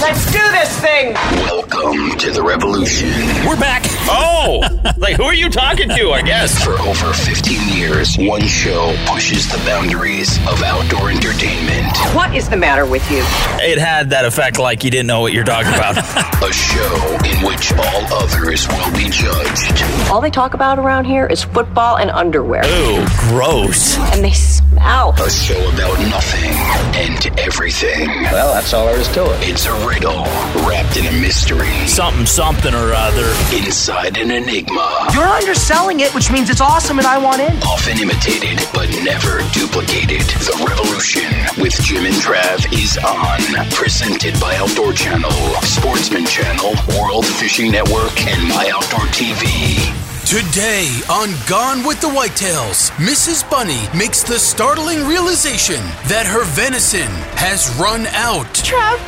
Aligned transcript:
Let's 0.00 0.30
do 0.30 0.38
this 0.52 0.78
thing! 0.80 1.14
Welcome 1.14 2.18
to 2.18 2.30
the 2.30 2.42
revolution. 2.42 3.08
We're 3.46 3.58
back. 3.58 3.82
Oh, 4.08 4.60
like 4.98 5.16
who 5.16 5.24
are 5.24 5.34
you 5.34 5.48
talking 5.48 5.88
to? 5.88 6.10
I 6.10 6.20
guess. 6.22 6.62
For 6.62 6.78
over 6.80 7.12
15 7.14 7.76
years, 7.76 8.14
one 8.18 8.42
show 8.42 8.94
pushes 9.06 9.50
the 9.50 9.56
boundaries 9.64 10.36
of 10.46 10.62
outdoor 10.62 11.10
entertainment. 11.10 11.96
What 12.14 12.34
is 12.36 12.48
the 12.48 12.56
matter 12.58 12.84
with 12.84 13.10
you? 13.10 13.22
It 13.64 13.78
had 13.78 14.10
that 14.10 14.26
effect, 14.26 14.58
like 14.58 14.84
you 14.84 14.90
didn't 14.90 15.06
know 15.06 15.22
what 15.22 15.32
you're 15.32 15.44
talking 15.44 15.72
about. 15.72 15.96
A 16.44 16.52
show 16.52 17.18
in 17.24 17.46
which 17.46 17.72
all 17.72 18.14
others 18.22 18.68
will 18.68 18.92
be 18.92 19.08
judged. 19.08 19.82
All 20.10 20.20
they 20.20 20.30
talk 20.30 20.52
about 20.52 20.78
around 20.78 21.06
here 21.06 21.26
is 21.26 21.42
football 21.42 21.96
and 21.96 22.10
underwear. 22.10 22.62
Ooh, 22.66 23.04
gross. 23.30 23.96
And 24.12 24.22
they 24.22 24.32
smell. 24.32 25.14
A 25.18 25.30
show 25.30 25.58
about 25.72 25.98
nothing 26.10 26.52
and 26.94 27.40
everything. 27.40 28.08
Well, 28.24 28.52
that's 28.52 28.74
all 28.74 28.86
there 28.86 28.98
is 29.00 29.08
to 29.08 29.24
it. 29.24 29.48
It's 29.48 29.66
a 29.66 29.85
riddle 29.86 30.24
wrapped 30.66 30.96
in 30.96 31.06
a 31.06 31.12
mystery. 31.12 31.70
Something, 31.86 32.26
something 32.26 32.74
or 32.74 32.92
other. 32.92 33.28
Inside 33.54 34.18
an 34.18 34.30
enigma. 34.30 35.08
You're 35.12 35.24
underselling 35.24 36.00
it, 36.00 36.14
which 36.14 36.30
means 36.30 36.50
it's 36.50 36.60
awesome 36.60 36.98
and 36.98 37.06
I 37.06 37.18
want 37.18 37.40
in. 37.40 37.56
Often 37.62 37.98
imitated, 37.98 38.58
but 38.74 38.88
never 39.04 39.42
duplicated. 39.52 40.26
The 40.42 40.64
Revolution 40.66 41.30
with 41.62 41.74
Jim 41.82 42.04
and 42.04 42.16
Trav 42.16 42.66
is 42.72 42.98
on. 42.98 43.40
Presented 43.70 44.38
by 44.40 44.56
Outdoor 44.56 44.92
Channel, 44.92 45.30
Sportsman 45.62 46.26
Channel, 46.26 46.74
World 46.98 47.26
Fishing 47.26 47.70
Network, 47.70 48.18
and 48.26 48.48
My 48.48 48.70
Outdoor 48.74 49.06
TV. 49.14 50.15
Today 50.26 50.90
on 51.08 51.30
Gone 51.46 51.86
with 51.86 52.00
the 52.00 52.08
Whitetails, 52.08 52.90
Mrs. 52.98 53.48
Bunny 53.48 53.86
makes 53.96 54.24
the 54.24 54.40
startling 54.40 55.06
realization 55.06 55.78
that 56.10 56.26
her 56.26 56.42
venison 56.42 57.06
has 57.38 57.70
run 57.78 58.10
out. 58.10 58.50
Trav, 58.66 58.98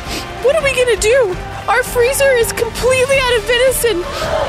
what 0.47 0.55
are 0.55 0.63
we 0.63 0.71
gonna 0.71 0.95
do? 0.95 1.35
Our 1.67 1.83
freezer 1.83 2.31
is 2.39 2.55
completely 2.55 3.19
out 3.19 3.35
of 3.35 3.43
venison, 3.43 3.99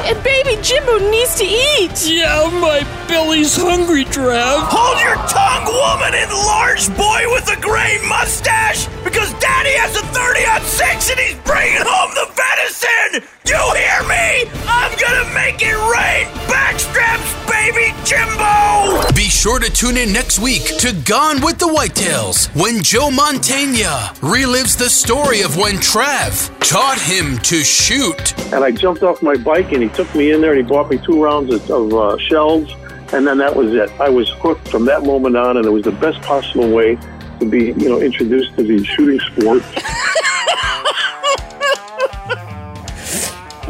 and 0.06 0.14
baby 0.22 0.62
Jimbo 0.62 1.10
needs 1.10 1.34
to 1.42 1.44
eat. 1.44 2.06
Yeah, 2.06 2.46
my 2.62 2.86
belly's 3.10 3.58
hungry, 3.58 4.06
Trav. 4.06 4.62
Hold 4.70 5.02
your 5.02 5.18
tongue, 5.26 5.66
woman 5.66 6.14
in 6.14 6.30
large 6.30 6.86
boy 6.94 7.26
with 7.34 7.50
a 7.50 7.58
gray 7.58 7.98
mustache, 8.06 8.86
because 9.02 9.34
Daddy 9.42 9.74
has 9.74 9.98
a 9.98 10.06
30 10.14 10.46
on 10.46 10.62
6 10.62 11.10
and 11.10 11.18
he's 11.18 11.34
bringing 11.42 11.82
home 11.82 12.14
the 12.14 12.30
venison. 12.30 13.26
You 13.46 13.56
hear 13.74 14.02
me? 14.08 14.50
I'm 14.66 14.96
gonna 14.98 15.34
make 15.34 15.60
it 15.62 15.74
rain. 15.74 16.26
Backstraps, 16.46 17.48
baby 17.48 17.94
Jimbo. 18.04 19.12
Be 19.14 19.28
sure 19.28 19.58
to 19.58 19.70
tune 19.70 19.96
in 19.96 20.12
next 20.12 20.38
week 20.38 20.64
to 20.78 20.92
Gone 21.04 21.40
with 21.40 21.58
the 21.58 21.66
Whitetails 21.66 22.54
when 22.60 22.82
Joe 22.82 23.10
Mantegna 23.10 24.14
relives 24.20 24.76
the 24.76 24.90
story 24.90 25.40
of 25.40 25.56
when 25.56 25.76
Trav 25.76 26.50
taught 26.60 27.00
him 27.00 27.38
to 27.38 27.62
shoot. 27.64 28.38
And 28.52 28.62
I 28.62 28.70
jumped 28.70 29.02
off 29.02 29.22
my 29.22 29.36
bike 29.36 29.72
and 29.72 29.82
he 29.82 29.88
took 29.88 30.14
me 30.14 30.32
in 30.32 30.40
there 30.40 30.52
and 30.52 30.64
he 30.64 30.68
bought 30.68 30.90
me 30.90 30.98
two 30.98 31.22
rounds 31.22 31.52
of, 31.52 31.70
of 31.70 31.94
uh, 31.94 32.18
shells. 32.18 32.70
And 33.12 33.26
then 33.26 33.38
that 33.38 33.56
was 33.56 33.74
it. 33.74 33.90
I 34.00 34.08
was 34.08 34.28
hooked 34.28 34.68
from 34.68 34.84
that 34.84 35.02
moment 35.02 35.36
on, 35.36 35.56
and 35.56 35.66
it 35.66 35.70
was 35.70 35.82
the 35.82 35.90
best 35.90 36.20
possible 36.22 36.70
way 36.70 36.96
to 37.40 37.44
be, 37.44 37.72
you 37.72 37.88
know, 37.88 38.00
introduced 38.00 38.54
to 38.54 38.62
the 38.62 38.84
shooting 38.84 39.18
sport. 39.18 39.64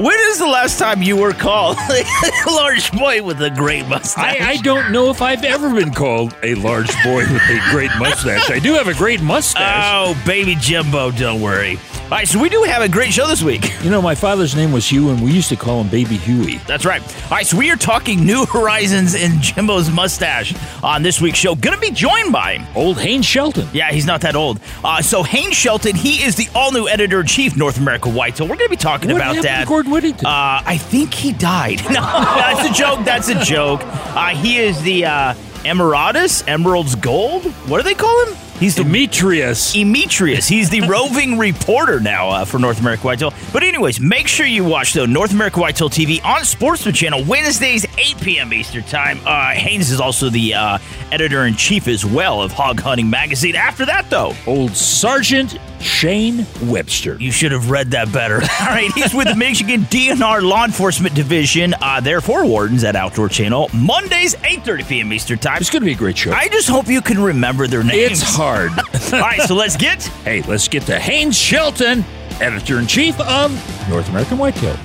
When 0.01 0.19
is 0.31 0.39
the 0.39 0.47
last 0.47 0.79
time 0.79 1.03
you 1.03 1.15
were 1.15 1.35
called 1.35 1.77
a 1.91 2.51
large 2.51 2.91
boy 2.91 3.23
with 3.23 3.43
a 3.43 3.51
great 3.51 3.87
mustache? 3.87 4.41
I, 4.41 4.53
I 4.53 4.57
don't 4.57 4.93
know 4.93 5.11
if 5.11 5.21
I've 5.21 5.45
ever 5.45 5.75
been 5.75 5.93
called 5.93 6.35
a 6.43 6.55
large 6.55 6.91
boy 7.05 7.19
with 7.19 7.43
a 7.43 7.61
great 7.71 7.91
mustache. 7.99 8.51
I 8.51 8.61
do 8.61 8.73
have 8.73 8.89
a 8.89 8.95
great 8.95 9.21
mustache. 9.21 9.85
Oh, 9.93 10.19
baby 10.25 10.55
Jimbo, 10.55 11.11
don't 11.11 11.43
worry. 11.43 11.79
All 12.11 12.17
right, 12.17 12.27
so 12.27 12.41
we 12.43 12.49
do 12.49 12.65
have 12.65 12.83
a 12.83 12.89
great 12.89 13.13
show 13.13 13.29
this 13.29 13.41
week. 13.41 13.73
You 13.85 13.91
know, 13.91 14.03
my 14.03 14.17
father's 14.17 14.57
name 14.57 14.73
was 14.73 14.85
Hugh, 14.91 15.11
and 15.11 15.23
we 15.23 15.31
used 15.31 15.49
to 15.51 15.55
call 15.55 15.81
him 15.81 15.89
Baby 15.89 16.17
Huey. 16.17 16.57
That's 16.67 16.85
right. 16.85 17.01
All 17.01 17.31
right, 17.31 17.47
so 17.47 17.57
we 17.57 17.71
are 17.71 17.77
talking 17.77 18.27
New 18.27 18.47
Horizons 18.47 19.15
and 19.15 19.41
Jimbo's 19.41 19.89
mustache 19.93 20.53
on 20.83 21.05
this 21.05 21.21
week's 21.21 21.39
show. 21.39 21.55
Going 21.55 21.77
to 21.77 21.81
be 21.81 21.93
joined 21.93 22.33
by 22.33 22.67
Old 22.75 22.99
Haynes 22.99 23.27
Shelton. 23.27 23.69
Yeah, 23.73 23.93
he's 23.93 24.07
not 24.07 24.23
that 24.23 24.35
old. 24.35 24.59
Uh, 24.83 25.01
so 25.01 25.23
Haynes 25.23 25.55
Shelton, 25.55 25.95
he 25.95 26.25
is 26.25 26.35
the 26.35 26.49
all-new 26.53 26.89
editor-in-chief 26.89 27.57
North 27.57 27.79
America 27.79 28.09
White. 28.11 28.37
So 28.37 28.43
We're 28.45 28.57
going 28.57 28.67
to 28.67 28.71
be 28.71 28.77
talking 28.77 29.13
What 29.13 29.17
about 29.21 29.41
that. 29.45 29.61
to 29.61 29.69
Gordon 29.69 29.93
Whittington? 29.93 30.27
Uh, 30.27 30.63
I 30.67 30.79
think 30.79 31.15
he 31.15 31.31
died. 31.33 31.81
No, 31.91 32.01
that's 32.03 32.69
a 32.69 32.73
joke. 32.73 33.05
That's 33.05 33.29
a 33.29 33.39
joke. 33.45 33.83
Uh, 33.85 34.31
he 34.31 34.59
is 34.59 34.83
the 34.83 35.05
uh, 35.05 35.35
Emiratus, 35.63 36.43
Emerald's 36.49 36.97
Gold. 36.97 37.45
What 37.69 37.77
do 37.79 37.85
they 37.85 37.95
call 37.95 38.27
him? 38.27 38.37
He's 38.61 38.77
the 38.77 38.85
Demetrius. 38.85 39.73
Demetrius. 39.73 40.47
He's 40.47 40.69
the 40.69 40.83
roving 40.89 41.39
reporter 41.39 41.99
now 41.99 42.29
uh, 42.29 42.45
for 42.45 42.59
North 42.59 42.79
America 42.79 43.03
Whitetail. 43.03 43.33
But 43.55 43.63
anyways, 43.63 44.01
make 44.01 44.29
sure 44.29 44.45
you 44.45 44.65
watch 44.65 44.93
though 44.93 45.07
North 45.07 45.33
America 45.33 45.59
Whitetail 45.59 45.89
TV 45.89 46.23
on 46.23 46.45
Sportsman 46.45 46.95
Channel 46.95 47.25
Wednesdays 47.25 47.87
8 47.97 48.21
p.m. 48.21 48.53
Eastern 48.53 48.83
Time. 48.83 49.19
Uh, 49.25 49.53
Haynes 49.53 49.91
is 49.91 49.99
also 49.99 50.29
the 50.29 50.53
uh, 50.53 50.79
editor 51.11 51.47
in 51.47 51.55
chief 51.55 51.89
as 51.89 52.05
well 52.05 52.43
of 52.43 52.53
Hog 52.53 52.81
Hunting 52.81 53.09
Magazine. 53.09 53.57
After 53.57 53.87
that 53.87 54.11
though, 54.11 54.35
Old 54.47 54.77
Sergeant 54.77 55.59
Shane 55.81 56.47
Webster. 56.65 57.17
you 57.21 57.33
should 57.33 57.53
have 57.53 57.71
read 57.71 57.91
that 57.93 58.13
better. 58.13 58.37
All 58.61 58.67
right, 58.67 58.91
he's 58.95 59.15
with 59.15 59.29
the 59.29 59.37
Michigan 59.37 59.83
DNR 59.83 60.43
Law 60.43 60.65
Enforcement 60.65 61.15
Division. 61.15 61.75
Uh, 61.81 62.01
they're 62.01 62.21
for 62.21 62.45
wardens 62.45 62.85
at 62.85 62.97
Outdoor 62.97 63.29
Channel 63.29 63.71
Mondays 63.75 64.35
8:30 64.37 64.89
p.m. 64.89 65.13
Eastern 65.13 65.39
Time. 65.39 65.59
It's 65.61 65.71
going 65.71 65.83
to 65.83 65.87
be 65.87 65.93
a 65.93 65.97
great 65.97 66.19
show. 66.19 66.33
I 66.33 66.49
just 66.49 66.69
hope 66.69 66.87
you 66.89 67.01
can 67.01 67.19
remember 67.23 67.67
their 67.67 67.83
names. 67.83 68.21
it's 68.21 68.23
hard. 68.23 68.71
All 69.13 69.21
right, 69.21 69.41
so 69.43 69.55
let's 69.55 69.77
get 69.77 70.03
hey, 70.25 70.43
let's 70.43 70.69
get 70.69 70.83
to 70.85 70.99
Haynes 70.99 71.37
Shelton, 71.37 72.05
editor 72.41 72.79
in 72.79 72.87
chief 72.87 73.19
of 73.21 73.51
North 73.89 74.09
American 74.09 74.39
Whitetail. 74.39 74.77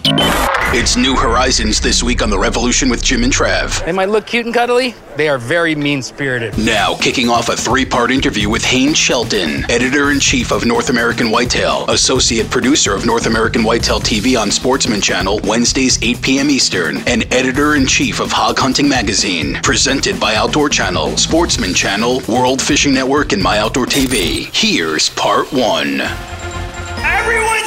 It's 0.77 0.97
New 0.97 1.15
Horizons 1.15 1.79
this 1.79 2.03
week 2.03 2.21
on 2.21 2.29
The 2.29 2.37
Revolution 2.37 2.89
with 2.89 3.01
Jim 3.01 3.23
and 3.23 3.31
Trav. 3.31 3.85
They 3.85 3.93
might 3.93 4.09
look 4.09 4.25
cute 4.25 4.45
and 4.45 4.53
cuddly. 4.53 4.93
They 5.15 5.29
are 5.29 5.37
very 5.37 5.73
mean 5.73 6.01
spirited. 6.01 6.57
Now, 6.57 6.95
kicking 6.95 7.29
off 7.29 7.47
a 7.47 7.55
three 7.55 7.85
part 7.85 8.11
interview 8.11 8.49
with 8.49 8.65
Haynes 8.65 8.97
Shelton, 8.97 9.63
editor 9.71 10.11
in 10.11 10.19
chief 10.19 10.51
of 10.51 10.65
North 10.65 10.89
American 10.89 11.31
Whitetail, 11.31 11.85
associate 11.89 12.49
producer 12.49 12.93
of 12.93 13.05
North 13.05 13.25
American 13.25 13.63
Whitetail 13.63 14.01
TV 14.01 14.37
on 14.37 14.51
Sportsman 14.51 14.99
Channel, 14.99 15.39
Wednesdays 15.45 16.01
8 16.03 16.21
p.m. 16.21 16.49
Eastern, 16.49 16.97
and 17.07 17.31
editor 17.33 17.75
in 17.75 17.87
chief 17.87 18.19
of 18.19 18.31
Hog 18.33 18.59
Hunting 18.59 18.89
Magazine, 18.89 19.59
presented 19.63 20.19
by 20.19 20.35
Outdoor 20.35 20.67
Channel, 20.67 21.15
Sportsman 21.15 21.73
Channel, 21.73 22.21
World 22.27 22.61
Fishing 22.61 22.93
Network, 22.93 23.31
and 23.31 23.41
My 23.41 23.59
Outdoor 23.59 23.85
TV. 23.85 24.49
Here's 24.53 25.09
part 25.11 25.53
one. 25.53 26.01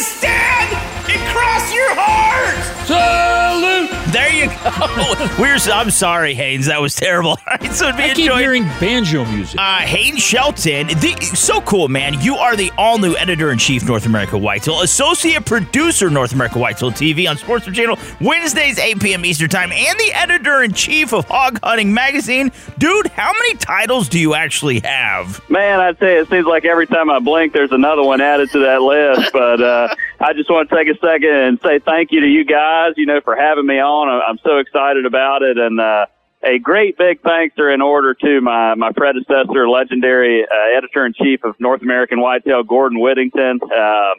Stand 0.01 0.75
and 1.11 1.21
cross 1.35 1.75
your 1.75 1.91
hearts. 1.97 2.89
Salute! 4.09 4.13
There 4.13 4.33
you 4.33 4.47
go. 4.49 5.37
We're 5.43 5.59
so, 5.59 5.73
I'm 5.73 5.91
sorry, 5.91 6.35
Haynes. 6.35 6.67
That 6.67 6.81
was 6.81 6.95
terrible. 6.95 7.31
All 7.47 7.57
right, 7.61 7.73
so 7.73 7.93
be 7.93 8.05
I 8.05 8.09
keep 8.15 8.19
enjoying. 8.31 8.39
hearing 8.41 8.63
banjo 8.81 9.25
music. 9.27 9.59
Uh, 9.61 9.79
Haynes 9.81 10.23
Shelton, 10.23 10.87
the, 10.89 11.17
so 11.35 11.61
cool, 11.63 11.89
man. 11.89 12.21
You 12.21 12.37
are 12.37 12.57
the 12.57 12.71
all 12.79 12.99
new 12.99 13.17
editor 13.17 13.51
in 13.51 13.59
chief, 13.59 13.87
North 13.87 14.07
America 14.07 14.37
Whitetail, 14.39 14.81
associate 14.83 15.45
producer, 15.45 16.11
North 16.11 16.33
America 16.33 16.59
Whitetail 16.59 16.91
TV 16.91 17.29
on 17.29 17.37
Sportsman 17.37 17.75
Channel, 17.75 17.99
Wednesdays, 18.21 18.79
8 18.79 19.01
p.m. 19.01 19.25
Eastern 19.25 19.49
Time, 19.49 19.73
and 19.73 19.99
the 19.99 20.13
editor 20.15 20.63
in 20.63 20.73
chief 20.73 21.13
of 21.13 21.27
Hog 21.27 21.59
Hunting 21.63 21.93
Magazine. 21.93 22.51
Dude, 22.79 23.07
how 23.09 23.33
many 23.33 23.55
titles 23.57 24.09
do 24.09 24.19
you 24.19 24.35
actually 24.35 24.81
have? 24.81 25.41
Man, 25.51 25.81
I 25.81 25.93
tell 25.93 26.09
you, 26.11 26.21
it 26.21 26.29
seems 26.29 26.47
like 26.47 26.65
every 26.65 26.87
time 26.87 27.11
I 27.11 27.19
blink, 27.19 27.53
there's 27.53 27.73
another 27.73 28.03
one 28.03 28.21
added 28.21 28.51
to 28.51 28.59
that 28.61 28.81
list. 28.83 29.33
But 29.33 29.61
uh, 29.63 29.95
I 30.21 30.33
just 30.33 30.51
want 30.51 30.69
to 30.69 30.75
take 30.75 30.89
a 30.89 30.99
second 30.99 31.31
and 31.31 31.61
say 31.63 31.79
thank 31.79 32.11
you 32.11 32.21
to 32.21 32.27
you 32.27 32.45
guys, 32.45 32.95
you 32.97 33.07
know, 33.07 33.21
for 33.21 33.37
having 33.37 33.67
me 33.67 33.79
on. 33.79 34.09
I'm 34.09 34.39
so 34.45 34.59
excited 34.59 35.07
about 35.07 35.43
it. 35.43 35.59
And 35.59 35.81
uh, 35.81 36.07
a 36.43 36.59
great 36.59 36.99
big 36.99 37.21
thanks 37.23 37.57
are 37.59 37.71
in 37.71 37.81
order 37.81 38.15
to 38.15 38.41
my, 38.41 38.75
my 38.75 38.91
predecessor, 38.91 39.69
legendary 39.69 40.45
uh, 40.45 40.77
editor 40.77 41.07
in 41.07 41.13
chief 41.13 41.45
of 41.45 41.55
North 41.61 41.83
American 41.83 42.21
Whitetail, 42.21 42.65
Gordon 42.65 42.99
Whittington. 42.99 43.61
Uh, 43.63 44.15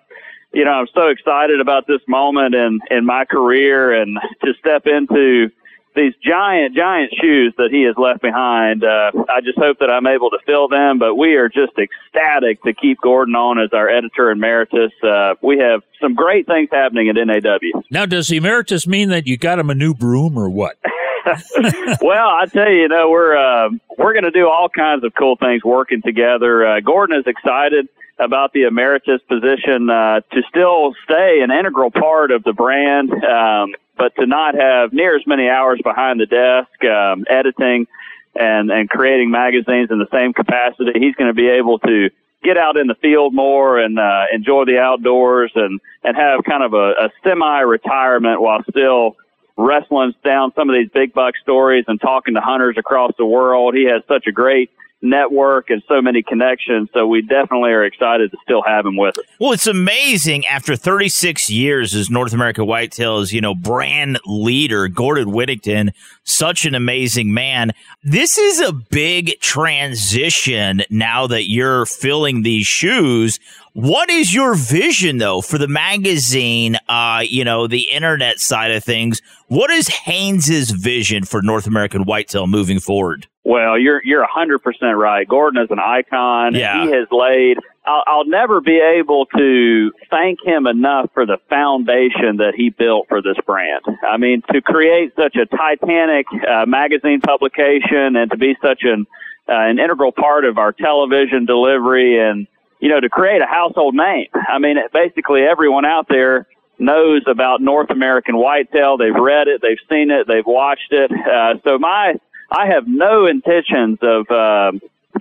you 0.54 0.64
know, 0.64 0.72
I'm 0.72 0.88
so 0.94 1.08
excited 1.08 1.60
about 1.60 1.86
this 1.86 2.02
moment 2.08 2.56
in, 2.56 2.80
in 2.90 3.06
my 3.06 3.26
career 3.26 4.02
and 4.02 4.18
to 4.44 4.54
step 4.60 4.88
into 4.88 5.52
these 5.96 6.14
giant, 6.24 6.76
giant 6.76 7.12
shoes 7.20 7.54
that 7.58 7.70
he 7.72 7.84
has 7.84 7.96
left 7.98 8.22
behind. 8.22 8.84
Uh, 8.84 9.12
I 9.30 9.42
just 9.42 9.58
hope 9.58 9.80
that 9.80 9.90
I'm 9.90 10.08
able 10.08 10.30
to 10.30 10.38
fill 10.46 10.68
them, 10.68 11.00
but 11.00 11.16
we 11.16 11.36
are 11.36 11.50
just 11.50 11.74
ecstatic 11.78 12.62
to 12.64 12.74
keep 12.74 13.00
Gordon 13.02 13.36
on 13.36 13.60
as 13.60 13.72
our 13.74 13.90
editor 13.90 14.32
emeritus. 14.32 14.92
Uh, 15.04 15.36
we 15.42 15.60
have 15.60 15.82
some 16.02 16.16
great 16.16 16.48
things 16.48 16.70
happening 16.72 17.10
at 17.10 17.16
NAW. 17.16 17.82
Now, 17.92 18.06
does 18.06 18.32
emeritus 18.32 18.88
mean 18.88 19.10
that 19.10 19.28
you 19.28 19.38
got 19.38 19.60
him 19.60 19.70
a 19.70 19.76
new 19.76 19.94
broom 19.94 20.38
or 20.38 20.50
what? 20.50 20.78
well, 22.02 22.28
I 22.28 22.46
tell 22.46 22.70
you, 22.70 22.82
you 22.84 22.88
know, 22.88 23.10
we're 23.10 23.38
uh, 23.38 23.70
we're 23.98 24.14
going 24.14 24.24
to 24.24 24.32
do 24.32 24.48
all 24.48 24.70
kinds 24.70 25.04
of 25.04 25.14
cool 25.18 25.36
things 25.36 25.64
working 25.64 26.02
together. 26.02 26.66
Uh, 26.66 26.80
Gordon 26.80 27.20
is 27.20 27.26
excited 27.28 27.88
about 28.20 28.52
the 28.54 28.64
emeritus 28.64 29.22
position 29.28 29.90
uh, 29.90 30.22
to 30.32 30.42
still 30.50 30.94
stay 31.06 31.40
an 31.42 31.52
integral 31.52 31.90
part 31.90 32.32
of 32.32 32.44
the 32.44 32.54
brand, 32.54 33.12
um, 33.12 33.74
but 34.00 34.16
to 34.16 34.26
not 34.26 34.56
have 34.56 34.94
near 34.94 35.16
as 35.16 35.28
many 35.28 35.50
hours 35.50 35.80
behind 35.84 36.20
the 36.20 36.26
desk 36.26 36.84
um, 36.86 37.26
editing 37.30 37.86
and 38.34 38.72
and 38.72 38.90
creating 38.90 39.30
magazines 39.30 39.92
in 39.92 40.00
the 40.00 40.08
same 40.12 40.34
capacity. 40.34 40.94
He's 40.96 41.16
going 41.16 41.30
to 41.30 41.36
be 41.36 41.50
able 41.50 41.78
to 41.80 42.10
get 42.42 42.58
out 42.58 42.78
in 42.78 42.88
the 42.88 42.96
field 42.96 43.36
more 43.36 43.78
and 43.78 44.00
uh, 44.00 44.26
enjoy 44.34 44.64
the 44.66 44.80
outdoors 44.80 45.52
and 45.54 45.80
and 46.04 46.16
have 46.16 46.44
kind 46.46 46.64
of 46.64 46.74
a, 46.74 46.92
a 46.92 47.10
semi 47.24 47.60
retirement 47.60 48.42
while 48.42 48.64
still 48.70 49.18
wrestling 49.60 50.14
down 50.24 50.54
some 50.56 50.70
of 50.70 50.76
these 50.76 50.90
big 50.90 51.14
buck 51.14 51.36
stories 51.42 51.84
and 51.88 52.00
talking 52.00 52.34
to 52.36 52.42
hunters 52.42 52.78
across 52.78 53.12
the 53.18 53.26
world. 53.26 53.76
He 53.76 53.86
has 53.86 54.02
such 54.08 54.26
a 54.26 54.32
great 54.32 54.72
network 55.02 55.70
and 55.70 55.82
so 55.88 56.02
many 56.02 56.22
connections. 56.22 56.90
So 56.94 57.08
we 57.08 57.22
definitely 57.22 57.72
are 57.72 57.84
excited 57.84 58.32
to 58.32 58.38
still 58.44 58.62
have 58.62 58.86
him 58.86 58.98
with 58.98 59.18
us. 59.18 59.26
Well, 59.40 59.54
it's 59.54 59.68
amazing 59.68 60.46
after 60.46 60.76
36 60.76 61.50
years 61.50 61.94
as 61.96 62.10
North 62.10 62.34
America 62.34 62.62
Whitetails, 62.62 63.32
you 63.32 63.42
know, 63.42 63.56
brand 63.56 64.20
leader, 64.26 64.88
Gordon 64.88 65.32
Whittington, 65.32 65.92
such 66.24 66.66
an 66.66 66.76
amazing 66.76 67.34
man. 67.34 67.72
This 68.04 68.38
is 68.38 68.60
a 68.60 68.74
big 68.74 69.40
transition 69.40 70.84
now 70.90 71.28
that 71.28 71.50
you're 71.50 71.86
filling 71.86 72.42
these 72.42 72.68
shoes. 72.68 73.40
What 73.82 74.10
is 74.10 74.36
your 74.36 74.56
vision 74.56 75.20
though 75.20 75.40
for 75.40 75.58
the 75.58 75.70
magazine, 75.70 76.76
uh, 76.90 77.24
you 77.26 77.46
know, 77.46 77.66
the 77.66 77.90
internet 77.90 78.42
side 78.42 78.72
of 78.72 78.84
things? 78.84 79.22
What 79.48 79.72
is 79.72 79.88
Haynes's 79.88 80.72
vision 80.72 81.24
for 81.24 81.42
North 81.42 81.66
American 81.66 82.04
Whitetail 82.04 82.46
moving 82.46 82.82
forward? 82.82 83.28
Well, 83.46 83.80
you're 83.80 84.04
you're 84.04 84.28
hundred 84.28 84.64
percent 84.64 84.98
right. 84.98 85.26
Gordon 85.26 85.64
is 85.64 85.72
an 85.72 85.80
icon. 85.80 86.56
Yeah. 86.56 86.84
He 86.84 86.92
has 86.92 87.08
laid. 87.10 87.60
I'll, 87.86 88.04
I'll 88.06 88.26
never 88.26 88.60
be 88.60 88.82
able 89.00 89.28
to 89.38 89.92
thank 90.10 90.40
him 90.44 90.68
enough 90.68 91.12
for 91.14 91.26
the 91.26 91.38
foundation 91.50 92.36
that 92.40 92.56
he 92.58 92.72
built 92.72 93.08
for 93.08 93.22
this 93.22 93.38
brand. 93.46 93.86
I 94.06 94.18
mean, 94.18 94.42
to 94.52 94.62
create 94.62 95.14
such 95.16 95.38
a 95.38 95.46
titanic 95.46 96.26
uh, 96.46 96.66
magazine 96.66 97.22
publication 97.22 98.18
and 98.18 98.30
to 98.30 98.38
be 98.38 98.58
such 98.62 98.82
an 98.84 99.08
uh, 99.48 99.54
an 99.56 99.80
integral 99.80 100.12
part 100.12 100.44
of 100.44 100.58
our 100.58 100.74
television 100.74 101.46
delivery 101.46 102.20
and 102.20 102.46
you 102.80 102.90
know 102.90 103.00
to 103.00 103.10
create 103.10 103.42
a 103.42 103.48
household 103.48 103.96
name. 103.96 104.28
I 104.34 104.60
mean, 104.60 104.78
basically 104.94 105.42
everyone 105.44 105.86
out 105.86 106.08
there 106.10 106.48
knows 106.78 107.24
about 107.28 107.62
North 107.62 107.90
American 107.90 108.38
whitetail. 108.38 108.98
They've 108.98 109.14
read 109.14 109.48
it, 109.48 109.62
they've 109.62 109.78
seen 109.90 110.12
it, 110.12 110.28
they've 110.28 110.46
watched 110.46 110.92
it. 110.92 111.12
Uh, 111.12 111.56
so 111.64 111.78
my 111.78 112.16
I 112.52 112.68
have 112.68 112.88
no 112.88 113.28
intentions 113.28 114.00
of 114.02 114.30
uh, 114.32 114.72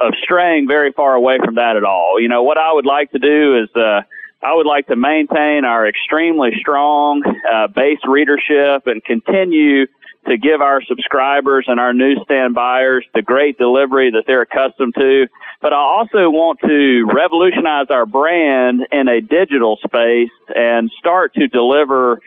of 0.01 0.15
straying 0.23 0.69
very 0.69 0.93
far 0.93 1.15
away 1.15 1.39
from 1.45 1.57
that 1.57 1.77
at 1.77 1.85
all. 1.85 2.21
You 2.21 2.29
know, 2.29 2.43
what 2.43 2.59
I 2.59 2.73
would 2.73 2.87
like 2.87 3.11
to 3.13 3.19
do 3.19 3.59
is 3.63 3.69
uh, 3.75 4.03
I 4.43 4.55
would 4.55 4.67
like 4.67 4.87
to 4.87 4.97
maintain 4.97 5.65
our 5.65 5.87
extremely 5.89 6.51
strong 6.61 7.23
uh, 7.53 7.67
base 7.69 7.99
readership 8.07 8.87
and 8.87 9.05
continue 9.05 9.87
to 10.29 10.37
give 10.37 10.61
our 10.61 10.83
subscribers 10.83 11.65
and 11.69 11.81
our 11.81 11.93
newsstand 11.93 12.55
buyers 12.55 13.05
the 13.15 13.23
great 13.23 13.59
delivery 13.59 14.11
that 14.11 14.25
they're 14.27 14.43
accustomed 14.43 14.95
to. 14.95 15.27
But 15.61 15.73
I 15.73 15.77
also 15.77 16.31
want 16.31 16.61
to 16.61 17.07
revolutionize 17.13 17.87
our 17.91 18.07
brand 18.07 18.87
in 18.93 19.09
a 19.09 19.21
digital 19.21 19.79
space 19.85 20.31
and 20.55 20.91
start 20.99 21.35
to 21.35 21.49
deliver 21.49 22.21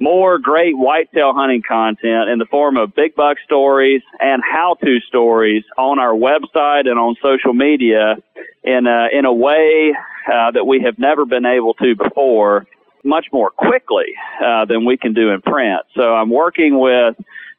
more 0.00 0.38
great 0.38 0.76
whitetail 0.76 1.32
hunting 1.32 1.62
content 1.66 2.28
in 2.28 2.38
the 2.38 2.46
form 2.50 2.76
of 2.76 2.94
big 2.94 3.14
buck 3.14 3.38
stories 3.44 4.02
and 4.20 4.42
how-to 4.42 4.98
stories 5.08 5.64
on 5.78 5.98
our 5.98 6.12
website 6.12 6.88
and 6.88 6.98
on 6.98 7.14
social 7.22 7.54
media 7.54 8.16
in 8.62 8.86
a, 8.86 9.08
in 9.16 9.24
a 9.24 9.32
way 9.32 9.94
uh, 10.26 10.50
that 10.50 10.66
we 10.66 10.82
have 10.82 10.98
never 10.98 11.24
been 11.24 11.46
able 11.46 11.74
to 11.74 11.94
before, 11.94 12.66
much 13.04 13.26
more 13.32 13.50
quickly 13.50 14.06
uh, 14.44 14.64
than 14.64 14.84
we 14.84 14.96
can 14.96 15.12
do 15.12 15.30
in 15.30 15.40
print. 15.42 15.80
So 15.94 16.14
I'm 16.14 16.30
working 16.30 16.78
with 16.78 17.16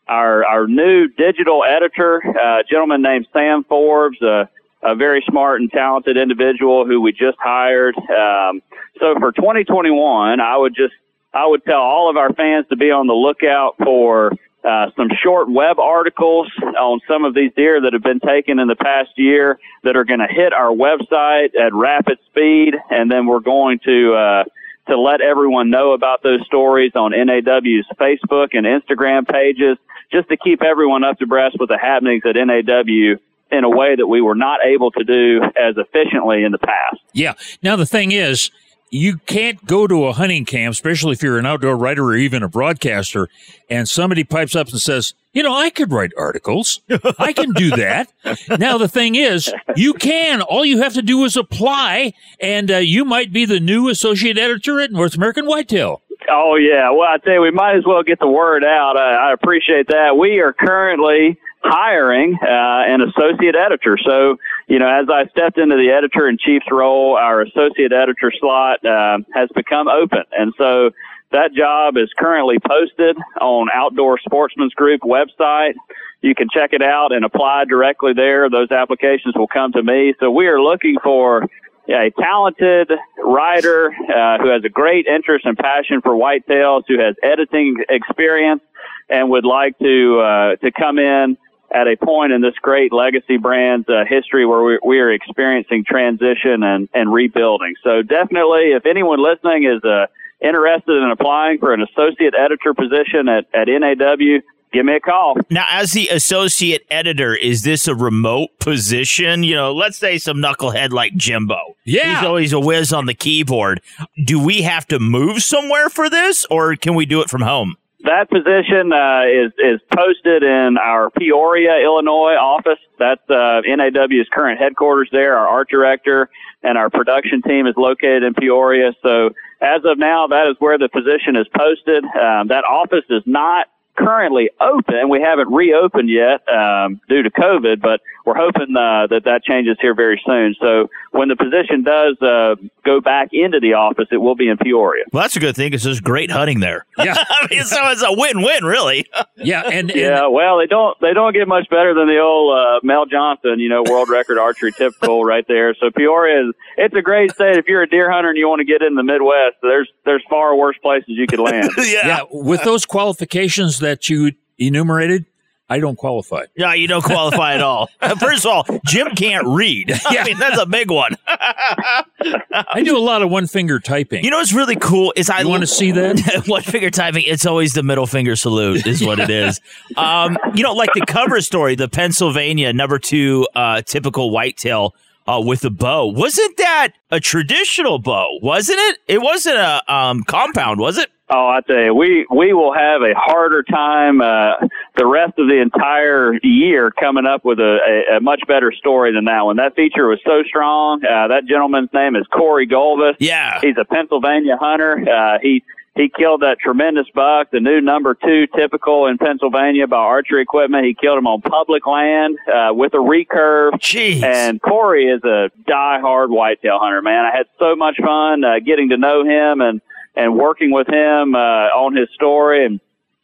our 0.08 0.46
our 0.46 0.68
new 0.68 1.08
digital 1.08 1.64
editor, 1.64 2.22
uh, 2.26 2.60
a 2.60 2.64
gentleman 2.70 3.02
named 3.02 3.28
Sam 3.34 3.64
Forbes. 3.64 4.22
a 4.22 4.50
very 4.96 5.24
smart 5.28 5.62
and 5.62 5.72
talented 5.72 6.16
individual 6.16 6.86
who 6.86 7.02
we 7.02 7.12
just 7.12 7.38
hired. 7.40 7.96
Um, 7.98 8.62
so 9.00 9.16
for 9.20 9.32
2021, 9.32 10.40
I 10.40 10.58
would 10.58 10.76
just 10.76 10.94
I 11.34 11.46
would 11.48 11.66
tell 11.66 11.82
all 11.82 12.10
of 12.10 12.18
our 12.18 12.32
fans 12.34 12.66
to 12.70 12.78
be 12.78 12.92
on 12.92 13.08
the 13.08 13.14
lookout 13.14 13.76
for 13.84 14.32
uh, 14.64 14.90
some 14.96 15.10
short 15.22 15.50
web 15.52 15.80
articles 15.80 16.50
on 16.80 17.00
some 17.08 17.26
of 17.26 17.36
these 17.36 17.52
deer 17.56 17.82
that 17.82 17.94
have 17.94 18.02
been 18.02 18.20
taken 18.20 18.58
in 18.58 18.68
the 18.68 18.76
past 18.76 19.12
year 19.16 19.60
that 19.84 19.96
are 19.96 20.06
going 20.06 20.22
to 20.22 20.28
hit 20.28 20.54
our 20.54 20.72
website 20.72 21.50
at 21.60 21.74
rapid 21.74 22.18
speed, 22.26 22.74
and 22.90 23.12
then 23.12 23.28
we're 23.28 23.42
going 23.42 23.80
to 23.86 24.14
uh, 24.14 24.44
to 24.88 25.00
let 25.00 25.22
everyone 25.22 25.70
know 25.70 25.94
about 25.94 26.22
those 26.24 26.46
stories 26.46 26.92
on 26.96 27.12
NAW's 27.12 27.86
Facebook 28.00 28.50
and 28.54 28.66
Instagram 28.66 29.28
pages, 29.28 29.78
just 30.12 30.30
to 30.30 30.38
keep 30.38 30.62
everyone 30.62 31.04
up 31.04 31.18
to 31.20 31.26
breast 31.26 31.58
with 31.60 31.70
the 31.70 31.78
happenings 31.78 32.24
at 32.26 32.36
NAW 32.36 33.18
in 33.52 33.64
a 33.64 33.70
way 33.70 33.96
that 33.96 34.08
we 34.08 34.22
were 34.22 34.36
not 34.36 34.60
able 34.66 34.92
to 34.92 35.04
do 35.04 35.42
as 35.44 35.76
efficiently 35.78 36.44
in 36.44 36.52
the 36.52 36.58
past. 36.58 37.02
Yeah. 37.14 37.34
Now 37.62 37.76
the 37.76 37.86
thing 37.86 38.12
is 38.12 38.52
you 38.96 39.18
can't 39.18 39.66
go 39.66 39.88
to 39.88 40.06
a 40.06 40.14
hunting 40.14 40.46
camp, 40.46 40.72
especially 40.72 41.12
if 41.12 41.22
you're 41.22 41.38
an 41.38 41.46
outdoor 41.46 41.76
writer 41.76 42.04
or 42.04 42.16
even 42.16 42.44
a 42.44 42.48
broadcaster, 42.48 43.28
and 43.70 43.90
somebody 43.90 44.24
pipes 44.24 44.56
up 44.56 44.70
and 44.70 44.80
says, 44.80 45.14
you 45.34 45.44
know, 45.44 45.54
I 45.54 45.70
could 45.70 45.92
write 45.92 46.14
articles. 46.18 46.80
I 47.20 47.34
can 47.34 47.52
do 47.52 47.72
that. 47.72 48.12
now, 48.60 48.78
the 48.78 48.88
thing 48.88 49.16
is, 49.16 49.54
you 49.76 49.94
can. 49.94 50.42
All 50.42 50.64
you 50.64 50.82
have 50.82 50.94
to 50.94 51.02
do 51.02 51.26
is 51.26 51.36
apply, 51.36 52.14
and 52.40 52.72
uh, 52.72 52.78
you 52.78 53.04
might 53.04 53.34
be 53.34 53.46
the 53.46 53.60
new 53.60 53.90
associate 53.90 54.38
editor 54.38 54.80
at 54.80 54.92
North 54.92 55.16
American 55.16 55.46
Whitetail. 55.46 56.02
Oh, 56.30 56.56
yeah. 56.56 56.90
Well, 56.90 57.10
I 57.10 57.18
tell 57.18 57.34
you, 57.34 57.42
we 57.42 57.52
might 57.52 57.76
as 57.76 57.84
well 57.86 58.02
get 58.02 58.20
the 58.20 58.28
word 58.28 58.64
out. 58.64 58.98
I, 58.98 59.30
I 59.30 59.34
appreciate 59.34 59.88
that. 59.90 60.16
We 60.18 60.40
are 60.40 60.54
currently 60.54 61.38
hiring 61.66 62.38
uh, 62.42 62.84
an 62.88 63.02
associate 63.02 63.56
editor. 63.56 63.98
So, 64.06 64.38
you 64.68 64.80
know, 64.80 64.88
as 64.88 65.08
I 65.10 65.28
stepped 65.30 65.58
into 65.58 65.76
the 65.76 65.90
editor 65.90 66.30
in 66.30 66.38
chief's 66.38 66.70
role, 66.72 67.18
our 67.18 67.42
associate 67.42 67.92
editor 67.92 68.32
slot 68.40 68.86
uh, 68.86 69.20
has 69.34 69.50
become 69.56 69.88
open. 69.88 70.24
And 70.38 70.54
so 70.58 70.92
that 71.32 71.54
job 71.54 71.98
is 71.98 72.10
currently 72.18 72.58
posted 72.60 73.18
on 73.42 73.68
Outdoor 73.74 74.20
Sportsman's 74.20 74.74
Group 74.74 75.02
website. 75.02 75.74
You 76.22 76.36
can 76.36 76.48
check 76.54 76.72
it 76.74 76.82
out 76.82 77.12
and 77.12 77.26
apply 77.26 77.66
directly 77.66 78.14
there. 78.14 78.50
Those 78.50 78.72
applications 78.72 79.36
will 79.36 79.48
come 79.48 79.72
to 79.74 79.84
me. 79.84 80.14
So 80.20 80.32
we 80.32 80.48
are 80.48 80.62
looking 80.62 80.96
for 81.04 81.48
a 81.90 82.12
talented 82.20 82.92
writer 83.24 83.90
uh, 83.90 84.38
who 84.40 84.50
has 84.50 84.64
a 84.64 84.70
great 84.70 85.06
interest 85.08 85.46
and 85.46 85.58
passion 85.58 86.02
for 86.02 86.14
whitetails, 86.14 86.84
who 86.88 87.00
has 87.00 87.16
editing 87.22 87.78
experience, 87.90 88.62
and 89.10 89.30
would 89.30 89.46
like 89.46 89.78
to 89.80 90.20
uh, 90.20 90.56
to 90.58 90.72
come 90.72 90.98
in 90.98 91.38
at 91.76 91.88
a 91.88 91.98
point 91.98 92.32
in 92.32 92.42
this 92.42 92.56
great 92.62 92.94
legacy 92.94 93.36
brand's 93.36 93.88
uh, 93.90 94.06
history 94.08 94.46
where 94.46 94.64
we, 94.64 94.80
we, 94.84 95.00
are 95.00 95.12
experiencing 95.12 95.84
transition 95.86 96.64
and, 96.64 96.88
and 96.94 97.12
rebuilding. 97.12 97.76
So 97.84 98.02
definitely, 98.02 98.72
if 98.72 98.86
anyone 98.86 99.22
listening 99.22 99.66
is 99.66 99.84
uh, 99.84 100.08
interested 100.42 101.04
in 101.04 101.12
applying 101.12 101.60
for 101.60 101.74
an 101.74 101.82
associate 101.82 102.34
editor 102.34 102.74
position 102.74 103.28
at, 103.28 103.46
at 103.54 103.68
NAW, 103.68 104.40
give 104.72 104.86
me 104.86 104.96
a 104.96 105.00
call. 105.02 105.36
Now, 105.50 105.66
as 105.70 105.92
the 105.92 106.08
associate 106.08 106.86
editor, 106.90 107.36
is 107.36 107.64
this 107.64 107.90
a 107.90 107.96
remote 107.96 108.58
position? 108.60 109.44
You 109.44 109.56
know, 109.56 109.74
let's 109.74 109.98
say 109.98 110.18
some 110.18 110.38
knucklehead 110.38 110.92
like 110.92 111.14
Jimbo. 111.16 111.76
Yeah. 111.84 112.16
He's 112.16 112.26
always 112.26 112.54
a 112.54 112.60
whiz 112.60 112.94
on 112.94 113.06
the 113.06 113.14
keyboard. 113.14 113.82
Do 114.24 114.40
we 114.40 114.62
have 114.62 114.88
to 114.88 115.00
move 115.00 115.44
somewhere 115.44 115.90
for 115.90 116.10
this, 116.10 116.46
or 116.50 116.78
can 116.78 116.96
we 116.96 117.06
do 117.06 117.22
it 117.22 117.30
from 117.30 117.42
home? 117.42 117.76
That 118.06 118.30
position 118.30 118.94
uh, 118.94 119.26
is 119.26 119.52
is 119.58 119.82
posted 119.92 120.44
in 120.44 120.78
our 120.78 121.10
Peoria, 121.10 121.82
Illinois 121.84 122.38
office. 122.38 122.78
That's 123.00 123.28
uh, 123.30 123.62
NAW's 123.66 124.30
current 124.32 124.60
headquarters 124.60 125.10
there. 125.12 125.36
Our 125.38 125.48
art 125.48 125.70
director 125.70 126.30
and 126.62 126.78
our 126.78 126.92
production 126.92 127.42
team 127.42 127.66
is 127.66 127.74
located 127.78 128.22
in 128.22 128.36
Peoria. 128.36 128.94
So 129.02 129.32
as 129.60 129.82
of 129.86 129.98
now, 129.98 130.28
that 130.28 130.48
is 130.48 130.56
where 130.60 130.78
the 130.78 130.88
position 130.88 131.36
is 131.36 131.48
posted. 131.56 132.04
Um, 132.06 132.50
that 132.50 132.64
office 132.70 133.06
is 133.10 133.24
not 133.26 133.68
currently 133.98 134.50
open. 134.60 135.10
We 135.10 135.22
haven't 135.22 135.52
reopened 135.52 136.10
yet 136.10 136.48
um, 136.50 137.02
due 137.08 137.24
to 137.24 137.32
COVID, 137.32 137.82
but 137.82 138.02
we're 138.26 138.36
hoping 138.36 138.76
uh, 138.76 139.08
that 139.08 139.24
that 139.26 139.44
changes 139.44 139.78
here 139.80 139.94
very 139.94 140.22
soon. 140.26 140.56
So 140.60 140.90
when 141.12 141.30
the 141.30 141.36
position 141.36 141.84
does 141.84 142.20
uh, 142.22 142.56
go 142.84 143.00
back 143.00 143.30
into 143.32 143.60
the 143.60 143.74
office, 143.74 144.08
it 144.12 144.18
will 144.18 144.36
be 144.36 144.50
in 144.50 144.58
Peoria. 144.58 145.06
Well, 145.14 145.22
that's 145.22 145.36
a 145.36 145.40
good 145.40 145.56
thing 145.56 145.68
because 145.68 145.84
there's 145.84 146.02
great 146.02 146.32
hunting 146.32 146.60
there. 146.60 146.86
Yeah, 146.98 147.16
I 147.30 147.48
mean, 147.50 147.64
so 147.64 147.78
it's 147.92 148.04
a 148.04 148.12
win-win, 148.12 148.66
really. 148.66 149.06
yeah, 149.38 149.64
and, 149.66 149.92
and, 149.92 150.00
yeah, 150.00 150.28
well, 150.28 150.58
they 150.58 150.66
don't 150.66 151.00
they 151.02 151.14
don't 151.14 151.34
get 151.34 151.48
much 151.48 151.70
better 151.70 151.94
than 151.94 152.08
the 152.08 152.18
old 152.18 152.58
uh, 152.58 152.80
Mel 152.84 153.06
Johnson, 153.06 153.60
you 153.60 153.70
know, 153.70 153.84
world 153.84 154.10
record 154.10 154.40
archery 154.40 154.72
typical 154.78 155.24
right 155.24 155.46
there. 155.48 155.76
So 155.76 155.92
Peoria 155.92 156.50
is 156.50 156.56
it's 156.78 156.96
a 156.96 157.02
great 157.02 157.32
state 157.32 157.58
if 157.58 157.68
you're 157.68 157.84
a 157.84 157.90
deer 157.90 158.12
hunter 158.12 158.30
and 158.30 158.38
you 158.38 158.50
want 158.50 158.60
to 158.60 158.66
get 158.66 158.82
in 158.82 158.96
the 158.96 159.04
Midwest. 159.04 159.58
There's 159.62 159.90
there's 160.04 160.24
far 160.30 160.56
worse 160.56 160.78
places 160.82 161.10
you 161.10 161.28
could 161.28 161.40
land. 161.40 161.70
yeah. 161.78 162.08
yeah, 162.08 162.20
with 162.32 162.64
those 162.64 162.86
qualifications 162.86 163.78
that 163.86 164.10
you 164.10 164.32
enumerated, 164.58 165.26
I 165.68 165.80
don't 165.80 165.96
qualify. 165.96 166.46
Yeah, 166.56 166.76
you 166.76 166.88
don't 166.88 167.04
qualify 167.04 167.56
at 167.56 167.62
all. 167.62 167.90
First 168.20 168.46
of 168.46 168.52
all, 168.52 168.80
Jim 168.86 169.16
can't 169.16 169.48
read. 169.48 169.92
I 170.06 170.24
mean, 170.24 170.38
that's 170.38 170.62
a 170.62 170.66
big 170.68 170.92
one. 170.92 171.16
I 171.30 172.84
do 172.84 172.96
a 172.96 173.00
lot 173.00 173.24
of 173.24 173.32
one 173.32 173.48
finger 173.48 173.80
typing. 173.80 174.24
You 174.24 174.30
know 174.30 174.38
what's 174.38 174.54
really 174.54 174.76
cool 174.76 175.12
is 175.16 175.30
I 175.30 175.44
want 175.44 175.62
to 175.62 175.68
see 175.68 175.92
that? 175.92 176.44
one 176.48 176.62
finger 176.62 176.92
typing. 176.92 177.24
It's 177.26 177.48
always 177.48 177.74
the 177.74 177.82
middle 177.82 178.06
finger 178.06 178.36
salute, 178.36 178.86
is 178.86 179.04
what 179.04 179.20
it 179.20 179.30
is. 179.30 179.60
Um, 179.98 180.38
you 180.54 180.62
know, 180.62 180.74
like 180.74 180.92
the 180.94 181.06
cover 181.08 181.42
story, 181.42 181.76
the 181.76 181.90
Pennsylvania 181.90 182.72
number 182.72 183.00
two 183.00 183.48
uh, 183.56 183.82
typical 183.82 184.30
whitetail 184.30 184.94
uh, 185.28 185.42
with 185.44 185.66
a 185.66 185.72
bow. 185.72 186.06
Wasn't 186.06 186.58
that 186.58 186.90
a 187.10 187.20
traditional 187.20 187.98
bow? 187.98 188.38
Wasn't 188.44 188.78
it? 188.78 189.00
It 189.08 189.22
wasn't 189.22 189.58
a 189.58 189.82
um, 189.92 190.24
compound, 190.24 190.80
was 190.80 191.00
it? 191.00 191.10
Oh, 191.28 191.48
I 191.48 191.62
tell 191.62 191.82
you, 191.82 191.94
we 191.96 192.28
we 192.30 192.54
will 192.54 192.74
have 192.74 193.02
a 193.02 193.14
harder 193.16 193.64
time 193.64 194.22
uh, 194.22 194.54
the 194.96 195.08
rest 195.08 195.34
of 195.40 195.48
the 195.48 195.60
entire 195.60 196.38
year 196.44 196.92
coming 196.92 197.26
up 197.26 197.44
with 197.44 197.60
a, 197.60 197.80
a, 198.12 198.18
a 198.18 198.20
much 198.22 198.42
better 198.48 198.72
story 198.72 199.12
than 199.12 199.26
that 199.26 199.42
one. 199.42 199.56
That 199.56 199.76
feature 199.76 200.08
was 200.08 200.20
so 200.24 200.44
strong. 200.48 201.04
Uh, 201.04 201.30
that 201.30 201.46
gentleman's 201.48 201.90
name 201.94 202.16
is 202.16 202.28
Corey 202.28 202.68
Golvis. 202.68 203.16
Yeah, 203.20 203.60
he's 203.60 203.76
a 203.80 203.86
Pennsylvania 203.86 204.56
hunter. 204.56 205.04
Uh, 205.10 205.40
he 205.42 205.64
he 205.96 206.10
killed 206.16 206.42
that 206.42 206.60
tremendous 206.60 207.08
buck, 207.16 207.50
the 207.52 207.60
new 207.60 207.82
number 207.82 208.14
two 208.14 208.46
typical 208.56 209.08
in 209.08 209.18
Pennsylvania 209.18 209.88
by 209.88 209.98
archery 209.98 210.42
equipment. 210.42 210.86
He 210.86 210.94
killed 210.94 211.18
him 211.18 211.26
on 211.26 211.42
public 211.42 211.88
land 211.88 212.38
uh, 212.54 212.74
with 212.74 212.94
a 212.94 212.98
recurve. 212.98 213.72
Jeez. 213.80 214.22
And 214.22 214.62
Corey 214.62 215.06
is 215.06 215.24
a 215.24 215.50
die-hard 215.66 216.30
whitetail 216.30 216.80
hunter, 216.80 217.02
man. 217.02 217.26
I 217.26 217.36
had 217.36 217.48
so 217.58 217.76
much 217.76 217.96
fun 217.98 218.44
uh, 218.44 218.60
getting 218.64 218.90
to 218.90 218.98
know 218.98 219.24
him 219.24 219.62
and 219.62 219.82
and 220.16 220.36
working 220.36 220.72
with 220.72 220.88
him 220.88 221.36
uh, 221.36 221.70
on 221.74 221.96
his 221.96 222.10
story. 222.14 222.66
And 222.66 222.80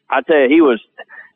I 0.09 0.21
tell 0.21 0.39
you, 0.39 0.49
he 0.49 0.61
was 0.61 0.79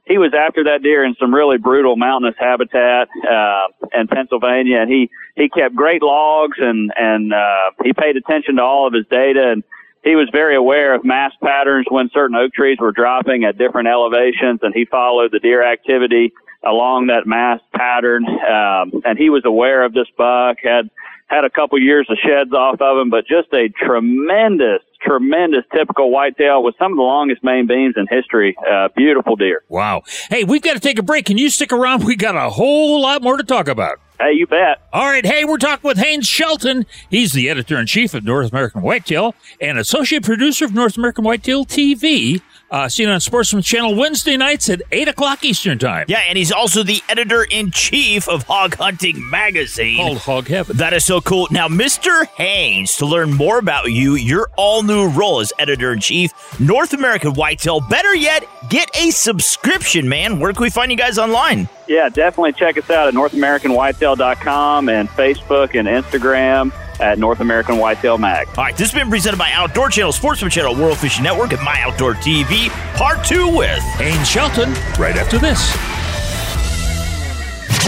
he 0.05 0.17
was 0.17 0.33
after 0.33 0.65
that 0.65 0.83
deer 0.83 1.03
in 1.03 1.15
some 1.19 1.33
really 1.33 1.57
brutal 1.57 1.95
mountainous 1.95 2.35
habitat 2.37 3.07
uh, 3.29 3.67
in 3.93 4.07
Pennsylvania, 4.07 4.79
and 4.79 4.91
he 4.91 5.09
he 5.35 5.49
kept 5.49 5.75
great 5.75 6.01
logs 6.01 6.57
and 6.59 6.91
and 6.95 7.33
uh, 7.33 7.71
he 7.83 7.93
paid 7.93 8.17
attention 8.17 8.57
to 8.57 8.63
all 8.63 8.87
of 8.87 8.93
his 8.93 9.05
data 9.07 9.51
and 9.51 9.63
he 10.05 10.15
was 10.15 10.29
very 10.31 10.55
aware 10.55 10.93
of 10.93 11.03
mass 11.03 11.33
patterns 11.43 11.87
when 11.89 12.11
certain 12.13 12.35
oak 12.37 12.53
trees 12.53 12.77
were 12.79 12.91
dropping 12.91 13.43
at 13.43 13.57
different 13.57 13.87
elevations, 13.87 14.59
and 14.61 14.71
he 14.73 14.85
followed 14.85 15.31
the 15.31 15.39
deer 15.39 15.65
activity 15.65 16.31
along 16.63 17.07
that 17.07 17.25
mass 17.25 17.59
pattern. 17.73 18.23
Um, 18.27 19.01
and 19.03 19.17
he 19.17 19.31
was 19.31 19.43
aware 19.45 19.83
of 19.83 19.93
this 19.93 20.07
buck, 20.15 20.57
had 20.63 20.91
had 21.25 21.43
a 21.43 21.49
couple 21.49 21.81
years 21.81 22.07
of 22.07 22.17
sheds 22.23 22.53
off 22.53 22.79
of 22.81 22.99
him, 22.99 23.09
but 23.09 23.25
just 23.25 23.51
a 23.51 23.67
tremendous, 23.69 24.81
tremendous 25.05 25.63
typical 25.73 26.11
whitetail 26.11 26.63
with 26.63 26.75
some 26.79 26.91
of 26.91 26.97
the 26.97 27.03
longest 27.03 27.43
main 27.43 27.67
beams 27.67 27.95
in 27.97 28.05
history. 28.09 28.55
Uh, 28.69 28.89
beautiful 28.95 29.35
deer. 29.35 29.63
Wow. 29.69 30.03
Hey, 30.29 30.43
we've 30.43 30.61
got 30.61 30.73
to 30.73 30.79
take 30.79 30.99
a 30.99 31.03
break. 31.03 31.25
Can 31.25 31.37
you 31.37 31.49
stick 31.49 31.71
around? 31.71 32.03
We 32.05 32.15
got 32.15 32.35
a 32.35 32.49
whole 32.51 33.01
lot 33.01 33.23
more 33.23 33.35
to 33.37 33.43
talk 33.43 33.67
about. 33.67 33.99
Hey, 34.19 34.33
you 34.33 34.47
bet. 34.47 34.81
All 34.93 35.05
right. 35.07 35.25
Hey, 35.25 35.43
we're 35.43 35.57
talking 35.57 35.87
with 35.87 35.97
Haynes 35.97 36.27
Shelton. 36.27 36.85
He's 37.09 37.33
the 37.33 37.49
editor 37.49 37.77
in 37.79 37.85
chief 37.87 38.13
of 38.13 38.23
North 38.23 38.51
American 38.51 38.81
Whitetail 38.81 39.33
and 39.59 39.77
associate 39.79 40.23
producer 40.23 40.65
of 40.65 40.73
North 40.73 40.97
American 40.97 41.23
Whitetail 41.23 41.65
TV. 41.65 42.41
Uh, 42.71 42.89
seen 42.89 43.07
on 43.07 43.19
Sportsman 43.19 43.61
Channel 43.61 43.95
Wednesday 43.95 44.37
nights 44.37 44.69
at 44.69 44.81
8 44.91 45.07
o'clock 45.09 45.45
Eastern 45.45 45.77
Time. 45.77 46.05
Yeah, 46.07 46.21
and 46.27 46.37
he's 46.37 46.51
also 46.51 46.81
the 46.81 47.01
editor 47.07 47.43
in 47.43 47.69
chief 47.71 48.27
of 48.27 48.43
Hog 48.43 48.75
Hunting 48.75 49.29
Magazine. 49.29 49.97
Called 49.97 50.17
Hog 50.17 50.47
Heaven. 50.47 50.77
That 50.77 50.93
is 50.93 51.05
so 51.05 51.21
cool. 51.21 51.47
Now, 51.51 51.67
Mr. 51.67 52.25
Haynes, 52.35 52.97
to 52.97 53.05
learn 53.05 53.33
more 53.33 53.59
about 53.59 53.91
you, 53.91 54.15
your 54.15 54.49
all 54.57 54.81
new 54.81 55.07
role 55.09 55.41
as 55.41 55.53
editor 55.59 55.93
in 55.93 55.99
chief, 55.99 56.31
North 56.59 56.93
American 56.93 57.33
Whitetail. 57.33 57.81
Better 57.81 58.15
yet, 58.15 58.47
get 58.69 58.89
a 58.97 59.11
subscription, 59.11 60.09
man. 60.09 60.39
Where 60.39 60.51
can 60.51 60.63
we 60.63 60.69
find 60.71 60.89
you 60.91 60.97
guys 60.97 61.19
online? 61.19 61.69
Yeah, 61.87 62.09
definitely 62.09 62.53
check 62.53 62.77
us 62.79 62.89
out 62.89 63.07
at 63.07 63.13
NorthAmericanWhitetail.com 63.13 64.89
and 64.89 65.07
Facebook 65.09 65.77
and 65.79 65.87
Instagram 65.87 66.73
at 66.99 67.19
North 67.19 67.39
American 67.39 67.77
Whitetail 67.77 68.17
Mag. 68.17 68.47
All 68.49 68.63
right, 68.63 68.75
this 68.75 68.91
has 68.91 68.99
been 68.99 69.09
presented 69.09 69.37
by 69.37 69.51
Outdoor 69.51 69.89
Channel, 69.89 70.11
Sportsman 70.11 70.51
Channel, 70.51 70.75
World 70.75 70.97
Fishing 70.97 71.23
Network, 71.23 71.53
and 71.53 71.61
My 71.61 71.81
Outdoor 71.81 72.13
TV. 72.15 72.69
Part 72.95 73.25
two 73.25 73.47
with 73.55 73.79
Haynes 73.97 74.27
Shelton 74.27 74.71
right 74.99 75.15
after 75.15 75.37
this. 75.37 75.71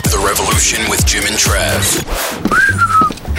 The 0.04 0.24
Revolution 0.26 0.90
with 0.90 1.06
Jim 1.06 1.26
and 1.26 1.36
Trav. 1.36 2.04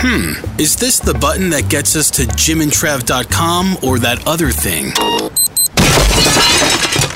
Hmm, 0.01 0.61
is 0.61 0.77
this 0.77 1.01
the 1.01 1.15
button 1.15 1.51
that 1.51 1.69
gets 1.69 1.97
us 1.97 2.11
to 2.13 2.23
jimandtrav.com 2.23 3.79
or 3.83 3.99
that 3.99 4.27
other 4.27 4.51
thing? 4.51 4.93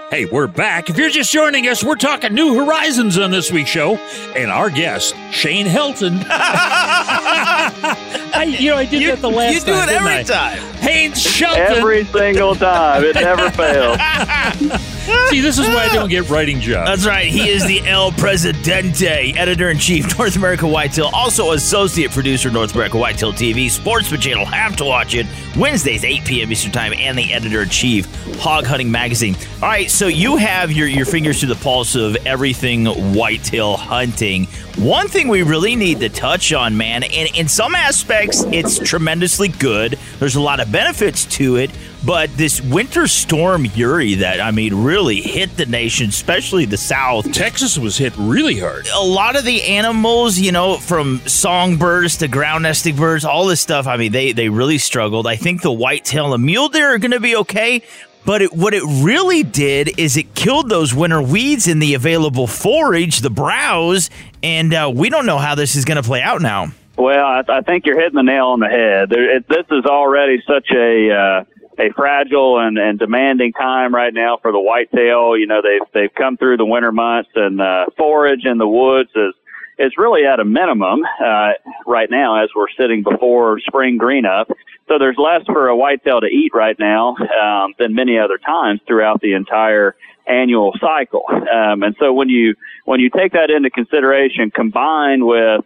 Hey, 0.10 0.24
we're 0.24 0.48
back. 0.48 0.90
If 0.90 0.98
you're 0.98 1.10
just 1.10 1.34
joining 1.34 1.68
us, 1.68 1.84
we're 1.84 1.96
talking 1.96 2.34
New 2.34 2.56
Horizons 2.56 3.18
on 3.18 3.30
this 3.30 3.52
week's 3.52 3.70
show, 3.70 3.98
and 4.38 4.50
our 4.50 4.70
guest, 4.70 5.14
Shane 5.32 5.66
Helton. 5.66 6.20
I, 8.38 8.44
you 8.44 8.70
know, 8.72 8.78
I 8.78 8.86
did 8.86 9.10
that 9.10 9.22
the 9.22 9.30
last 9.30 9.54
You 9.54 9.60
do 9.62 9.72
time. 9.74 9.90
it 9.90 9.96
every 9.96 10.14
I? 10.14 10.24
time. 10.24 10.58
Haynes 10.78 11.22
Shelton. 11.22 11.62
Every 11.78 12.06
single 12.06 12.56
time. 12.56 13.04
It 13.04 13.16
never 13.16 13.50
fails. 13.52 13.98
See, 15.30 15.40
this 15.42 15.58
is 15.58 15.68
why 15.68 15.86
I 15.86 15.94
don't 15.94 16.10
get 16.10 16.30
writing 16.30 16.60
jobs. 16.60 16.90
That's 16.90 17.06
right. 17.08 17.28
He 17.28 17.50
is 17.50 17.66
the 17.66 17.86
El 17.88 18.12
Presidente, 18.12 19.34
editor 19.38 19.70
in 19.70 19.78
chief, 19.80 20.18
North 20.18 20.36
America 20.36 20.68
Whitetail, 20.68 21.10
also 21.14 21.52
associate 21.54 22.12
producer, 22.12 22.50
North 22.52 22.74
America 22.76 22.98
Whitetail 22.98 23.32
TV, 23.34 23.70
Sportsman 23.70 24.20
Channel. 24.20 24.46
Have 24.46 24.76
to 24.78 24.86
watch 24.86 25.16
it 25.16 25.26
Wednesdays, 25.56 26.04
8 26.04 26.26
p.m. 26.26 26.52
Eastern 26.52 26.72
Time, 26.72 26.94
and 26.94 27.18
the 27.18 27.34
editor 27.34 27.62
in 27.62 27.70
chief, 27.70 28.06
Hog 28.40 28.66
Hunting 28.66 28.92
Magazine. 28.92 29.36
All 29.62 29.70
right, 29.70 29.90
so 29.90 30.08
you 30.08 30.36
have 30.38 30.72
your, 30.72 30.88
your 30.88 31.06
fingers 31.06 31.40
to 31.40 31.46
the 31.46 31.56
pulse 31.56 31.96
of 31.96 32.16
everything 32.26 32.86
whitetail 33.14 33.78
hunting. 33.78 34.48
One 34.78 35.08
thing 35.08 35.28
we 35.28 35.42
really 35.42 35.76
need 35.76 36.02
to 36.02 36.10
touch 36.10 36.54
on, 36.54 36.78
man, 36.78 37.02
and 37.02 37.36
in 37.36 37.48
some 37.48 37.74
aspects, 37.74 38.44
it's 38.52 38.78
tremendously 38.78 39.48
good. 39.48 39.98
There's 40.20 40.36
a 40.36 40.42
lot 40.42 40.60
of 40.60 40.72
benefits 40.72 41.26
to 41.38 41.56
it. 41.56 41.72
But 42.06 42.30
this 42.38 42.62
winter 42.62 43.08
storm 43.08 43.66
Uri 43.66 44.14
that 44.16 44.40
I 44.40 44.52
mean 44.52 44.84
really 44.84 45.20
hit 45.20 45.58
the 45.58 45.66
nation, 45.66 46.10
especially 46.10 46.66
the 46.66 46.78
South. 46.78 47.32
Texas 47.34 47.78
was 47.78 47.98
hit 47.98 48.14
really 48.18 48.60
hard. 48.60 48.88
A 48.94 49.04
lot 49.04 49.36
of 49.36 49.44
the 49.44 49.64
animals, 49.64 50.38
you 50.38 50.52
know, 50.52 50.78
from 50.78 51.20
songbirds 51.26 52.18
to 52.18 52.28
ground 52.28 52.64
nesting 52.64 52.96
birds, 52.96 53.26
all 53.26 53.48
this 53.48 53.60
stuff. 53.60 53.88
I 53.88 53.98
mean, 53.98 54.12
they 54.12 54.32
they 54.32 54.48
really 54.48 54.78
struggled. 54.78 55.26
I 55.26 55.38
think 55.38 55.64
the 55.64 55.72
whitetail 55.72 56.26
and 56.26 56.34
the 56.34 56.46
mule 56.46 56.70
deer 56.70 56.94
are 56.94 57.00
going 57.00 57.12
to 57.12 57.20
be 57.20 57.36
okay. 57.38 57.82
But 58.28 58.42
it, 58.42 58.54
what 58.54 58.74
it 58.74 58.84
really 58.84 59.42
did 59.42 59.98
is 59.98 60.18
it 60.18 60.36
killed 60.36 60.68
those 60.68 60.94
winter 60.94 61.22
weeds 61.22 61.66
in 61.66 61.80
the 61.80 61.94
available 61.94 62.46
forage, 62.46 63.20
the 63.20 63.30
browse, 63.30 64.10
and 64.44 64.74
uh, 64.74 64.92
we 64.94 65.10
don't 65.10 65.26
know 65.26 65.38
how 65.38 65.56
this 65.56 65.78
is 65.78 65.86
going 65.86 65.96
to 65.96 66.04
play 66.04 66.22
out 66.22 66.42
now. 66.42 66.74
Well, 66.98 67.26
I, 67.26 67.44
I 67.48 67.62
think 67.62 67.86
you're 67.86 67.98
hitting 67.98 68.18
the 68.18 68.24
nail 68.24 68.48
on 68.48 68.60
the 68.60 68.68
head. 68.68 69.12
There, 69.12 69.38
it, 69.38 69.48
this 69.48 69.66
is 69.72 69.86
already 69.86 70.44
such 70.46 70.70
a 70.76 71.10
uh, 71.10 71.44
a 71.80 71.94
fragile 71.94 72.60
and, 72.60 72.78
and 72.78 73.00
demanding 73.00 73.54
time 73.54 73.96
right 73.96 74.14
now 74.14 74.40
for 74.42 74.52
the 74.52 74.60
whitetail. 74.60 75.38
You 75.38 75.48
know, 75.48 75.62
they've 75.62 75.88
they've 75.94 76.14
come 76.14 76.36
through 76.36 76.58
the 76.58 76.66
winter 76.66 76.92
months, 76.92 77.30
and 77.34 77.62
uh, 77.62 77.86
forage 77.98 78.44
in 78.44 78.58
the 78.58 78.68
woods 78.68 79.10
is 79.16 79.36
is 79.78 79.94
really 79.98 80.26
at 80.26 80.40
a 80.40 80.46
minimum 80.46 81.02
uh, 81.24 81.52
right 81.86 82.10
now 82.10 82.44
as 82.44 82.50
we're 82.56 82.70
sitting 82.78 83.04
before 83.04 83.60
spring 83.60 83.98
green 83.98 84.26
up. 84.26 84.50
So 84.88 84.98
there's 84.98 85.18
less 85.18 85.46
for 85.46 85.68
a 85.68 85.76
whitetail 85.76 86.22
to 86.22 86.28
eat 86.28 86.54
right 86.54 86.78
now 86.80 87.16
um, 87.18 87.74
than 87.78 87.94
many 87.94 88.18
other 88.18 88.38
times 88.38 88.80
throughout 88.88 89.22
the 89.22 89.34
entire 89.34 89.96
annual 90.26 90.74
cycle. 90.80 91.24
Um, 91.30 91.84
and 91.84 91.96
so 92.00 92.14
when 92.14 92.30
you 92.30 92.56
when 92.86 93.00
you 93.00 93.10
take 93.10 93.34
that 93.34 93.50
into 93.50 93.70
consideration, 93.70 94.52
combined 94.52 95.26
with 95.26 95.64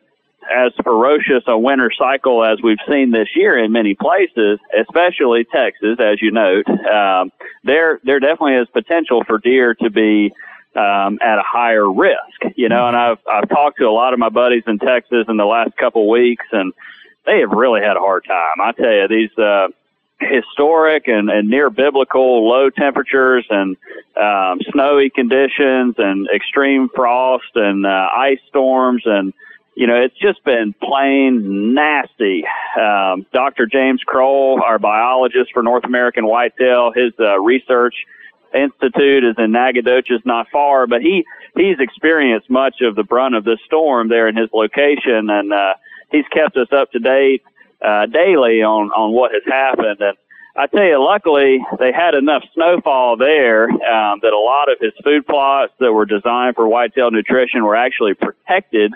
as 0.52 0.72
ferocious 0.84 1.44
a 1.48 1.58
winter 1.58 1.92
cycle 1.98 2.44
as 2.44 2.60
we've 2.64 2.80
seen 2.90 3.12
this 3.12 3.28
year 3.36 3.64
in 3.64 3.72
many 3.72 3.94
places, 3.96 4.60
especially 4.80 5.46
Texas, 5.46 5.98
as 6.00 6.22
you 6.22 6.32
note, 6.32 6.68
um, 6.68 7.32
there 7.64 8.00
there 8.04 8.20
definitely 8.20 8.56
is 8.56 8.68
potential 8.74 9.24
for 9.26 9.38
deer 9.38 9.76
to 9.76 9.90
be 9.90 10.34
um, 10.76 11.20
at 11.22 11.38
a 11.38 11.44
higher 11.46 11.90
risk. 11.90 12.56
You 12.56 12.70
know, 12.70 12.88
and 12.88 12.96
I've 12.96 13.20
I've 13.30 13.50
talked 13.50 13.78
to 13.80 13.86
a 13.86 13.92
lot 13.92 14.14
of 14.14 14.20
my 14.20 14.30
buddies 14.30 14.64
in 14.68 14.80
Texas 14.80 15.26
in 15.28 15.38
the 15.38 15.46
last 15.46 15.76
couple 15.78 16.10
weeks, 16.10 16.46
and 16.52 16.74
they 17.26 17.40
have 17.40 17.52
really 17.52 17.82
had 17.82 17.98
a 17.98 18.00
hard 18.00 18.26
time. 18.26 18.62
I 18.62 18.72
tell 18.72 18.92
you, 18.92 19.08
these 19.08 19.38
uh, 19.38 19.68
historic 20.20 21.08
and, 21.08 21.30
and 21.30 21.50
near 21.50 21.70
biblical 21.70 22.48
low 22.48 22.70
temperatures 22.70 23.46
and 23.50 23.78
um, 24.16 24.60
snowy 24.72 25.10
conditions 25.10 25.96
and 25.98 26.28
extreme 26.34 26.90
frost 26.96 27.52
and 27.56 27.86
uh, 27.86 28.08
ice 28.16 28.40
storms 28.50 29.04
and 29.06 29.34
you 29.74 29.88
know, 29.88 29.96
it's 29.96 30.18
just 30.20 30.44
been 30.44 30.76
plain 30.84 31.74
nasty. 31.74 32.44
Um, 32.80 33.26
Dr. 33.34 33.66
James 33.66 34.02
Kroll, 34.06 34.62
our 34.62 34.78
biologist 34.78 35.54
for 35.54 35.64
North 35.64 35.86
American 35.86 36.26
whitetail, 36.26 36.92
his 36.94 37.14
uh, 37.20 37.40
research 37.40 37.96
institute 38.54 39.24
is 39.24 39.36
in 39.38 39.52
Nacogdoches, 39.52 40.22
not 40.26 40.48
far, 40.52 40.88
but 40.88 41.02
he 41.02 41.26
he's 41.56 41.80
experienced 41.80 42.50
much 42.50 42.82
of 42.82 42.96
the 42.96 43.04
brunt 43.04 43.36
of 43.36 43.44
this 43.44 43.60
storm 43.66 44.10
there 44.10 44.28
in 44.28 44.36
his 44.36 44.50
location, 44.54 45.30
and 45.30 45.54
uh, 45.54 45.74
he's 46.12 46.26
kept 46.32 46.58
us 46.58 46.72
up 46.72 46.92
to 46.92 47.00
date 47.00 47.44
uh, 47.82 48.06
daily 48.08 48.62
on 48.64 48.92
on 48.92 49.12
what 49.14 49.32
has 49.34 49.44
happened. 49.46 50.02
And 50.02 50.18
I 50.56 50.68
tell 50.68 50.84
you, 50.84 51.04
luckily 51.04 51.60
they 51.80 51.92
had 51.92 52.14
enough 52.14 52.44
snowfall 52.54 53.18
there 53.18 53.70
um, 53.70 54.20
that 54.22 54.34
a 54.34 54.40
lot 54.40 54.72
of 54.72 54.80
his 54.80 54.94
food 55.04 55.26
plots 55.26 55.74
that 55.80 55.92
were 55.94 56.06
designed 56.06 56.56
for 56.56 56.68
whitetail 56.68 57.12
nutrition 57.12 57.64
were 57.64 57.76
actually 57.76 58.14
protected 58.14 58.94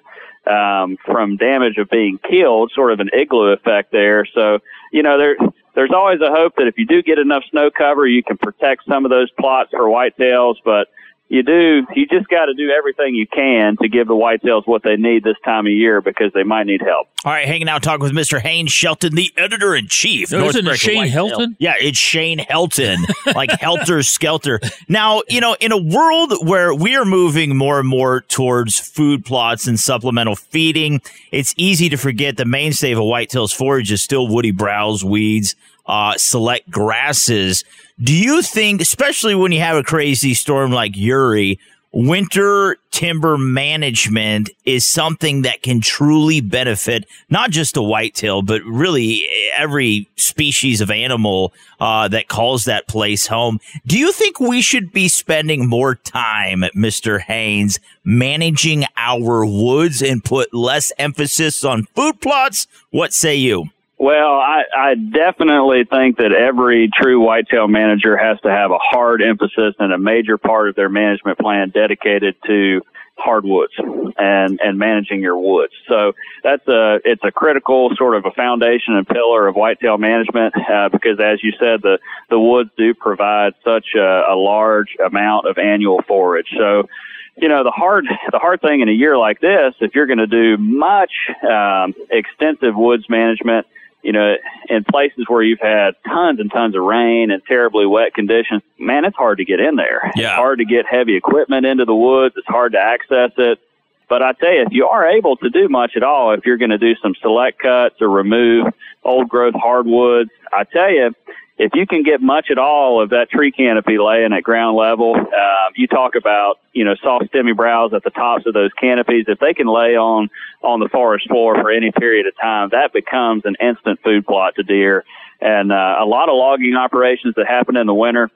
um, 0.48 0.98
from 1.06 1.38
damage 1.38 1.78
of 1.78 1.90
being 1.90 2.20
killed, 2.30 2.72
sort 2.76 2.92
of 2.92 3.00
an 3.00 3.10
igloo 3.14 3.54
effect 3.54 3.92
there. 3.92 4.26
So, 4.34 4.60
you 4.92 5.02
know, 5.02 5.18
there, 5.18 5.38
there's 5.75 5.91
always 5.94 6.22
a 6.22 6.32
hope 6.32 6.55
that 6.55 6.67
if 6.67 6.77
you 6.77 6.86
do 6.86 7.03
get 7.03 7.20
enough 7.20 7.44
snow 7.51 7.70
cover, 7.70 8.08
you 8.08 8.24
can 8.24 8.38
protect 8.38 8.84
some 8.88 9.05
of 9.05 9.12
those 9.12 9.29
plots 9.32 9.72
for 9.72 9.82
whitetails. 9.82 10.55
But 10.63 10.88
you 11.27 11.41
do 11.41 11.86
you 11.96 12.05
just 12.05 12.27
got 12.27 12.46
to 12.46 12.53
do 12.53 12.70
everything 12.70 13.15
you 13.15 13.25
can 13.25 13.77
to 13.77 13.89
give 13.89 14.08
the 14.08 14.13
whitetails 14.13 14.67
what 14.67 14.84
they 14.84 14.96
need 14.96 15.24
this 15.24 15.38
time 15.44 15.65
of 15.65 15.72
year 15.72 16.00
because 16.00 16.32
they 16.34 16.44
might 16.44 16.67
need 16.67 16.82
help. 16.82 17.08
All 17.24 17.32
right, 17.32 17.48
hanging 17.48 17.67
out 17.67 17.82
talking 17.82 18.03
with 18.03 18.12
Mr. 18.12 18.39
Haynes 18.39 18.72
Shelton, 18.72 19.15
the 19.15 19.32
editor 19.36 19.75
in 19.75 19.88
chief. 19.88 20.32
No, 20.32 20.46
isn't 20.46 20.67
it 20.67 20.77
Shane 20.77 21.08
Helton? 21.08 21.55
Yeah, 21.58 21.74
it's 21.79 21.98
Shane 21.98 22.38
Helton, 22.38 22.98
like 23.34 23.50
helter 23.60 24.03
skelter. 24.03 24.60
Now, 24.88 25.24
you 25.27 25.41
know, 25.41 25.55
in 25.60 25.72
a 25.72 25.82
world 25.82 26.34
where 26.44 26.74
we 26.75 26.96
are 26.96 27.05
moving 27.05 27.58
more 27.58 27.79
and 27.79 27.88
more 27.88 28.22
towards 28.22 28.77
food 28.77 29.25
plots 29.25 29.65
and 29.65 29.79
supplemental 29.79 30.36
feeding, 30.36 31.01
it's 31.32 31.55
easy 31.58 31.89
to 31.89 31.98
forget 31.98 32.38
the 32.38 32.46
mainstay 32.46 32.91
of 32.91 33.00
a 33.00 33.03
whitetail's 33.03 33.51
forage 33.51 33.91
is 33.91 34.03
still 34.03 34.27
woody 34.27 34.51
browse, 34.51 35.03
weeds, 35.03 35.55
uh, 35.88 36.16
select 36.18 36.70
grasses. 36.70 37.64
Do 38.03 38.14
you 38.14 38.42
think, 38.42 38.81
especially 38.81 39.36
when 39.36 39.53
you 39.53 39.62
have 39.62 39.77
a 39.77 39.84
crazy 39.84 40.34
storm 40.34 40.72
like 40.74 40.98
Uri, 40.98 41.60
winter 41.94 42.75
timber 42.92 43.38
management 43.38 44.50
is 44.66 44.86
something 44.86 45.44
that 45.44 45.62
can 45.62 45.79
truly 45.79 46.42
benefit 46.42 47.05
not 47.29 47.51
just 47.51 47.77
a 47.77 47.81
whitetail, 47.81 48.42
but 48.42 48.62
really 48.64 49.25
every 49.58 50.10
species 50.18 50.81
of 50.81 50.92
animal 50.92 51.53
uh, 51.79 52.10
that 52.10 52.27
calls 52.27 52.66
that 52.66 52.86
place 52.90 53.27
home. 53.27 53.62
Do 53.88 53.98
you 53.98 54.12
think 54.12 54.42
we 54.42 54.62
should 54.62 54.92
be 54.92 55.08
spending 55.08 55.70
more 55.70 55.96
time, 55.96 56.66
Mr. 56.75 57.22
Haynes, 57.22 57.79
managing 58.03 58.84
our 58.98 59.46
woods 59.46 60.01
and 60.01 60.22
put 60.22 60.53
less 60.53 60.92
emphasis 60.98 61.64
on 61.64 61.86
food 61.96 62.20
plots? 62.20 62.68
What 62.90 63.14
say 63.14 63.38
you? 63.38 63.70
Well, 63.98 64.34
I, 64.34 64.64
I 64.75 64.96
definitely 64.96 65.86
think 65.86 66.18
that 66.18 66.34
every 66.34 66.90
true 66.94 67.22
whitetail 67.22 67.68
manager 67.68 68.18
has 68.18 68.40
to 68.42 68.50
have 68.50 68.72
a 68.72 68.77
hard 68.77 69.22
emphasis 69.22 69.74
and 69.79 69.94
a 69.94 69.98
major 69.98 70.38
part 70.38 70.68
of 70.68 70.75
their 70.75 70.90
management 70.90 71.40
plan 71.40 71.70
dedicated 71.70 72.36
to 72.46 72.81
hardwoods 73.18 73.72
and 74.18 74.60
and 74.62 74.77
managing 74.77 75.22
your 75.22 75.38
woods. 75.38 75.72
So 75.88 76.12
that's 76.44 76.68
a 76.68 77.00
it's 77.05 77.24
a 77.24 77.31
critical 77.31 77.90
sort 77.96 78.16
of 78.18 78.25
a 78.25 78.31
foundation 78.31 78.96
and 78.96 79.08
pillar 79.08 79.48
of 79.48 79.55
whitetail 79.55 79.98
management 79.98 80.53
uh, 80.70 80.90
because 80.90 81.20
as 81.22 81.42
you 81.42 81.53
said 81.58 81.81
the 81.81 81.98
the 82.29 82.40
woods 82.40 82.72
do 82.77 82.94
provide 82.94 83.53
such 83.64 83.86
a, 83.96 84.24
a 84.29 84.36
large 84.36 84.98
amount 85.03 85.48
of 85.48 85.58
annual 85.58 86.01
forage. 86.05 86.48
So 86.58 86.90
you 87.38 87.48
know 87.48 87.64
the 87.64 87.72
hard 87.72 88.05
the 88.31 88.40
hard 88.40 88.60
thing 88.60 88.81
in 88.81 88.90
a 88.90 88.94
year 88.94 89.18
like 89.18 89.40
this 89.40 89.74
if 89.79 89.96
you're 89.96 90.08
going 90.08 90.20
to 90.20 90.27
do 90.27 90.58
much 90.58 91.12
um, 91.50 91.94
extensive 92.10 92.75
woods 92.75 93.05
management 93.10 93.66
you 94.05 94.11
know, 94.11 94.35
in 94.70 94.83
places 94.83 95.25
where 95.27 95.41
you've 95.41 95.59
had 95.59 95.96
tons 96.07 96.39
and 96.39 96.51
tons 96.51 96.75
of 96.75 96.83
rain 96.83 97.31
and 97.31 97.41
terribly 97.48 97.87
wet 97.87 98.13
conditions, 98.13 98.61
man, 98.77 99.03
it's 99.03 99.18
hard 99.18 99.39
to 99.39 99.46
get 99.46 99.59
in 99.59 99.77
there. 99.77 100.11
Yeah. 100.15 100.27
It's 100.27 100.35
hard 100.35 100.59
to 100.59 100.65
get 100.65 100.85
heavy 100.85 101.18
equipment 101.18 101.65
into 101.65 101.85
the 101.85 101.96
woods. 101.96 102.35
It's 102.37 102.46
hard 102.46 102.74
to 102.74 102.79
access 102.79 103.31
it. 103.37 103.59
But 104.07 104.22
I 104.22 104.33
tell 104.33 104.53
you, 104.53 104.61
if 104.61 104.68
you 104.72 104.85
are 104.85 105.09
able 105.09 105.37
to 105.37 105.50
do 105.50 105.68
much 105.70 105.94
at 105.96 106.03
all, 106.03 106.33
if 106.33 106.46
you're 106.46 106.57
going 106.57 106.70
to 106.70 106.77
do 106.77 106.94
some 107.01 107.15
select 107.20 107.57
cuts 107.57 107.96
or 108.00 108.07
remove 108.07 108.68
old 109.03 109.27
growth 109.27 109.55
hardwoods, 109.55 110.29
I 110.53 110.65
tell 110.65 110.91
you, 110.91 111.11
if 111.57 111.72
you 111.74 111.87
can 111.87 112.03
get 112.03 112.22
much 112.22 112.48
at 112.51 112.57
all 112.57 113.01
of 113.01 113.11
that 113.11 113.29
tree 113.29 113.51
canopy 113.51 113.98
laying 113.98 114.33
at 114.33 114.44
ground 114.44 114.75
level, 114.75 115.15
uh, 115.15 115.70
you 115.75 115.87
talk 115.87 116.15
about 116.15 116.59
you 116.74 116.83
know 116.83 116.96
soft 117.01 117.31
stemmy 117.31 117.55
browse 117.55 117.94
at 117.94 118.03
the 118.03 118.09
tops 118.09 118.46
of 118.46 118.53
those 118.53 118.72
canopies. 118.74 119.25
If 119.27 119.39
they 119.39 119.53
can 119.53 119.68
lay 119.68 119.96
on 119.96 120.29
on 120.61 120.79
the 120.79 120.89
forest 120.89 121.27
floor 121.29 121.55
for 121.55 121.72
any 121.72 121.91
period 121.91 122.27
of 122.27 122.33
time, 122.41 122.70
that 122.72 122.91
becomes 122.91 123.44
an 123.46 123.55
instant 123.61 124.01
food 124.03 124.25
plot 124.25 124.55
to 124.55 124.63
deer. 124.63 125.05
And 125.39 125.72
uh, 125.72 125.96
a 126.00 126.05
lot 126.05 126.29
of 126.29 126.35
logging 126.35 126.75
operations 126.75 127.35
that 127.35 127.48
happen 127.48 127.77
in 127.77 127.87
the 127.87 127.94
winter, 127.94 128.29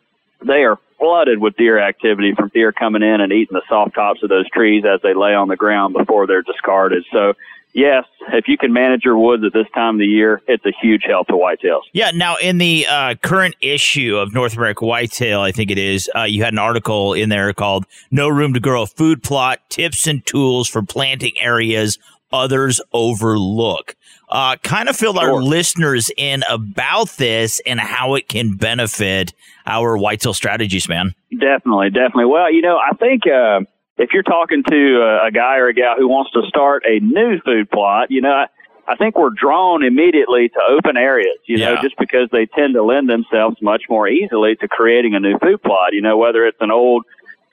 they 0.45 0.63
are 0.63 0.77
flooded 0.97 1.39
with 1.39 1.55
deer 1.55 1.79
activity 1.79 2.33
from 2.35 2.49
deer 2.53 2.71
coming 2.71 3.01
in 3.01 3.21
and 3.21 3.31
eating 3.31 3.53
the 3.53 3.63
soft 3.67 3.95
tops 3.95 4.21
of 4.21 4.29
those 4.29 4.49
trees 4.49 4.83
as 4.85 5.01
they 5.01 5.13
lay 5.13 5.33
on 5.33 5.47
the 5.47 5.55
ground 5.55 5.93
before 5.93 6.27
they're 6.27 6.41
discarded. 6.41 7.05
So 7.11 7.33
yes, 7.73 8.05
if 8.33 8.47
you 8.47 8.57
can 8.57 8.73
manage 8.73 9.03
your 9.03 9.17
woods 9.17 9.43
at 9.45 9.53
this 9.53 9.67
time 9.73 9.95
of 9.95 9.99
the 9.99 10.05
year, 10.05 10.41
it's 10.47 10.65
a 10.65 10.73
huge 10.81 11.03
help 11.07 11.27
to 11.27 11.33
whitetails. 11.33 11.81
Yeah. 11.93 12.11
Now, 12.11 12.35
in 12.37 12.57
the 12.57 12.85
uh, 12.87 13.15
current 13.15 13.55
issue 13.61 14.17
of 14.17 14.33
North 14.33 14.55
America 14.55 14.85
Whitetail, 14.85 15.41
I 15.41 15.51
think 15.51 15.71
it 15.71 15.77
is, 15.77 16.09
uh, 16.15 16.23
you 16.23 16.43
had 16.43 16.53
an 16.53 16.59
article 16.59 17.13
in 17.13 17.29
there 17.29 17.53
called 17.53 17.85
"No 18.11 18.27
Room 18.27 18.53
to 18.53 18.59
Grow 18.59 18.83
a 18.83 18.87
Food 18.87 19.23
Plot: 19.23 19.59
Tips 19.69 20.07
and 20.07 20.25
Tools 20.25 20.67
for 20.67 20.81
Planting 20.81 21.33
Areas 21.39 21.97
others 22.31 22.81
overlook. 22.93 23.95
Uh, 24.29 24.55
kind 24.57 24.87
of 24.89 24.95
fill 24.95 25.15
sure. 25.15 25.23
our 25.23 25.41
listeners 25.41 26.11
in 26.15 26.43
about 26.49 27.09
this 27.17 27.59
and 27.65 27.79
how 27.79 28.13
it 28.15 28.27
can 28.27 28.55
benefit 28.55 29.33
our 29.65 29.97
whitetail 29.97 30.33
strategies, 30.33 30.87
man. 30.87 31.13
Definitely, 31.31 31.89
definitely. 31.89 32.25
Well, 32.25 32.51
you 32.53 32.61
know, 32.61 32.77
I 32.77 32.95
think 32.95 33.23
uh, 33.25 33.61
if 33.99 34.13
you're 34.13 34.23
talking 34.23 34.63
to 34.63 35.01
a, 35.01 35.27
a 35.27 35.31
guy 35.31 35.57
or 35.57 35.67
a 35.67 35.73
gal 35.73 35.95
who 35.97 36.07
wants 36.07 36.31
to 36.31 36.41
start 36.47 36.83
a 36.87 36.99
new 37.01 37.39
food 37.41 37.69
plot, 37.69 38.09
you 38.09 38.21
know, 38.21 38.31
I, 38.31 38.47
I 38.87 38.95
think 38.95 39.17
we're 39.17 39.29
drawn 39.29 39.83
immediately 39.83 40.49
to 40.49 40.59
open 40.69 40.97
areas, 40.97 41.37
you 41.45 41.57
yeah. 41.57 41.75
know, 41.75 41.81
just 41.81 41.95
because 41.99 42.29
they 42.31 42.47
tend 42.47 42.73
to 42.73 42.81
lend 42.81 43.09
themselves 43.09 43.57
much 43.61 43.83
more 43.89 44.07
easily 44.07 44.55
to 44.55 44.67
creating 44.67 45.13
a 45.13 45.19
new 45.19 45.37
food 45.37 45.61
plot, 45.61 45.93
you 45.93 46.01
know, 46.01 46.17
whether 46.17 46.47
it's 46.47 46.57
an 46.61 46.71
old 46.71 47.05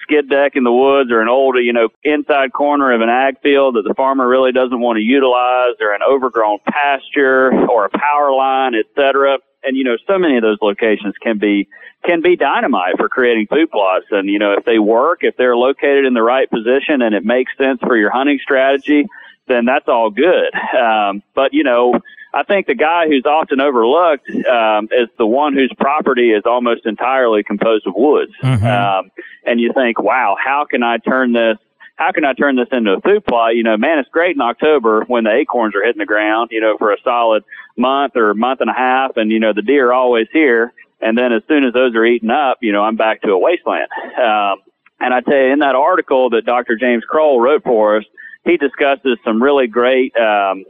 skid 0.07 0.31
deck 0.31 0.53
in 0.55 0.63
the 0.63 0.73
woods 0.73 1.11
or 1.11 1.21
an 1.21 1.29
old, 1.29 1.57
you 1.59 1.73
know, 1.73 1.89
inside 2.05 2.53
corner 2.53 2.93
of 2.93 3.01
an 3.01 3.09
ag 3.09 3.41
field 3.43 3.75
that 3.75 3.83
the 3.83 3.95
farmer 3.95 4.27
really 4.27 4.53
doesn't 4.53 4.81
want 4.81 4.97
to 4.97 5.03
utilize 5.03 5.75
or 5.81 5.93
an 5.93 6.01
overgrown 6.09 6.59
pasture 6.67 7.53
or 7.69 7.87
a 7.87 7.91
power 7.91 8.33
line, 8.33 8.75
et 8.75 8.87
cetera. 8.95 9.39
And, 9.65 9.77
you 9.77 9.83
know, 9.83 9.97
so 10.07 10.17
many 10.17 10.37
of 10.37 10.43
those 10.43 10.59
locations 10.63 11.15
can 11.21 11.39
be, 11.39 11.69
can 12.05 12.23
be 12.23 12.37
dynamite 12.37 12.97
for 12.99 13.09
creating 13.09 13.49
food 13.49 13.69
plots. 13.71 14.07
And, 14.13 14.29
you 14.29 14.39
know, 14.39 14.53
if 14.53 14.65
they 14.65 14.79
work, 14.79 15.21
if 15.23 15.37
they're 15.37 15.57
located 15.57 16.05
in 16.05 16.15
the 16.15 16.23
right 16.23 16.49
position 16.49 17.03
and 17.03 17.15
it 17.15 17.25
makes 17.25 17.51
sense 17.59 17.81
for 17.81 17.97
your 17.97 18.11
hunting 18.11 18.39
strategy, 18.41 19.07
then 19.49 19.65
that's 19.65 19.89
all 19.89 20.11
good. 20.11 20.53
Um, 20.77 21.23
but, 21.35 21.53
you 21.53 21.65
know, 21.65 22.01
I 22.35 22.43
think 22.43 22.67
the 22.67 22.75
guy 22.75 23.07
who's 23.07 23.25
often 23.25 23.61
overlooked 23.61 24.29
um, 24.47 24.89
is 24.93 25.09
the 25.17 25.27
one 25.27 25.55
whose 25.55 25.73
property 25.79 26.33
is 26.33 26.43
almost 26.45 26.85
entirely 26.85 27.43
composed 27.43 27.87
of 27.87 27.95
woods. 27.97 28.33
Mm-hmm. 28.43 28.67
Um, 28.67 29.11
and 29.45 29.61
you 29.61 29.73
think, 29.73 29.99
wow, 29.99 30.37
how 30.43 30.67
can 30.69 30.83
I 30.83 30.99
turn 30.99 31.33
this? 31.33 31.57
How 31.95 32.13
can 32.13 32.27
I 32.27 32.35
turn 32.35 32.57
this 32.57 32.69
into 32.73 32.93
a 32.93 33.01
food 33.01 33.25
plot? 33.25 33.57
You 33.57 33.63
know, 33.63 33.79
man, 33.79 33.99
it's 33.99 34.11
great 34.11 34.37
in 34.37 34.43
October 34.43 35.05
when 35.07 35.25
the 35.25 35.33
acorns 35.33 35.75
are 35.75 35.83
hitting 35.83 35.99
the 35.99 36.05
ground, 36.05 36.51
you 36.53 36.61
know, 36.61 36.77
for 36.77 36.93
a 36.93 36.99
solid 37.03 37.43
month 37.77 38.17
or 38.17 38.35
month 38.35 38.61
and 38.61 38.69
a 38.69 38.75
half, 38.75 39.17
and 39.17 39.31
you 39.31 39.41
know 39.41 39.55
the 39.55 39.63
deer 39.63 39.89
are 39.89 39.95
always 39.95 40.27
here. 40.31 40.75
And 41.01 41.17
then 41.17 41.33
as 41.33 41.43
soon 41.49 41.65
as 41.65 41.73
those 41.73 41.95
are 41.95 42.05
eaten 42.05 42.31
up, 42.31 42.59
you 42.61 42.73
know, 42.73 42.83
I'm 42.83 42.97
back 42.97 43.23
to 43.23 43.31
a 43.31 43.39
wasteland. 43.39 43.89
Um, 44.19 44.59
and 44.99 45.13
I 45.13 45.21
tell 45.21 45.37
you, 45.37 45.53
in 45.53 45.59
that 45.61 45.75
article 45.75 46.31
that 46.31 46.45
Dr. 46.45 46.77
James 46.77 47.05
Kroll 47.09 47.41
wrote 47.41 47.63
for 47.65 47.99
us, 47.99 48.05
he 48.47 48.57
discusses 48.57 49.19
some 49.25 49.43
really 49.43 49.67
great 49.67 50.15
um, 50.17 50.65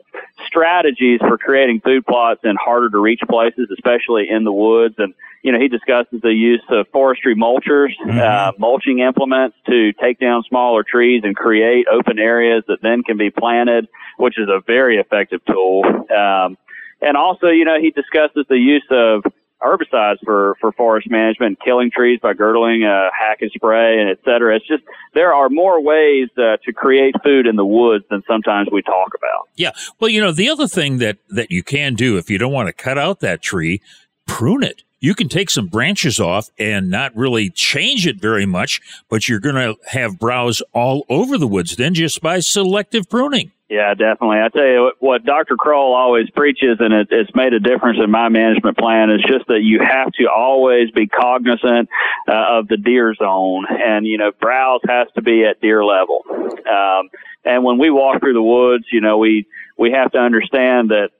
strategies 0.46 1.20
for 1.20 1.36
creating 1.36 1.80
food 1.84 2.06
plots 2.06 2.40
in 2.42 2.56
harder 2.56 2.88
to 2.90 2.98
reach 2.98 3.20
places, 3.28 3.68
especially 3.70 4.28
in 4.28 4.44
the 4.44 4.52
woods. 4.52 4.94
And 4.98 5.14
you 5.42 5.52
know, 5.52 5.60
he 5.60 5.68
discusses 5.68 6.20
the 6.22 6.32
use 6.32 6.62
of 6.70 6.88
forestry 6.88 7.36
mulchers, 7.36 7.92
mm-hmm. 8.04 8.18
uh, 8.18 8.52
mulching 8.58 9.00
implements 9.00 9.56
to 9.66 9.92
take 9.92 10.18
down 10.18 10.42
smaller 10.48 10.82
trees 10.82 11.22
and 11.24 11.36
create 11.36 11.86
open 11.86 12.18
areas 12.18 12.64
that 12.66 12.78
then 12.82 13.02
can 13.02 13.16
be 13.16 13.30
planted, 13.30 13.86
which 14.16 14.38
is 14.38 14.48
a 14.48 14.60
very 14.66 14.96
effective 14.96 15.40
tool. 15.44 15.84
Um, 15.84 16.56
and 17.00 17.16
also, 17.16 17.48
you 17.48 17.64
know, 17.64 17.78
he 17.78 17.90
discusses 17.90 18.46
the 18.48 18.56
use 18.56 18.86
of 18.90 19.22
herbicides 19.62 20.18
for, 20.24 20.56
for 20.60 20.72
forest 20.72 21.10
management, 21.10 21.58
killing 21.64 21.90
trees 21.90 22.20
by 22.22 22.34
girdling, 22.34 22.84
uh, 22.84 23.08
hack 23.18 23.38
and 23.40 23.50
spray, 23.54 24.00
and 24.00 24.10
et 24.10 24.18
cetera. 24.24 24.56
It's 24.56 24.66
just 24.66 24.82
there 25.14 25.32
are 25.32 25.48
more 25.48 25.82
ways 25.82 26.28
uh, 26.36 26.56
to 26.64 26.72
create 26.72 27.14
food 27.24 27.46
in 27.46 27.56
the 27.56 27.64
woods 27.64 28.04
than 28.10 28.22
sometimes 28.28 28.68
we 28.70 28.82
talk 28.82 29.12
about. 29.16 29.48
Yeah. 29.56 29.70
Well, 29.98 30.10
you 30.10 30.20
know, 30.20 30.32
the 30.32 30.50
other 30.50 30.68
thing 30.68 30.98
that, 30.98 31.18
that 31.30 31.50
you 31.50 31.62
can 31.62 31.94
do 31.94 32.18
if 32.18 32.30
you 32.30 32.38
don't 32.38 32.52
want 32.52 32.68
to 32.68 32.72
cut 32.72 32.98
out 32.98 33.20
that 33.20 33.42
tree, 33.42 33.80
prune 34.26 34.62
it. 34.62 34.82
You 34.98 35.14
can 35.14 35.28
take 35.28 35.50
some 35.50 35.66
branches 35.66 36.18
off 36.18 36.48
and 36.58 36.90
not 36.90 37.14
really 37.16 37.50
change 37.50 38.06
it 38.06 38.20
very 38.20 38.46
much, 38.46 38.80
but 39.08 39.28
you're 39.28 39.40
going 39.40 39.54
to 39.56 39.76
have 39.88 40.18
browse 40.18 40.62
all 40.72 41.04
over 41.08 41.36
the 41.36 41.46
woods 41.46 41.76
then 41.76 41.94
just 41.94 42.20
by 42.22 42.40
selective 42.40 43.08
pruning. 43.08 43.52
Yeah, 43.68 43.94
definitely. 43.94 44.38
I 44.38 44.48
tell 44.48 44.66
you 44.66 44.82
what, 44.82 44.94
what 45.00 45.24
Dr. 45.24 45.56
Kroll 45.56 45.92
always 45.92 46.30
preaches, 46.30 46.76
and 46.78 46.94
it, 46.94 47.08
it's 47.10 47.34
made 47.34 47.52
a 47.52 47.58
difference 47.58 47.98
in 48.02 48.10
my 48.12 48.28
management 48.28 48.78
plan, 48.78 49.10
is 49.10 49.22
just 49.26 49.48
that 49.48 49.62
you 49.62 49.80
have 49.80 50.12
to 50.20 50.26
always 50.30 50.92
be 50.92 51.08
cognizant 51.08 51.88
uh, 52.28 52.58
of 52.58 52.68
the 52.68 52.76
deer 52.76 53.12
zone, 53.14 53.66
and 53.68 54.06
you 54.06 54.18
know, 54.18 54.30
browse 54.40 54.82
has 54.88 55.08
to 55.16 55.22
be 55.22 55.44
at 55.44 55.60
deer 55.60 55.84
level. 55.84 56.22
Um, 56.30 57.08
and 57.44 57.64
when 57.64 57.78
we 57.78 57.90
walk 57.90 58.20
through 58.20 58.34
the 58.34 58.42
woods, 58.42 58.84
you 58.92 59.00
know, 59.00 59.18
we 59.18 59.46
we 59.76 59.90
have 59.90 60.12
to 60.12 60.18
understand 60.18 60.90
that 60.90 61.10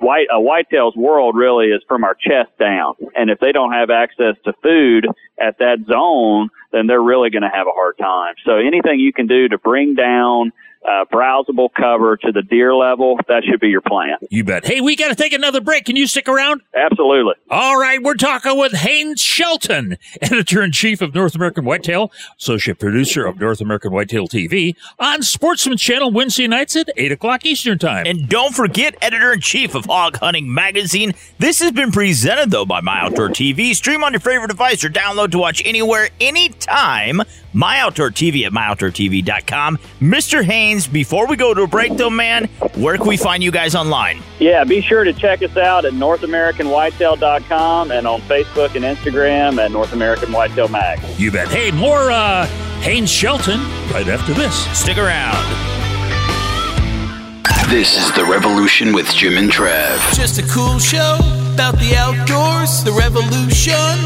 white 0.00 0.26
a 0.32 0.40
whitetail's 0.40 0.96
world 0.96 1.36
really 1.36 1.66
is 1.66 1.82
from 1.88 2.04
our 2.04 2.14
chest 2.14 2.50
down, 2.58 2.94
and 3.14 3.30
if 3.30 3.38
they 3.40 3.52
don't 3.52 3.72
have 3.72 3.90
access 3.90 4.36
to 4.44 4.52
food 4.62 5.06
at 5.40 5.58
that 5.58 5.78
zone, 5.86 6.48
then 6.72 6.86
they're 6.86 7.02
really 7.02 7.30
going 7.30 7.42
to 7.42 7.50
have 7.52 7.66
a 7.66 7.72
hard 7.72 7.96
time. 7.98 8.34
So 8.44 8.56
anything 8.56 9.00
you 9.00 9.12
can 9.12 9.26
do 9.26 9.48
to 9.48 9.58
bring 9.58 9.94
down 9.94 10.52
uh, 10.84 11.04
browsable 11.12 11.68
cover 11.74 12.16
to 12.18 12.32
the 12.32 12.42
deer 12.42 12.74
level. 12.74 13.18
That 13.28 13.42
should 13.44 13.60
be 13.60 13.68
your 13.68 13.80
plan. 13.80 14.16
You 14.30 14.44
bet. 14.44 14.66
Hey, 14.66 14.80
we 14.80 14.96
got 14.96 15.08
to 15.08 15.14
take 15.14 15.32
another 15.32 15.60
break. 15.60 15.84
Can 15.86 15.96
you 15.96 16.06
stick 16.06 16.28
around? 16.28 16.62
Absolutely. 16.74 17.34
All 17.50 17.78
right. 17.78 18.02
We're 18.02 18.14
talking 18.14 18.58
with 18.58 18.72
Haynes 18.72 19.20
Shelton, 19.20 19.96
editor 20.22 20.62
in 20.62 20.72
chief 20.72 21.00
of 21.00 21.14
North 21.14 21.34
American 21.34 21.64
Whitetail, 21.64 22.12
associate 22.38 22.78
producer 22.78 23.24
of 23.26 23.40
North 23.40 23.60
American 23.60 23.92
Whitetail 23.92 24.28
TV 24.28 24.76
on 24.98 25.22
Sportsman 25.22 25.76
Channel 25.78 26.10
Wednesday 26.12 26.46
nights 26.46 26.76
at 26.76 26.90
8 26.96 27.12
o'clock 27.12 27.46
Eastern 27.46 27.78
Time. 27.78 28.06
And 28.06 28.28
don't 28.28 28.54
forget, 28.54 28.96
editor 29.02 29.32
in 29.32 29.40
chief 29.40 29.74
of 29.74 29.86
Hog 29.86 30.16
Hunting 30.18 30.52
Magazine. 30.52 31.14
This 31.38 31.60
has 31.60 31.72
been 31.72 31.92
presented, 31.92 32.50
though, 32.50 32.66
by 32.66 32.80
My 32.80 33.00
Outdoor 33.00 33.28
TV. 33.28 33.74
Stream 33.74 34.04
on 34.04 34.12
your 34.12 34.20
favorite 34.20 34.48
device 34.48 34.84
or 34.84 34.88
download 34.90 35.30
to 35.32 35.38
watch 35.38 35.62
anywhere, 35.64 36.08
anytime. 36.20 37.22
My 37.54 37.78
Outdoor 37.78 38.10
TV 38.10 38.44
at 38.44 38.52
myoutdoortv.com. 38.52 39.78
Mr. 40.00 40.44
Haynes, 40.44 40.86
before 40.88 41.28
we 41.28 41.36
go 41.36 41.54
to 41.54 41.62
a 41.62 41.66
break, 41.66 41.96
though, 41.96 42.10
man, 42.10 42.46
where 42.74 42.96
can 42.96 43.06
we 43.06 43.16
find 43.16 43.42
you 43.44 43.52
guys 43.52 43.76
online? 43.76 44.20
Yeah, 44.40 44.64
be 44.64 44.80
sure 44.80 45.04
to 45.04 45.12
check 45.12 45.40
us 45.42 45.56
out 45.56 45.84
at 45.84 45.92
NorthAmericanWhitetail.com 45.92 47.92
and 47.92 48.06
on 48.08 48.20
Facebook 48.22 48.74
and 48.74 48.84
Instagram 48.84 49.64
at 49.64 49.70
North 49.70 49.92
American 49.92 50.32
Whitetail 50.32 50.66
Mag. 50.68 50.98
You 51.16 51.30
bet. 51.30 51.46
Hey, 51.48 51.70
more 51.70 52.10
uh, 52.10 52.46
Haynes 52.80 53.10
Shelton 53.10 53.60
right 53.92 54.08
after 54.08 54.34
this. 54.34 54.54
Stick 54.76 54.98
around. 54.98 55.36
This 57.70 57.96
is 57.96 58.12
The 58.12 58.24
Revolution 58.24 58.92
with 58.92 59.08
Jim 59.14 59.38
and 59.38 59.50
Trav. 59.50 59.96
Just 60.14 60.38
a 60.38 60.42
cool 60.52 60.78
show 60.78 61.18
about 61.54 61.78
the 61.78 61.94
outdoors, 61.96 62.84
the 62.84 62.92
revolution. 62.92 64.02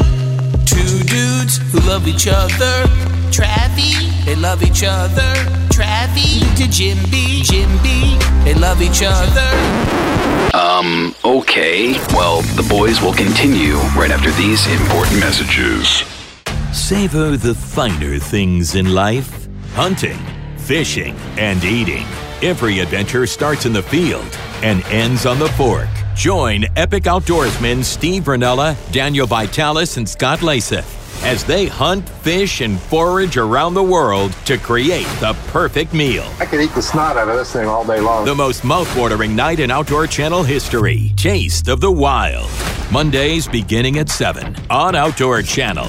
Two 0.65 1.03
dudes 1.03 1.57
who 1.71 1.79
love 1.89 2.07
each 2.07 2.27
other. 2.29 3.08
Travie, 3.31 4.25
they 4.25 4.35
love 4.35 4.63
each 4.63 4.83
other. 4.83 5.33
Travie 5.69 6.41
to 6.57 6.63
Jimby, 6.63 7.41
Jimby, 7.41 8.43
they 8.43 8.53
love 8.55 8.81
each 8.81 9.01
other. 9.05 9.49
Um, 10.53 11.15
okay. 11.23 11.93
Well, 12.13 12.41
the 12.41 12.65
boys 12.67 13.01
will 13.01 13.13
continue 13.13 13.75
right 13.95 14.11
after 14.11 14.31
these 14.31 14.65
important 14.67 15.19
messages. 15.19 16.03
Savor 16.73 17.37
the 17.37 17.55
finer 17.55 18.17
things 18.17 18.75
in 18.75 18.93
life 18.93 19.47
hunting, 19.73 20.19
fishing, 20.57 21.15
and 21.37 21.63
eating. 21.63 22.05
Every 22.41 22.79
adventure 22.79 23.27
starts 23.27 23.65
in 23.65 23.73
the 23.73 23.83
field 23.83 24.37
and 24.61 24.83
ends 24.85 25.25
on 25.25 25.39
the 25.39 25.49
fork. 25.49 25.89
Join 26.15 26.65
epic 26.75 27.03
outdoorsmen 27.03 27.83
Steve 27.83 28.23
Rinella, 28.23 28.75
Daniel 28.91 29.27
Vitalis, 29.27 29.97
and 29.97 30.09
Scott 30.09 30.39
Leysath 30.39 30.98
as 31.23 31.43
they 31.43 31.65
hunt, 31.65 32.07
fish, 32.07 32.61
and 32.61 32.79
forage 32.79 33.37
around 33.37 33.73
the 33.73 33.83
world 33.83 34.31
to 34.45 34.57
create 34.57 35.07
the 35.19 35.35
perfect 35.47 35.93
meal. 35.93 36.25
I 36.39 36.45
could 36.45 36.61
eat 36.61 36.73
the 36.73 36.81
snot 36.81 37.17
out 37.17 37.27
of 37.27 37.35
this 37.35 37.51
thing 37.51 37.67
all 37.67 37.85
day 37.85 37.99
long. 37.99 38.25
The 38.25 38.35
most 38.35 38.61
mouthwatering 38.63 39.31
night 39.31 39.59
in 39.59 39.71
Outdoor 39.71 40.07
Channel 40.07 40.43
history. 40.43 41.13
Taste 41.15 41.67
of 41.67 41.81
the 41.81 41.91
Wild. 41.91 42.49
Mondays 42.91 43.47
beginning 43.47 43.99
at 43.99 44.09
7 44.09 44.55
on 44.69 44.95
Outdoor 44.95 45.41
Channel. 45.41 45.87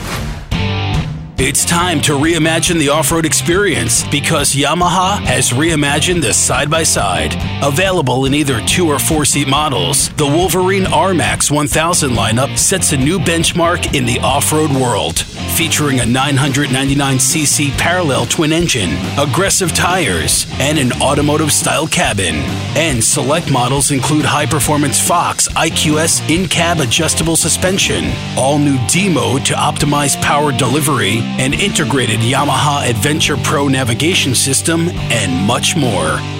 It's 1.43 1.65
time 1.65 2.03
to 2.03 2.13
reimagine 2.19 2.79
the 2.79 2.91
off 2.91 3.11
road 3.11 3.25
experience 3.25 4.07
because 4.09 4.55
Yamaha 4.55 5.19
has 5.21 5.53
reimagined 5.53 6.21
the 6.21 6.35
side 6.35 6.71
by 6.71 6.83
side. 6.83 7.35
Available 7.65 8.27
in 8.27 8.35
either 8.35 8.61
two 8.67 8.87
or 8.87 8.99
four 8.99 9.25
seat 9.25 9.49
models, 9.49 10.11
the 10.17 10.27
Wolverine 10.27 10.85
RMAX 10.85 11.51
1000 11.51 12.11
lineup 12.11 12.59
sets 12.59 12.93
a 12.93 12.97
new 12.99 13.19
benchmark 13.19 13.95
in 13.95 14.05
the 14.05 14.19
off 14.19 14.53
road 14.53 14.71
world. 14.71 15.25
Featuring 15.57 16.01
a 16.01 16.05
999cc 16.05 17.71
parallel 17.77 18.25
twin 18.25 18.51
engine, 18.53 18.91
aggressive 19.19 19.75
tires, 19.75 20.47
and 20.59 20.79
an 20.79 20.93
automotive 21.03 21.53
style 21.53 21.87
cabin. 21.87 22.37
And 22.77 23.05
select 23.05 23.51
models 23.51 23.91
include 23.91 24.25
high 24.25 24.47
performance 24.47 24.99
Fox 24.99 25.49
IQS 25.49 26.29
in 26.35 26.49
cab 26.49 26.79
adjustable 26.81 27.37
suspension, 27.37 28.11
all 28.39 28.59
new 28.59 28.79
D 28.87 29.13
mode 29.13 29.45
to 29.47 29.55
optimize 29.55 30.21
power 30.23 30.51
delivery 30.51 31.19
an 31.39 31.53
integrated 31.53 32.21
Yamaha 32.21 32.89
Adventure 32.89 33.37
Pro 33.37 33.69
navigation 33.69 34.35
system, 34.35 34.89
and 35.11 35.47
much 35.47 35.77
more. 35.77 36.40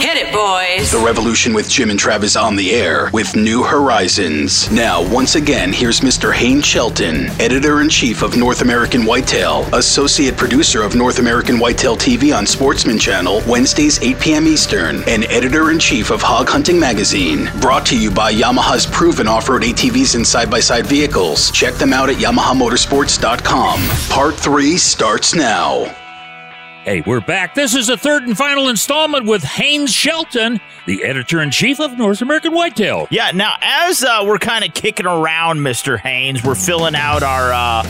Hit 0.00 0.16
it, 0.16 0.32
boys. 0.32 0.92
The 0.92 1.02
Revolution 1.04 1.52
with 1.52 1.68
Jim 1.68 1.90
and 1.90 1.98
Travis 1.98 2.36
on 2.36 2.54
the 2.54 2.70
air 2.70 3.10
with 3.12 3.34
New 3.34 3.64
Horizons. 3.64 4.70
Now, 4.70 5.02
once 5.12 5.34
again, 5.34 5.72
here's 5.72 6.02
Mr. 6.02 6.32
Hayne 6.32 6.62
Shelton, 6.62 7.26
editor 7.40 7.80
in 7.80 7.88
chief 7.88 8.22
of 8.22 8.36
North 8.36 8.62
American 8.62 9.04
Whitetail, 9.04 9.68
associate 9.74 10.36
producer 10.36 10.82
of 10.84 10.94
North 10.94 11.18
American 11.18 11.58
Whitetail 11.58 11.96
TV 11.96 12.32
on 12.36 12.46
Sportsman 12.46 12.96
Channel, 13.00 13.42
Wednesdays 13.48 14.00
8 14.00 14.20
p.m. 14.20 14.46
Eastern, 14.46 15.02
and 15.08 15.24
editor 15.24 15.72
in 15.72 15.80
chief 15.80 16.12
of 16.12 16.22
Hog 16.22 16.48
Hunting 16.48 16.78
Magazine. 16.78 17.50
Brought 17.60 17.84
to 17.86 17.98
you 17.98 18.12
by 18.12 18.32
Yamaha's 18.32 18.86
proven 18.86 19.26
off 19.26 19.48
road 19.48 19.62
ATVs 19.62 20.14
and 20.14 20.24
side 20.24 20.48
by 20.48 20.60
side 20.60 20.86
vehicles. 20.86 21.50
Check 21.50 21.74
them 21.74 21.92
out 21.92 22.08
at 22.08 22.16
YamahaMotorsports.com. 22.18 23.80
Part 24.10 24.36
3 24.36 24.76
starts 24.76 25.34
now. 25.34 25.92
Hey, 26.88 27.02
we're 27.02 27.20
back. 27.20 27.54
This 27.54 27.74
is 27.74 27.88
the 27.88 27.98
third 27.98 28.22
and 28.22 28.34
final 28.34 28.70
installment 28.70 29.26
with 29.26 29.44
Haynes 29.44 29.92
Shelton, 29.92 30.58
the 30.86 31.04
editor 31.04 31.42
in 31.42 31.50
chief 31.50 31.80
of 31.80 31.98
North 31.98 32.22
American 32.22 32.54
Whitetail. 32.54 33.08
Yeah, 33.10 33.30
now 33.32 33.56
as 33.60 34.02
uh, 34.02 34.24
we're 34.24 34.38
kind 34.38 34.64
of 34.64 34.72
kicking 34.72 35.04
around, 35.04 35.58
Mr. 35.58 35.98
Haynes, 35.98 36.42
we're 36.42 36.54
filling 36.54 36.94
out 36.94 37.22
our 37.22 37.52
uh, 37.52 37.82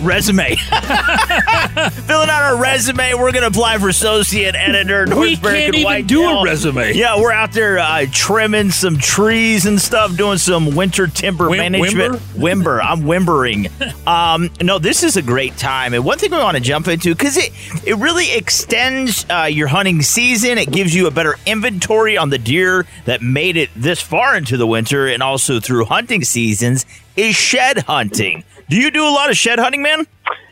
resume. 0.00 0.56
filling 0.56 2.28
out 2.30 2.42
our 2.42 2.56
resume. 2.60 3.14
We're 3.14 3.32
going 3.32 3.42
to 3.42 3.46
apply 3.48 3.78
for 3.78 3.88
associate 3.88 4.54
editor. 4.54 5.06
North 5.06 5.20
we 5.20 5.34
American 5.34 5.42
can't 5.62 5.74
even 5.74 5.84
Whitetail. 5.84 6.06
do 6.06 6.28
a 6.40 6.44
resume. 6.44 6.92
Yeah, 6.94 7.20
we're 7.20 7.32
out 7.32 7.52
there 7.52 7.78
uh, 7.78 8.06
trimming 8.12 8.70
some 8.70 8.98
trees 8.98 9.66
and 9.66 9.80
stuff, 9.80 10.16
doing 10.16 10.38
some 10.38 10.74
winter 10.74 11.06
timber 11.06 11.46
Wim- 11.48 11.58
management. 11.58 12.14
Wimber. 12.34 12.80
I'm 12.82 13.04
whimbering. 13.06 13.68
um, 14.06 14.50
no, 14.62 14.78
this 14.78 15.02
is 15.02 15.16
a 15.16 15.22
great 15.22 15.56
time. 15.56 15.94
And 15.94 16.04
one 16.04 16.18
thing 16.18 16.30
we 16.30 16.38
want 16.38 16.56
to 16.56 16.62
jump 16.62 16.88
into 16.88 17.14
because 17.14 17.36
it 17.36 17.50
it 17.86 17.96
really 17.96 18.32
extends 18.34 19.26
uh, 19.30 19.44
your 19.44 19.68
hunting 19.68 20.02
season. 20.02 20.58
It 20.58 20.70
gives 20.70 20.94
you 20.94 21.06
a 21.06 21.10
better 21.10 21.36
inventory 21.46 22.16
on 22.16 22.30
the 22.30 22.38
deer 22.38 22.86
that 23.04 23.22
made 23.22 23.56
it 23.56 23.70
this 23.76 24.00
far 24.00 24.36
into 24.36 24.56
the 24.56 24.66
winter 24.66 25.06
and 25.08 25.22
also 25.22 25.60
through 25.60 25.86
hunting 25.86 26.24
seasons. 26.24 26.84
Is 27.16 27.34
shed 27.34 27.78
hunting. 27.78 28.44
Do 28.68 28.76
you 28.76 28.90
do 28.90 29.04
a 29.04 29.10
lot 29.10 29.30
of 29.30 29.36
shed 29.36 29.58
hunting, 29.58 29.82
man? 29.82 30.06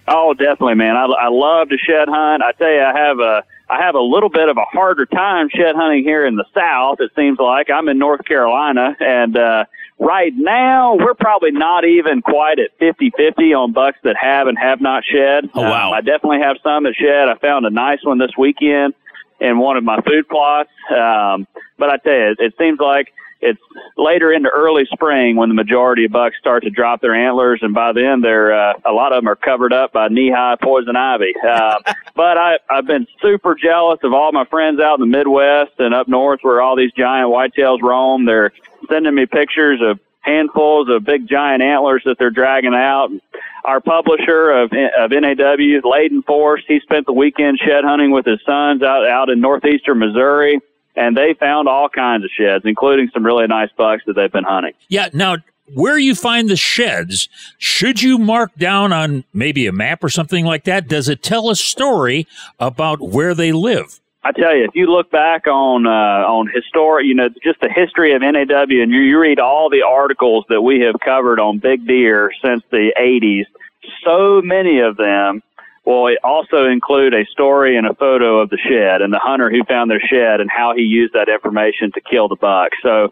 Oh, 0.06 0.34
definitely, 0.34 0.74
man. 0.74 0.96
I, 0.96 1.06
I 1.06 1.28
love 1.28 1.70
to 1.70 1.78
shed 1.78 2.08
hunt. 2.08 2.42
I 2.42 2.52
tell 2.52 2.70
you, 2.70 2.82
I 2.82 2.96
have 2.96 3.18
a 3.18 3.44
I 3.68 3.82
have 3.82 3.94
a 3.94 4.00
little 4.00 4.28
bit 4.28 4.48
of 4.48 4.58
a 4.58 4.64
harder 4.64 5.06
time 5.06 5.48
shed 5.48 5.74
hunting 5.74 6.04
here 6.04 6.26
in 6.26 6.36
the 6.36 6.44
South. 6.54 7.00
It 7.00 7.10
seems 7.16 7.38
like 7.38 7.70
I'm 7.70 7.88
in 7.88 7.98
North 7.98 8.24
Carolina, 8.26 8.94
and 9.00 9.36
uh, 9.38 9.64
right 9.98 10.32
now 10.36 10.96
we're 10.96 11.14
probably 11.14 11.50
not 11.50 11.86
even 11.86 12.20
quite 12.20 12.58
at 12.58 12.78
50-50 12.78 13.58
on 13.58 13.72
bucks 13.72 13.96
that 14.04 14.16
have 14.20 14.48
and 14.48 14.58
have 14.58 14.82
not 14.82 15.02
shed. 15.04 15.48
Oh, 15.54 15.62
wow. 15.62 15.88
Um, 15.88 15.94
I 15.94 16.02
definitely 16.02 16.40
have 16.40 16.58
some 16.62 16.84
that 16.84 16.94
shed. 16.94 17.28
I 17.30 17.38
found 17.38 17.64
a 17.64 17.70
nice 17.70 18.04
one 18.04 18.18
this 18.18 18.32
weekend 18.36 18.92
in 19.40 19.58
one 19.58 19.78
of 19.78 19.84
my 19.84 20.00
food 20.02 20.28
plots. 20.28 20.70
Um, 20.90 21.46
but 21.78 21.88
I 21.88 21.96
tell 21.96 22.12
you, 22.12 22.30
it, 22.32 22.38
it 22.40 22.54
seems 22.58 22.78
like 22.80 23.14
it's 23.40 23.60
later 23.96 24.32
into 24.32 24.48
early 24.48 24.86
spring 24.92 25.36
when 25.36 25.48
the 25.48 25.54
majority 25.54 26.06
of 26.06 26.12
bucks 26.12 26.36
start 26.38 26.62
to 26.64 26.70
drop 26.70 27.00
their 27.00 27.14
antlers, 27.14 27.60
and 27.62 27.74
by 27.74 27.92
then 27.92 28.20
they're 28.20 28.52
uh, 28.52 28.74
a 28.84 28.92
lot 28.92 29.12
of 29.12 29.18
them 29.18 29.28
are 29.28 29.36
covered 29.36 29.72
up 29.72 29.92
by 29.92 30.08
knee-high 30.08 30.56
poison 30.62 30.96
ivy. 30.96 31.34
Uh, 31.46 31.76
but 32.14 32.38
I, 32.38 32.58
I've 32.70 32.86
been 32.86 33.06
super 33.20 33.54
jealous 33.54 34.00
of 34.02 34.12
all 34.12 34.32
my 34.32 34.44
friends 34.44 34.80
out 34.80 34.98
in 34.98 35.00
the 35.00 35.16
Midwest 35.16 35.72
and 35.78 35.94
up 35.94 36.08
north 36.08 36.40
where 36.42 36.60
all 36.60 36.76
these 36.76 36.92
giant 36.92 37.30
whitetails 37.30 37.82
roam. 37.82 38.24
They're 38.24 38.52
sending 38.88 39.14
me 39.14 39.26
pictures 39.26 39.80
of 39.82 40.00
handfuls 40.20 40.88
of 40.88 41.04
big 41.04 41.28
giant 41.28 41.62
antlers 41.62 42.02
that 42.06 42.18
they're 42.18 42.30
dragging 42.30 42.74
out. 42.74 43.10
Our 43.64 43.80
publisher 43.80 44.50
of 44.50 44.72
of 44.72 45.10
NAW, 45.10 45.80
Layden 45.82 46.24
Force, 46.24 46.62
he 46.66 46.80
spent 46.80 47.06
the 47.06 47.12
weekend 47.12 47.58
shed 47.58 47.84
hunting 47.84 48.10
with 48.10 48.26
his 48.26 48.40
sons 48.46 48.82
out 48.82 49.06
out 49.06 49.28
in 49.28 49.40
northeastern 49.40 49.98
Missouri 49.98 50.60
and 50.96 51.16
they 51.16 51.34
found 51.38 51.68
all 51.68 51.88
kinds 51.88 52.24
of 52.24 52.30
sheds, 52.30 52.64
including 52.64 53.10
some 53.12 53.24
really 53.24 53.46
nice 53.46 53.70
bucks 53.76 54.02
that 54.06 54.14
they've 54.14 54.32
been 54.32 54.44
hunting. 54.44 54.72
Yeah, 54.88 55.08
now 55.12 55.36
where 55.72 55.98
you 55.98 56.14
find 56.14 56.48
the 56.48 56.56
sheds, 56.56 57.28
should 57.58 58.02
you 58.02 58.18
mark 58.18 58.54
down 58.56 58.92
on 58.92 59.24
maybe 59.32 59.66
a 59.66 59.72
map 59.72 60.04
or 60.04 60.08
something 60.08 60.44
like 60.44 60.64
that? 60.64 60.88
Does 60.88 61.08
it 61.08 61.22
tell 61.22 61.50
a 61.50 61.56
story 61.56 62.26
about 62.58 63.00
where 63.00 63.34
they 63.34 63.52
live? 63.52 64.00
I 64.26 64.32
tell 64.32 64.56
you, 64.56 64.64
if 64.64 64.74
you 64.74 64.86
look 64.86 65.10
back 65.10 65.46
on 65.46 65.86
uh, 65.86 65.90
on 65.90 66.48
historic, 66.48 67.04
you 67.04 67.14
know, 67.14 67.28
just 67.42 67.60
the 67.60 67.68
history 67.68 68.14
of 68.14 68.22
NAW, 68.22 68.62
and 68.62 68.90
you, 68.90 69.00
you 69.00 69.18
read 69.18 69.38
all 69.38 69.68
the 69.68 69.82
articles 69.86 70.46
that 70.48 70.62
we 70.62 70.80
have 70.80 70.94
covered 71.04 71.38
on 71.38 71.58
big 71.58 71.86
deer 71.86 72.30
since 72.42 72.62
the 72.70 72.94
'80s, 72.98 73.44
so 74.02 74.40
many 74.42 74.80
of 74.80 74.96
them 74.96 75.42
will 75.84 76.14
also 76.24 76.66
include 76.66 77.14
a 77.14 77.24
story 77.26 77.76
and 77.76 77.86
a 77.86 77.94
photo 77.94 78.40
of 78.40 78.50
the 78.50 78.58
shed 78.58 79.02
and 79.02 79.12
the 79.12 79.18
hunter 79.18 79.50
who 79.50 79.62
found 79.64 79.90
their 79.90 80.00
shed 80.00 80.40
and 80.40 80.50
how 80.50 80.74
he 80.74 80.82
used 80.82 81.12
that 81.12 81.28
information 81.28 81.92
to 81.92 82.00
kill 82.00 82.28
the 82.28 82.36
buck. 82.36 82.70
So 82.82 83.10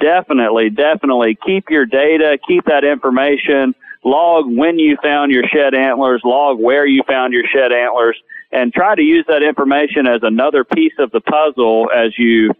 definitely, 0.00 0.70
definitely 0.70 1.36
keep 1.44 1.70
your 1.70 1.86
data, 1.86 2.38
keep 2.46 2.64
that 2.66 2.84
information, 2.84 3.74
log 4.04 4.46
when 4.46 4.78
you 4.78 4.96
found 5.02 5.32
your 5.32 5.44
shed 5.48 5.74
antlers, 5.74 6.22
log 6.24 6.60
where 6.60 6.86
you 6.86 7.02
found 7.06 7.32
your 7.32 7.44
shed 7.52 7.72
antlers, 7.72 8.16
and 8.52 8.72
try 8.72 8.94
to 8.94 9.02
use 9.02 9.24
that 9.26 9.42
information 9.42 10.06
as 10.06 10.20
another 10.22 10.62
piece 10.62 10.92
of 10.98 11.10
the 11.10 11.20
puzzle 11.20 11.90
as 11.94 12.16
you 12.18 12.52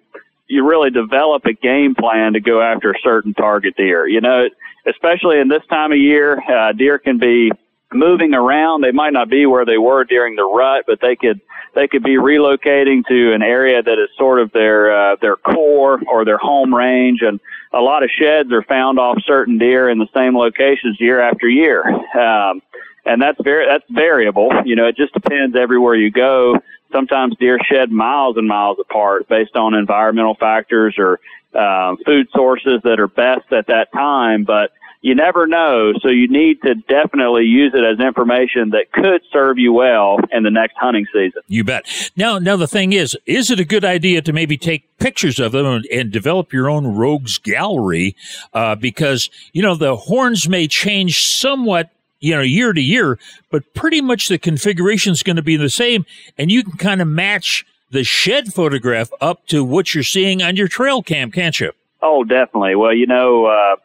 you 0.47 0.69
really 0.69 0.91
develop 0.91 1.47
a 1.47 1.55
game 1.55 1.95
plan 1.95 2.35
to 2.35 2.41
go 2.41 2.61
after 2.61 2.91
a 2.91 3.01
certain 3.03 3.33
target 3.33 3.75
deer. 3.77 4.07
You 4.07 4.21
know, 4.21 4.45
especially 4.87 5.39
in 5.41 5.49
this 5.49 5.63
time 5.71 5.91
of 5.91 5.99
year, 5.99 6.39
uh, 6.39 6.73
deer 6.73 6.99
can 6.99 7.19
be 7.19 7.51
moving 7.95 8.35
around. 8.35 8.83
They 8.83 8.93
might 8.93 9.13
not 9.13 9.29
be 9.29 9.47
where 9.47 9.65
they 9.65 9.79
were 9.79 10.05
during 10.05 10.37
the 10.37 10.45
rut, 10.45 10.85
but 10.87 11.01
they 11.01 11.17
could 11.17 11.41
they 11.75 11.89
could 11.89 12.03
be 12.03 12.17
relocating 12.17 13.05
to 13.07 13.33
an 13.33 13.43
area 13.43 13.83
that 13.83 13.99
is 13.99 14.09
sort 14.17 14.41
of 14.41 14.53
their 14.53 15.13
uh, 15.13 15.17
their 15.21 15.37
core 15.37 16.01
or 16.09 16.25
their 16.25 16.39
home 16.39 16.75
range. 16.75 17.21
And 17.23 17.41
a 17.73 17.81
lot 17.81 18.03
of 18.03 18.11
sheds 18.11 18.53
are 18.53 18.63
found 18.63 18.99
off 18.99 19.19
certain 19.27 19.59
deer 19.59 19.89
in 19.89 19.99
the 19.99 20.09
same 20.15 20.37
locations 20.37 21.01
year 21.01 21.21
after 21.21 21.49
year. 21.49 21.85
Um, 21.87 22.63
and 23.07 23.21
that's 23.21 23.39
very 23.43 23.67
that's 23.67 23.85
variable. 23.91 24.51
You 24.65 24.77
know, 24.77 24.87
it 24.87 24.97
just 24.97 25.13
depends 25.13 25.57
everywhere 25.57 25.95
you 25.95 26.11
go. 26.11 26.57
Sometimes 26.93 27.37
deer 27.39 27.59
shed 27.69 27.91
miles 27.91 28.37
and 28.37 28.47
miles 28.47 28.79
apart 28.81 29.29
based 29.29 29.57
on 29.57 29.75
environmental 29.75 30.37
factors 30.37 30.95
or 30.97 31.19
uh, 31.55 31.97
food 32.07 32.29
sources 32.35 32.81
that 32.85 33.01
are 33.01 33.09
best 33.09 33.53
at 33.53 33.67
that 33.67 33.93
time. 33.93 34.45
But 34.45 34.73
you 35.05 35.15
never 35.15 35.47
know, 35.47 35.93
so 36.01 36.09
you 36.09 36.29
need 36.29 36.63
to 36.63 36.75
definitely 36.75 37.45
use 37.45 37.75
it 37.75 37.85
as 37.85 38.03
information 38.03 38.71
that 38.71 38.91
could 38.91 39.21
serve 39.31 39.59
you 39.59 39.71
well 39.71 40.17
in 40.33 40.45
the 40.45 40.51
next 40.51 40.77
hunting 40.79 41.05
season. 41.13 41.43
You 41.47 41.63
bet. 41.63 41.85
Now, 42.17 42.39
now 42.39 42.57
the 42.57 42.67
thing 42.67 42.95
is, 42.95 43.15
is 43.27 43.51
it 43.51 43.61
a 43.61 43.67
good 43.67 43.85
idea 43.85 44.23
to 44.23 44.33
maybe 44.33 44.57
take 44.57 44.97
pictures 44.97 45.39
of 45.39 45.53
them 45.53 45.67
and, 45.67 45.85
and 45.93 46.11
develop 46.11 46.55
your 46.55 46.71
own 46.71 46.87
rogues 46.87 47.37
gallery? 47.37 48.17
Uh, 48.55 48.77
because 48.77 49.29
you 49.53 49.61
know 49.61 49.75
the 49.75 49.95
horns 49.95 50.49
may 50.49 50.67
change 50.67 51.23
somewhat 51.23 51.91
you 52.21 52.35
know, 52.35 52.41
year 52.41 52.73
to 52.73 52.81
year, 52.81 53.19
but 53.51 53.75
pretty 53.75 54.01
much 54.01 54.29
the 54.29 54.39
configuration 54.39 55.13
is 55.13 55.23
going 55.23 55.37
to 55.37 55.43
be 55.43 55.59
the 55.59 55.69
same, 55.69 56.07
and 56.39 56.51
you 56.51 56.65
can 56.65 56.79
kind 56.79 57.03
of 57.03 57.09
match 57.09 57.67
the 57.91 58.05
shed 58.05 58.55
photograph 58.55 59.11
up 59.21 59.47
to 59.49 59.63
what 59.63 59.95
you're 59.95 60.03
seeing 60.03 60.43
on 60.43 60.57
your 60.57 60.67
trail 60.67 61.03
cam, 61.03 61.31
can't 61.31 61.61
you? 61.61 61.73
Oh, 62.01 62.25
definitely. 62.25 62.75
Well, 62.75 62.95
you 62.95 63.07
know, 63.07 63.47
uh, 63.47 63.77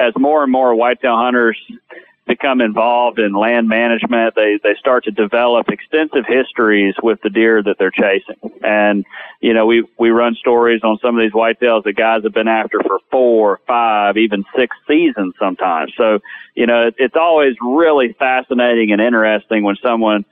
as 0.00 0.14
more 0.16 0.42
and 0.42 0.50
more 0.50 0.74
whitetail 0.74 1.16
hunters 1.16 1.58
become 2.26 2.60
involved 2.60 3.18
in 3.18 3.32
land 3.32 3.68
management, 3.68 4.34
they, 4.36 4.58
they 4.62 4.74
start 4.78 5.02
to 5.04 5.10
develop 5.10 5.68
extensive 5.68 6.24
histories 6.26 6.94
with 7.02 7.20
the 7.22 7.28
deer 7.28 7.60
that 7.62 7.76
they're 7.76 7.90
chasing. 7.90 8.36
And, 8.62 9.04
you 9.40 9.52
know, 9.52 9.66
we, 9.66 9.84
we 9.98 10.10
run 10.10 10.36
stories 10.36 10.80
on 10.84 10.98
some 11.02 11.18
of 11.18 11.22
these 11.22 11.32
whitetails 11.32 11.82
that 11.84 11.96
guys 11.96 12.22
have 12.22 12.32
been 12.32 12.48
after 12.48 12.80
for 12.86 13.00
four, 13.10 13.60
five, 13.66 14.16
even 14.16 14.44
six 14.56 14.76
seasons 14.86 15.34
sometimes. 15.40 15.92
So, 15.96 16.20
you 16.54 16.66
know, 16.66 16.86
it, 16.86 16.94
it's 16.98 17.16
always 17.16 17.56
really 17.60 18.12
fascinating 18.12 18.92
and 18.92 19.00
interesting 19.00 19.64
when 19.64 19.76
someone 19.82 20.24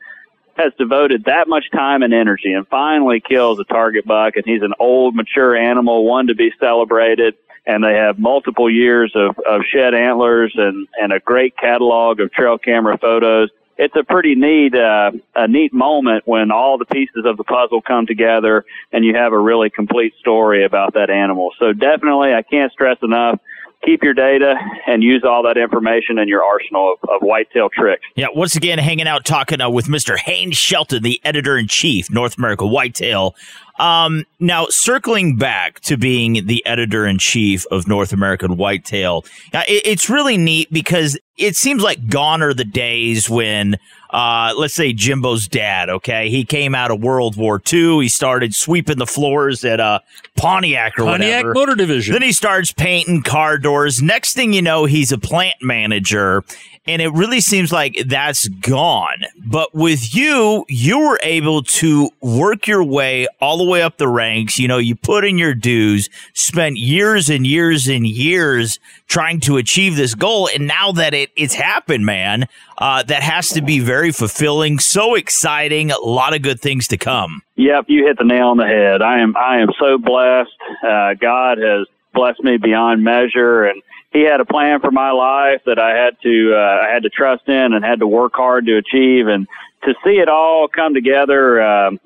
has 0.57 0.73
devoted 0.79 1.25
that 1.25 1.49
much 1.49 1.65
time 1.73 2.03
and 2.03 2.15
energy 2.15 2.53
and 2.53 2.67
finally 2.69 3.21
kills 3.21 3.59
a 3.59 3.65
target 3.65 4.07
buck 4.07 4.37
and 4.37 4.45
he's 4.45 4.63
an 4.63 4.75
old, 4.79 5.17
mature 5.17 5.57
animal, 5.57 6.05
one 6.05 6.29
to 6.29 6.35
be 6.37 6.53
celebrated 6.61 7.35
and 7.69 7.85
they 7.85 7.95
have 7.95 8.19
multiple 8.19 8.71
years 8.71 9.13
of, 9.15 9.39
of 9.47 9.61
shed 9.71 9.93
antlers 9.93 10.53
and, 10.57 10.89
and 10.99 11.13
a 11.13 11.21
great 11.21 11.55
catalog 11.57 12.19
of 12.19 12.33
trail 12.33 12.57
camera 12.57 12.97
photos. 12.97 13.51
It's 13.77 13.95
a 13.95 14.03
pretty 14.03 14.35
neat, 14.35 14.75
uh, 14.75 15.13
a 15.37 15.47
neat 15.47 15.75
moment 15.75 16.27
when 16.27 16.51
all 16.51 16.79
the 16.79 16.87
pieces 16.87 17.25
of 17.27 17.37
the 17.37 17.45
puzzle 17.45 17.83
come 17.83 18.07
together 18.07 18.65
and 18.91 19.05
you 19.05 19.15
have 19.15 19.35
a 19.35 19.39
really 19.39 19.69
complete 19.69 20.15
story 20.19 20.65
about 20.65 20.95
that 20.95 21.11
animal. 21.11 21.53
So 21.61 21.75
definitely, 21.75 22.33
I 22.33 22.43
can't 22.43 22.73
stress 22.73 22.97
enough, 23.03 23.39
keep 23.85 24.03
your 24.03 24.15
data 24.15 24.55
and 24.87 25.03
use 25.03 25.23
all 25.25 25.43
that 25.43 25.57
information 25.57 26.19
in 26.19 26.29
your 26.29 26.45
arsenal 26.45 26.95
of, 26.95 27.09
of 27.09 27.21
whitetail 27.21 27.69
tricks. 27.69 28.03
Yeah, 28.17 28.27
once 28.35 28.57
again, 28.57 28.79
hanging 28.79 29.07
out 29.07 29.25
talking 29.25 29.61
uh, 29.61 29.71
with 29.71 29.87
Mr. 29.87 30.19
Haynes 30.19 30.57
Shelton, 30.57 31.03
the 31.03 31.21
editor 31.25 31.57
in 31.57 31.69
chief, 31.69 32.11
North 32.11 32.39
America 32.39 32.67
Whitetail. 32.67 33.35
Um, 33.79 34.25
now, 34.41 34.67
circling 34.67 35.37
back 35.37 35.81
to 35.81 35.97
being 35.97 36.47
the 36.47 36.65
editor 36.67 37.07
in 37.07 37.19
chief 37.19 37.65
of 37.71 37.87
North 37.87 38.13
American 38.13 38.57
Whitetail, 38.57 39.25
it, 39.53 39.83
it's 39.85 40.11
really 40.11 40.37
neat 40.37 40.73
because 40.73 41.19
it 41.39 41.57
seems 41.57 41.83
like 41.83 42.09
gone 42.09 42.43
are 42.43 42.53
the 42.53 42.65
days 42.65 43.31
when, 43.31 43.79
uh, 44.11 44.53
let's 44.57 44.75
say 44.75 44.93
Jimbo's 44.93 45.47
dad, 45.47 45.89
okay? 45.89 46.29
He 46.29 46.45
came 46.45 46.75
out 46.75 46.91
of 46.91 47.01
World 47.01 47.37
War 47.37 47.63
II. 47.73 48.01
He 48.03 48.09
started 48.09 48.55
sweeping 48.55 48.99
the 48.99 49.07
floors 49.07 49.65
at 49.65 49.79
uh, 49.79 50.01
Pontiac 50.37 50.99
or 50.99 51.05
Pontiac 51.05 51.45
whatever. 51.45 51.55
Motor 51.55 51.75
Division. 51.77 52.13
Then 52.13 52.23
he 52.23 52.33
starts 52.33 52.73
painting 52.73 53.23
car 53.23 53.57
doors. 53.57 54.03
Next 54.03 54.35
thing 54.35 54.53
you 54.53 54.63
know, 54.63 54.85
he's 54.85 55.13
a 55.13 55.19
plant 55.19 55.57
manager. 55.63 56.45
And 56.89 57.03
it 57.03 57.13
really 57.13 57.43
seems 57.43 57.71
like 57.71 58.03
that's 58.07 58.49
gone. 58.49 59.23
But 59.47 59.75
with 59.75 60.17
you, 60.17 60.65
you 60.69 60.99
were 60.99 61.21
able 61.23 61.63
to 61.65 62.09
work 62.23 62.67
your 62.67 62.83
way 62.83 63.27
all 63.43 63.59
the 63.59 63.65
way 63.65 63.83
up 63.83 63.99
the 63.99 64.09
ranks. 64.09 64.59
You 64.59 64.69
know, 64.69 64.79
you 64.79 64.97
put 64.97 65.27
in 65.27 65.37
your 65.37 65.55
dues, 65.55 66.09
spent 66.33 66.79
years 66.79 67.29
and 67.29 67.47
years 67.47 67.89
and 67.89 68.07
years 68.07 68.81
trying 69.07 69.41
to 69.41 69.59
achieve 69.59 69.97
this 69.97 70.15
goal. 70.15 70.49
And 70.55 70.67
now 70.67 70.93
that 70.93 71.13
it, 71.13 71.31
it's 71.37 71.53
happened, 71.53 72.07
man, 72.07 72.49
uh, 72.79 73.03
that 73.03 73.23
has 73.23 73.51
to 73.51 73.61
be 73.61 73.81
very 73.81 74.11
fulfilling, 74.11 74.79
so 74.79 75.15
exciting, 75.15 75.91
a 75.91 75.99
lot 75.99 76.35
of 76.35 76.41
good 76.41 76.59
things 76.59 76.89
to 76.89 76.97
come. 76.97 77.43
Yep, 77.57 77.85
you 77.89 78.07
hit 78.07 78.17
the 78.17 78.25
nail 78.25 78.49
on 78.49 78.57
the 78.57 78.67
head. 78.67 79.03
I 79.03 79.19
am 79.19 79.37
I 79.37 79.59
am 79.59 79.69
so 79.79 79.99
blessed. 79.99 80.57
Uh, 80.83 81.15
God 81.21 81.59
has 81.59 81.87
blessed 82.15 82.43
me 82.43 82.57
beyond 82.57 83.05
measure, 83.05 83.65
and 83.65 83.83
He 84.13 84.23
had 84.23 84.41
a 84.41 84.45
plan 84.45 84.81
for 84.81 84.91
my 84.91 85.11
life 85.11 85.63
that 85.67 85.79
I 85.79 85.91
had 85.97 86.17
to 86.23 86.55
uh, 86.55 86.87
I 86.87 86.93
had 86.93 87.03
to 87.03 87.11
trust 87.11 87.49
in 87.49 87.73
and 87.75 87.85
had 87.85 88.01
to 88.01 88.07
work 88.07 88.33
hard 88.35 88.67
to 88.67 88.77
achieve. 88.77 89.29
And 89.29 89.47
to 89.85 89.95
see 90.05 90.19
it 90.19 90.29
all 90.29 90.67
come 90.69 90.95
together, 90.95 91.61
um, 91.61 92.01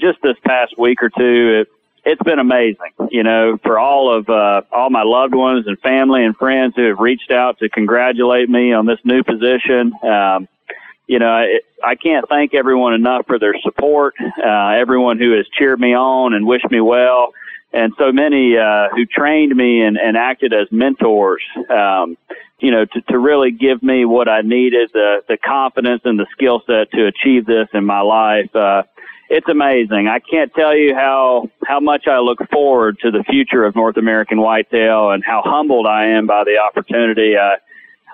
just 0.00 0.18
this 0.22 0.36
past 0.44 0.78
week 0.78 1.02
or 1.02 1.10
two, 1.10 1.60
it, 1.60 1.68
it's 2.04 2.22
been 2.22 2.38
amazing. 2.38 2.92
You 3.10 3.22
know, 3.22 3.58
for 3.62 3.78
all 3.78 4.12
of 4.16 4.28
uh, 4.28 4.62
all 4.72 4.90
my 4.90 5.02
loved 5.02 5.34
ones 5.34 5.66
and 5.66 5.78
family 5.80 6.24
and 6.24 6.36
friends 6.36 6.74
who 6.74 6.88
have 6.88 6.98
reached 6.98 7.30
out 7.30 7.58
to 7.58 7.68
congratulate 7.68 8.48
me 8.48 8.72
on 8.72 8.86
this 8.86 8.98
new 9.04 9.22
position. 9.22 9.92
Um, 10.02 10.48
you 11.06 11.18
know, 11.18 11.28
I, 11.28 11.60
I 11.84 11.94
can't 11.96 12.26
thank 12.28 12.54
everyone 12.54 12.94
enough 12.94 13.26
for 13.26 13.38
their 13.38 13.54
support. 13.62 14.14
Uh, 14.20 14.68
everyone 14.70 15.18
who 15.18 15.36
has 15.36 15.46
cheered 15.58 15.78
me 15.78 15.94
on 15.94 16.32
and 16.32 16.46
wished 16.46 16.70
me 16.70 16.80
well, 16.80 17.34
and 17.72 17.92
so 17.98 18.12
many 18.12 18.56
uh, 18.56 18.88
who 18.94 19.06
trained 19.06 19.54
me 19.56 19.82
and, 19.82 19.96
and 19.96 20.16
acted 20.16 20.52
as 20.52 20.70
mentors. 20.70 21.42
Um, 21.70 22.16
you 22.60 22.70
know, 22.70 22.84
to, 22.84 23.00
to 23.08 23.18
really 23.18 23.50
give 23.50 23.82
me 23.82 24.04
what 24.04 24.28
I 24.28 24.42
needed, 24.42 24.90
the 24.92 25.24
the 25.26 25.36
confidence 25.36 26.02
and 26.04 26.18
the 26.18 26.26
skill 26.32 26.62
set 26.66 26.92
to 26.92 27.06
achieve 27.06 27.44
this 27.44 27.68
in 27.74 27.84
my 27.84 28.00
life. 28.00 28.54
Uh, 28.54 28.84
it's 29.28 29.48
amazing. 29.48 30.08
I 30.08 30.20
can't 30.20 30.52
tell 30.54 30.76
you 30.76 30.94
how 30.94 31.50
how 31.66 31.80
much 31.80 32.06
I 32.06 32.18
look 32.18 32.38
forward 32.52 32.98
to 33.00 33.10
the 33.10 33.24
future 33.24 33.64
of 33.64 33.74
North 33.74 33.96
American 33.96 34.40
whitetail 34.40 35.10
and 35.10 35.24
how 35.24 35.42
humbled 35.44 35.86
I 35.86 36.06
am 36.06 36.26
by 36.26 36.44
the 36.44 36.58
opportunity. 36.58 37.34
Uh, 37.36 37.56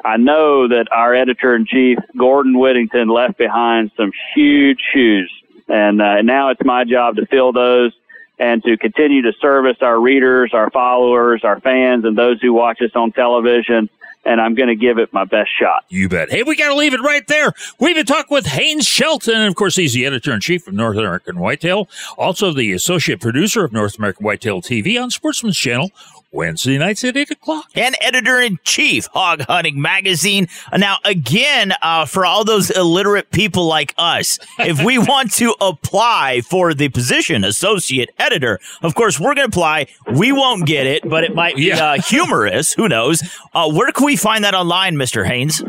I 0.05 0.16
know 0.16 0.68
that 0.68 0.87
our 0.92 1.14
editor 1.14 1.55
in 1.57 1.66
chief, 1.66 1.99
Gordon 2.16 2.59
Whittington, 2.59 3.09
left 3.09 3.37
behind 3.37 3.90
some 3.97 4.12
huge 4.35 4.79
shoes, 4.94 5.31
and 5.68 6.01
uh, 6.01 6.23
now 6.23 6.51
it's 6.51 6.64
my 6.64 6.85
job 6.85 7.16
to 7.16 7.27
fill 7.27 7.53
those 7.53 7.92
and 8.38 8.62
to 8.64 8.77
continue 8.77 9.22
to 9.22 9.33
service 9.40 9.79
our 9.81 9.98
readers, 10.01 10.53
our 10.55 10.70
followers, 10.70 11.42
our 11.44 11.61
fans, 11.61 12.05
and 12.05 12.16
those 12.16 12.40
who 12.40 12.53
watch 12.53 12.81
us 12.81 12.90
on 12.94 13.12
television. 13.12 13.88
And 14.24 14.40
I'm 14.40 14.55
going 14.55 14.68
to 14.68 14.74
give 14.74 14.98
it 14.98 15.12
my 15.12 15.24
best 15.24 15.48
shot. 15.59 15.85
You 15.88 16.09
bet. 16.09 16.31
Hey, 16.31 16.42
we 16.42 16.55
got 16.55 16.68
to 16.68 16.74
leave 16.74 16.92
it 16.92 17.01
right 17.01 17.27
there. 17.29 17.53
We've 17.81 17.96
been 17.96 18.05
talking 18.05 18.35
with 18.35 18.46
Haynes 18.46 18.87
Shelton. 18.87 19.37
And 19.37 19.48
of 19.48 19.55
course, 19.55 19.77
he's 19.77 19.94
the 19.94 20.05
editor 20.05 20.33
in 20.33 20.40
chief 20.40 20.66
of 20.66 20.74
North 20.74 20.98
American 20.98 21.38
Whitetail, 21.38 21.88
also 22.18 22.53
the 22.53 22.72
associate 22.72 23.20
producer 23.20 23.64
of 23.64 23.72
North 23.72 23.96
American 23.96 24.24
Whitetail 24.27 24.61
TV 24.61 25.01
on 25.03 25.11
Sportsman's 25.11 25.57
Channel. 25.57 25.90
Wednesday 26.33 26.77
nights 26.79 27.05
at 27.05 27.17
8 27.17 27.31
o'clock. 27.31 27.67
And 27.75 27.97
editor 28.01 28.38
in 28.41 28.59
chief, 28.64 29.07
Hog 29.12 29.43
Hunting 29.43 29.81
Magazine. 29.81 30.47
Now, 30.77 30.99
again, 31.05 31.73
uh, 31.83 32.05
for 32.05 32.27
all 32.27 32.45
those 32.45 32.71
illiterate 32.71 33.31
people 33.31 33.67
like 33.67 33.95
us, 33.97 34.38
if 34.59 34.85
we 34.85 34.99
want 34.99 35.33
to 35.35 35.55
apply 35.61 36.43
for 36.43 36.75
the 36.75 36.88
position, 36.91 37.45
associate 37.45 38.11
editor, 38.19 38.61
of 38.83 38.95
course, 38.95 39.19
we're 39.19 39.35
going 39.35 39.51
to 39.51 39.57
apply. 39.57 39.87
We 40.12 40.33
won't 40.33 40.67
get 40.67 40.87
it, 40.87 41.09
but 41.09 41.25
it 41.25 41.35
might 41.35 41.57
be 41.57 41.64
Yeah. 41.69 41.93
uh, 41.93 42.03
humorous. 42.03 42.75
Who 42.75 42.88
knows? 42.88 43.23
Uh, 43.55 43.71
where 43.73 43.91
can 43.93 44.05
we 44.05 44.17
find 44.17 44.45
that 44.45 44.55
online, 44.55 44.97
Mr. 44.97 45.27
Haynes? 45.27 45.62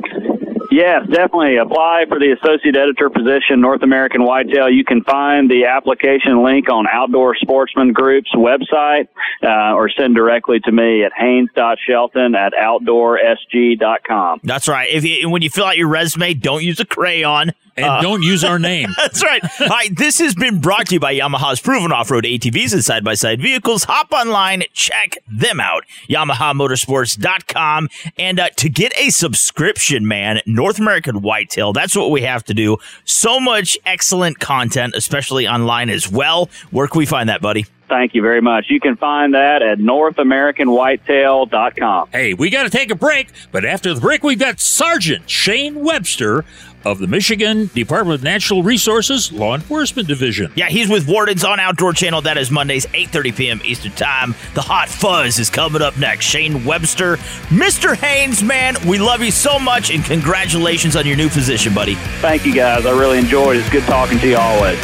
Yes, 0.72 1.08
definitely 1.08 1.58
apply 1.58 2.06
for 2.08 2.20
the 2.20 2.36
associate 2.40 2.76
editor 2.76 3.10
position, 3.10 3.60
North 3.60 3.82
American 3.82 4.24
Whitetail. 4.24 4.70
You 4.70 4.84
can 4.86 5.04
find 5.04 5.50
the 5.50 5.66
application 5.66 6.44
link 6.44 6.70
on 6.70 6.86
Outdoor 6.92 7.36
Sportsman 7.36 7.92
Group's 7.92 8.32
website 8.36 9.08
uh, 9.44 9.74
or 9.74 9.90
send 9.90 10.16
directly 10.16 10.60
to 10.62 10.72
me 10.72 11.04
at 11.04 11.12
haynes.shelton 11.18 12.36
at 12.36 12.54
outdoorsg.com. 12.54 14.42
That's 14.44 14.68
right. 14.68 14.90
If 14.92 15.04
you, 15.06 15.30
when 15.30 15.42
you 15.42 15.50
fill 15.50 15.66
out 15.66 15.78
your 15.78 15.88
resume, 15.88 16.36
don't 16.36 16.64
use 16.64 16.80
a 16.80 16.86
crayon. 16.86 17.52
And 17.84 18.02
don't 18.02 18.24
use 18.24 18.44
our 18.44 18.60
name. 18.60 18.90
That's 18.98 19.24
right. 19.24 19.42
All 19.62 19.68
right. 19.68 19.96
This 19.96 20.20
has 20.20 20.36
been 20.36 20.60
brought 20.60 20.88
to 20.88 20.96
you 20.96 21.00
by 21.00 21.16
Yamaha's 21.16 21.60
proven 21.60 21.92
off-road 21.92 22.24
ATVs 22.24 22.74
and 22.74 22.84
side-by-side 22.84 23.42
vehicles. 23.42 23.84
Hop 23.86 24.12
online, 24.12 24.64
check 24.74 25.18
them 25.28 25.60
out. 25.60 25.84
YamahaMotorsports.com. 26.10 27.90
And 28.18 28.40
uh, 28.40 28.50
to 28.58 28.70
get 28.70 28.94
a 29.00 29.10
subscription, 29.10 30.08
man, 30.08 30.42
North 30.46 30.80
American 30.80 31.22
Whitetail, 31.22 31.74
that's 31.74 31.96
what 31.96 32.12
we 32.12 32.22
have 32.22 32.44
to 32.46 32.54
do. 32.54 32.78
So 33.06 33.40
much 33.40 33.78
excellent 33.86 34.40
content, 34.40 34.94
especially 34.96 35.48
online 35.48 35.90
as 35.90 36.10
well. 36.10 36.50
Where 36.72 36.88
can 36.88 37.00
we 37.00 37.06
find 37.06 37.30
that, 37.30 37.42
buddy? 37.42 37.66
Thank 37.90 38.14
you 38.14 38.22
very 38.22 38.42
much. 38.42 38.68
You 38.70 38.80
can 38.80 38.96
find 38.98 39.34
that 39.34 39.64
at 39.64 39.80
NorthAmericanWhitetail.com. 39.80 42.10
Hey, 42.12 42.36
we 42.36 42.52
got 42.52 42.64
to 42.64 42.70
take 42.70 42.92
a 42.92 42.96
break, 42.96 43.30
but 43.52 43.66
after 43.66 43.92
the 43.94 44.00
break, 44.00 44.24
we've 44.24 44.38
got 44.38 44.60
Sergeant 44.60 45.28
Shane 45.30 45.84
Webster 45.84 46.46
of 46.86 47.00
the 47.00 47.08
Michigan 47.08 47.70
Department 47.74 48.16
of 48.16 48.24
Natural 48.24 48.64
Resources 48.64 49.32
Law 49.32 49.56
Enforcement 49.56 50.08
Division. 50.08 50.52
Yeah, 50.56 50.68
he's 50.68 50.90
with 50.90 51.08
Wardens 51.08 51.44
on 51.44 51.60
Outdoor 51.60 51.94
Channel. 51.94 52.22
That 52.22 52.38
is 52.38 52.52
Mondays, 52.52 52.86
8.30 52.88 53.36
p.m. 53.36 53.62
Eastern 53.64 53.92
Time. 53.94 54.36
The 54.54 54.62
Hot 54.62 54.90
Fuzz 54.90 55.40
is 55.40 55.50
coming 55.50 55.82
up 55.82 55.98
next. 55.98 56.26
Shane 56.26 56.66
Webster. 56.66 57.18
Mr. 57.48 57.96
Haynes, 57.96 58.44
man, 58.44 58.76
we 58.88 58.98
love 58.98 59.22
you 59.22 59.32
so 59.32 59.60
much, 59.60 59.92
and 59.92 60.04
congratulations 60.04 60.96
on 60.96 61.06
your 61.06 61.18
new 61.18 61.30
position, 61.30 61.74
buddy. 61.74 61.96
Thank 62.22 62.46
you, 62.46 62.54
guys. 62.54 62.86
I 62.86 62.92
really 62.92 63.18
enjoyed 63.18 63.58
it. 63.58 63.60
It's 63.60 63.70
good 63.70 63.84
talking 63.84 64.20
to 64.20 64.28
you 64.28 64.38
always. 64.38 64.80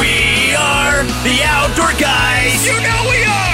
We 0.00 0.54
are 0.54 1.04
the 1.22 1.40
outdoor 1.44 1.92
guys. 1.98 2.66
You 2.66 2.72
know 2.72 3.10
we 3.10 3.24
are. 3.24 3.47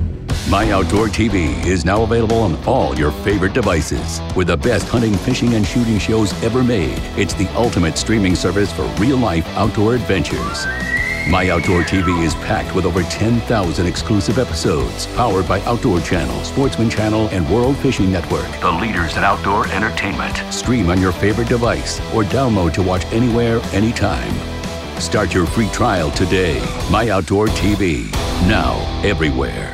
My 0.50 0.70
Outdoor 0.72 1.06
TV 1.06 1.64
is 1.64 1.86
now 1.86 2.02
available 2.02 2.40
on 2.40 2.62
all 2.66 2.94
your 2.98 3.10
favorite 3.10 3.54
devices. 3.54 4.20
With 4.36 4.48
the 4.48 4.58
best 4.58 4.86
hunting, 4.88 5.14
fishing, 5.14 5.54
and 5.54 5.66
shooting 5.66 5.98
shows 5.98 6.34
ever 6.42 6.62
made, 6.62 6.98
it's 7.16 7.32
the 7.32 7.48
ultimate 7.54 7.96
streaming 7.96 8.34
service 8.34 8.70
for 8.70 8.82
real 8.98 9.16
life 9.16 9.46
outdoor 9.56 9.94
adventures. 9.94 10.66
My 11.30 11.48
Outdoor 11.48 11.80
TV 11.82 12.22
is 12.22 12.34
packed 12.34 12.74
with 12.74 12.84
over 12.84 13.02
10,000 13.04 13.86
exclusive 13.86 14.38
episodes, 14.38 15.06
powered 15.16 15.48
by 15.48 15.62
Outdoor 15.62 16.02
Channel, 16.02 16.44
Sportsman 16.44 16.90
Channel, 16.90 17.28
and 17.28 17.48
World 17.48 17.78
Fishing 17.78 18.12
Network, 18.12 18.46
the 18.60 18.70
leaders 18.70 19.16
in 19.16 19.24
outdoor 19.24 19.66
entertainment. 19.68 20.36
Stream 20.52 20.90
on 20.90 21.00
your 21.00 21.12
favorite 21.12 21.48
device 21.48 22.00
or 22.12 22.22
download 22.24 22.74
to 22.74 22.82
watch 22.82 23.06
anywhere, 23.06 23.60
anytime. 23.72 24.30
Start 25.00 25.32
your 25.32 25.46
free 25.46 25.68
trial 25.68 26.10
today. 26.10 26.60
My 26.90 27.08
Outdoor 27.08 27.46
TV, 27.46 28.12
now 28.46 28.74
everywhere. 29.02 29.73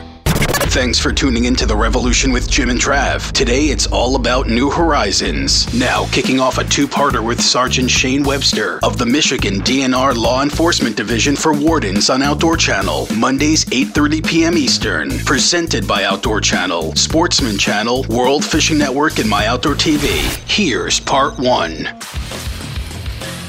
Thanks 0.70 1.00
for 1.00 1.10
tuning 1.10 1.46
in 1.46 1.56
to 1.56 1.66
The 1.66 1.74
Revolution 1.74 2.30
with 2.30 2.48
Jim 2.48 2.70
and 2.70 2.78
Trav. 2.78 3.32
Today 3.32 3.70
it's 3.70 3.88
all 3.88 4.14
about 4.14 4.46
New 4.46 4.70
Horizons. 4.70 5.66
Now, 5.74 6.06
kicking 6.12 6.38
off 6.38 6.58
a 6.58 6.64
two 6.64 6.86
parter 6.86 7.26
with 7.26 7.40
Sergeant 7.40 7.90
Shane 7.90 8.22
Webster 8.22 8.78
of 8.84 8.96
the 8.96 9.04
Michigan 9.04 9.62
DNR 9.62 10.14
Law 10.14 10.44
Enforcement 10.44 10.96
Division 10.96 11.34
for 11.34 11.52
Wardens 11.52 12.08
on 12.08 12.22
Outdoor 12.22 12.56
Channel, 12.56 13.08
Mondays, 13.16 13.64
8.30 13.64 14.24
p.m. 14.24 14.56
Eastern. 14.56 15.18
Presented 15.24 15.88
by 15.88 16.04
Outdoor 16.04 16.40
Channel, 16.40 16.94
Sportsman 16.94 17.58
Channel, 17.58 18.06
World 18.08 18.44
Fishing 18.44 18.78
Network, 18.78 19.18
and 19.18 19.28
My 19.28 19.46
Outdoor 19.46 19.74
TV. 19.74 20.06
Here's 20.48 21.00
part 21.00 21.36
one. 21.36 21.88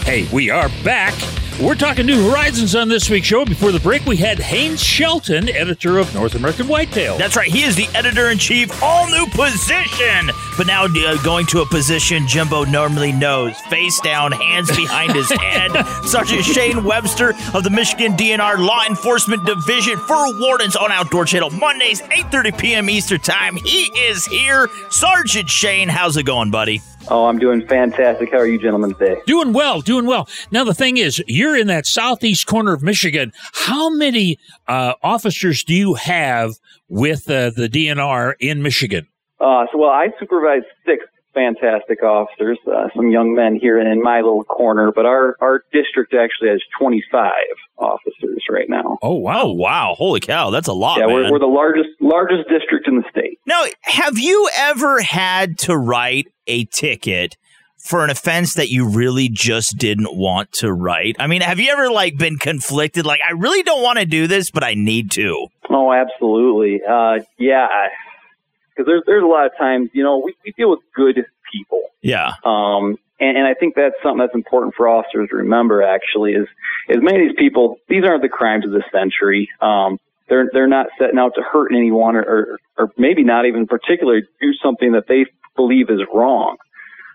Hey, 0.06 0.28
we 0.34 0.50
are 0.50 0.70
back. 0.84 1.14
We're 1.60 1.76
talking 1.76 2.06
New 2.08 2.30
Horizons 2.30 2.76
on 2.76 2.88
this 2.88 3.10
week's 3.10 3.28
show. 3.28 3.46
Before 3.46 3.72
the 3.72 3.80
break, 3.80 4.06
we 4.06 4.16
had 4.18 4.40
Haynes 4.40 4.82
Shelton, 4.82 5.48
editor 5.50 6.00
of 6.00 6.12
North 6.14 6.34
American 6.34 6.68
Whitetail. 6.68 7.18
That's 7.18 7.36
right. 7.36 7.50
He 7.50 7.64
is 7.64 7.76
the 7.76 7.88
editor 7.94 8.30
in 8.30 8.40
chief, 8.40 8.82
all 8.82 9.08
new 9.08 9.28
position. 9.28 10.32
But 10.58 10.68
now 10.68 10.86
uh, 10.86 11.22
going 11.24 11.46
to 11.48 11.62
a 11.62 11.66
position 11.66 12.28
Jimbo 12.28 12.66
normally 12.66 13.12
knows 13.12 13.60
face 13.70 14.00
down, 14.02 14.32
hands 14.32 14.76
behind 14.76 15.14
his 15.14 15.30
head. 15.30 15.72
Sergeant 16.06 16.44
Shane 16.44 16.84
Webster 16.84 17.34
of 17.54 17.64
the 17.64 17.70
Michigan 17.70 18.14
DNR 18.14 18.58
Law 18.58 18.84
Enforcement 18.90 19.46
Division 19.46 19.98
for 19.98 20.40
Wardens 20.40 20.76
on 20.76 20.92
Outdoor 20.92 21.26
Channel, 21.26 21.52
Mondays, 21.52 22.02
8.30 22.02 22.58
p.m. 22.58 22.90
Eastern 22.90 23.20
Time. 23.20 23.56
He 23.58 23.84
is 24.00 24.26
here. 24.26 24.68
Sergeant 24.90 25.50
Shane, 25.50 25.90
how's 25.90 26.18
it 26.18 26.24
going, 26.24 26.50
buddy? 26.50 26.82
Oh, 27.10 27.26
I'm 27.26 27.40
doing 27.40 27.66
fantastic. 27.68 28.32
How 28.32 28.38
are 28.38 28.48
you 28.48 28.60
gentlemen 28.60 28.94
today? 28.94 29.22
Doing 29.26 29.54
well, 29.54 29.82
doing 29.82 30.06
well. 30.06 30.30
Now, 30.52 30.64
the 30.64 30.74
thing 30.74 30.98
is, 30.98 31.22
you're 31.28 31.58
in 31.58 31.68
that 31.68 31.86
southeast 31.86 32.48
corner 32.48 32.74
of 32.74 32.84
Michigan. 32.84 33.34
How 33.54 33.90
many 33.90 34.38
uh, 34.68 34.94
officers 35.04 35.64
do 35.64 35.74
you 35.74 35.96
have 35.96 36.54
with 36.88 37.30
uh, 37.30 37.52
the 37.56 37.68
DNR 37.68 38.34
in 38.40 38.62
Michigan? 38.62 39.08
Uh, 39.40 39.66
so, 39.72 39.80
well, 39.80 39.90
I 39.90 40.08
supervise 40.20 40.62
six 40.86 41.04
fantastic 41.34 42.04
officers, 42.04 42.58
uh, 42.68 42.88
some 42.96 43.12
young 43.12 43.34
men 43.34 43.56
here 43.56 43.80
in 43.80 44.02
my 44.02 44.18
little 44.18 44.44
corner, 44.44 44.92
but 44.94 45.06
our, 45.06 45.36
our 45.40 45.64
district 45.72 46.14
actually 46.14 46.50
has 46.50 46.62
25 46.80 47.32
officers 47.78 48.44
right 48.50 48.70
now. 48.70 48.98
Oh, 49.02 49.16
wow. 49.16 49.48
Wow. 49.48 49.96
Holy 49.98 50.20
cow. 50.20 50.50
That's 50.50 50.68
a 50.68 50.74
lot. 50.74 51.00
Yeah, 51.00 51.08
man. 51.08 51.16
we're, 51.16 51.32
we're 51.32 51.40
the 51.40 51.46
largest, 51.46 51.90
largest 52.00 52.50
district 52.50 52.88
in 52.88 52.98
the 52.98 53.04
state. 53.10 53.40
Now, 53.46 53.66
have 53.82 54.18
you 54.18 54.50
ever 54.56 55.02
had 55.02 55.58
to 55.60 55.78
write 55.78 56.28
a 56.48 56.66
ticket 56.66 57.38
for 57.78 58.04
an 58.04 58.10
offense 58.10 58.54
that 58.56 58.70
you 58.70 58.88
really 58.88 59.28
just 59.28 59.78
didn't 59.78 60.16
want 60.16 60.52
to 60.54 60.72
write? 60.72 61.16
I 61.20 61.28
mean, 61.28 61.42
have 61.42 61.60
you 61.60 61.72
ever 61.72 61.90
like 61.90 62.18
been 62.18 62.38
conflicted? 62.38 63.06
Like, 63.06 63.22
I 63.28 63.34
really 63.34 63.64
don't 63.64 63.82
want 63.82 64.00
to 64.00 64.06
do 64.06 64.28
this, 64.28 64.52
but 64.52 64.64
I 64.64 64.76
need 64.76 65.12
to. 65.12 65.48
Oh, 65.70 65.92
absolutely. 65.92 66.82
Uh, 66.88 67.20
yeah, 67.38 67.68
because 68.76 68.88
there's 68.88 69.04
there's 69.06 69.24
a 69.24 69.28
lot 69.28 69.46
of 69.46 69.52
times, 69.58 69.90
you 69.94 70.04
know, 70.04 70.20
we, 70.20 70.36
we 70.46 70.52
deal 70.52 70.70
with 70.70 70.80
good 70.96 71.26
people. 71.52 71.82
Yeah. 72.02 72.34
Um, 72.44 72.98
and, 73.20 73.38
and 73.38 73.48
I 73.48 73.54
think 73.54 73.76
that's 73.76 73.96
something 74.02 74.20
that's 74.20 74.34
important 74.34 74.74
for 74.76 74.88
officers 74.88 75.30
to 75.30 75.38
remember. 75.38 75.84
Actually, 75.84 76.34
is 76.34 76.48
is 76.90 76.98
many 77.02 77.22
of 77.22 77.30
these 77.30 77.38
people, 77.38 77.78
these 77.88 78.04
aren't 78.04 78.24
the 78.24 78.30
crimes 78.30 78.66
of 78.66 78.72
the 78.72 78.84
century. 78.92 79.50
Um, 79.62 80.00
they're 80.28 80.50
they're 80.52 80.68
not 80.68 80.88
setting 80.98 81.20
out 81.20 81.34
to 81.36 81.42
hurt 81.42 81.72
anyone, 81.72 82.16
or, 82.16 82.24
or 82.24 82.60
or 82.78 82.92
maybe 82.98 83.24
not 83.24 83.46
even 83.46 83.68
particularly 83.68 84.24
do 84.42 84.54
something 84.64 84.94
that 84.94 85.08
they 85.08 85.26
believe 85.56 85.90
is 85.90 86.00
wrong. 86.14 86.58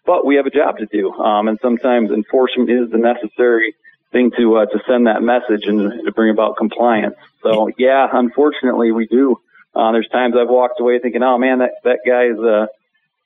But 0.04 0.24
we 0.24 0.36
have 0.36 0.46
a 0.46 0.50
job 0.50 0.78
to 0.78 0.86
do, 0.86 1.10
um, 1.12 1.48
and 1.48 1.58
sometimes 1.60 2.10
enforcement 2.10 2.70
is 2.70 2.90
the 2.90 2.98
necessary 2.98 3.74
thing 4.12 4.30
to 4.38 4.58
uh, 4.58 4.66
to 4.66 4.78
send 4.86 5.08
that 5.08 5.22
message 5.22 5.66
and 5.66 6.04
to 6.04 6.12
bring 6.12 6.30
about 6.30 6.56
compliance. 6.56 7.16
So 7.42 7.70
yeah, 7.78 8.06
unfortunately, 8.12 8.92
we 8.92 9.06
do. 9.06 9.40
Uh, 9.76 9.92
there's 9.92 10.08
times 10.08 10.34
I've 10.40 10.48
walked 10.48 10.80
away 10.80 10.98
thinking, 10.98 11.22
oh 11.22 11.36
man, 11.38 11.58
that 11.58 11.72
that 11.84 11.98
guy 12.06 12.24
is 12.32 12.38
uh, 12.38 12.66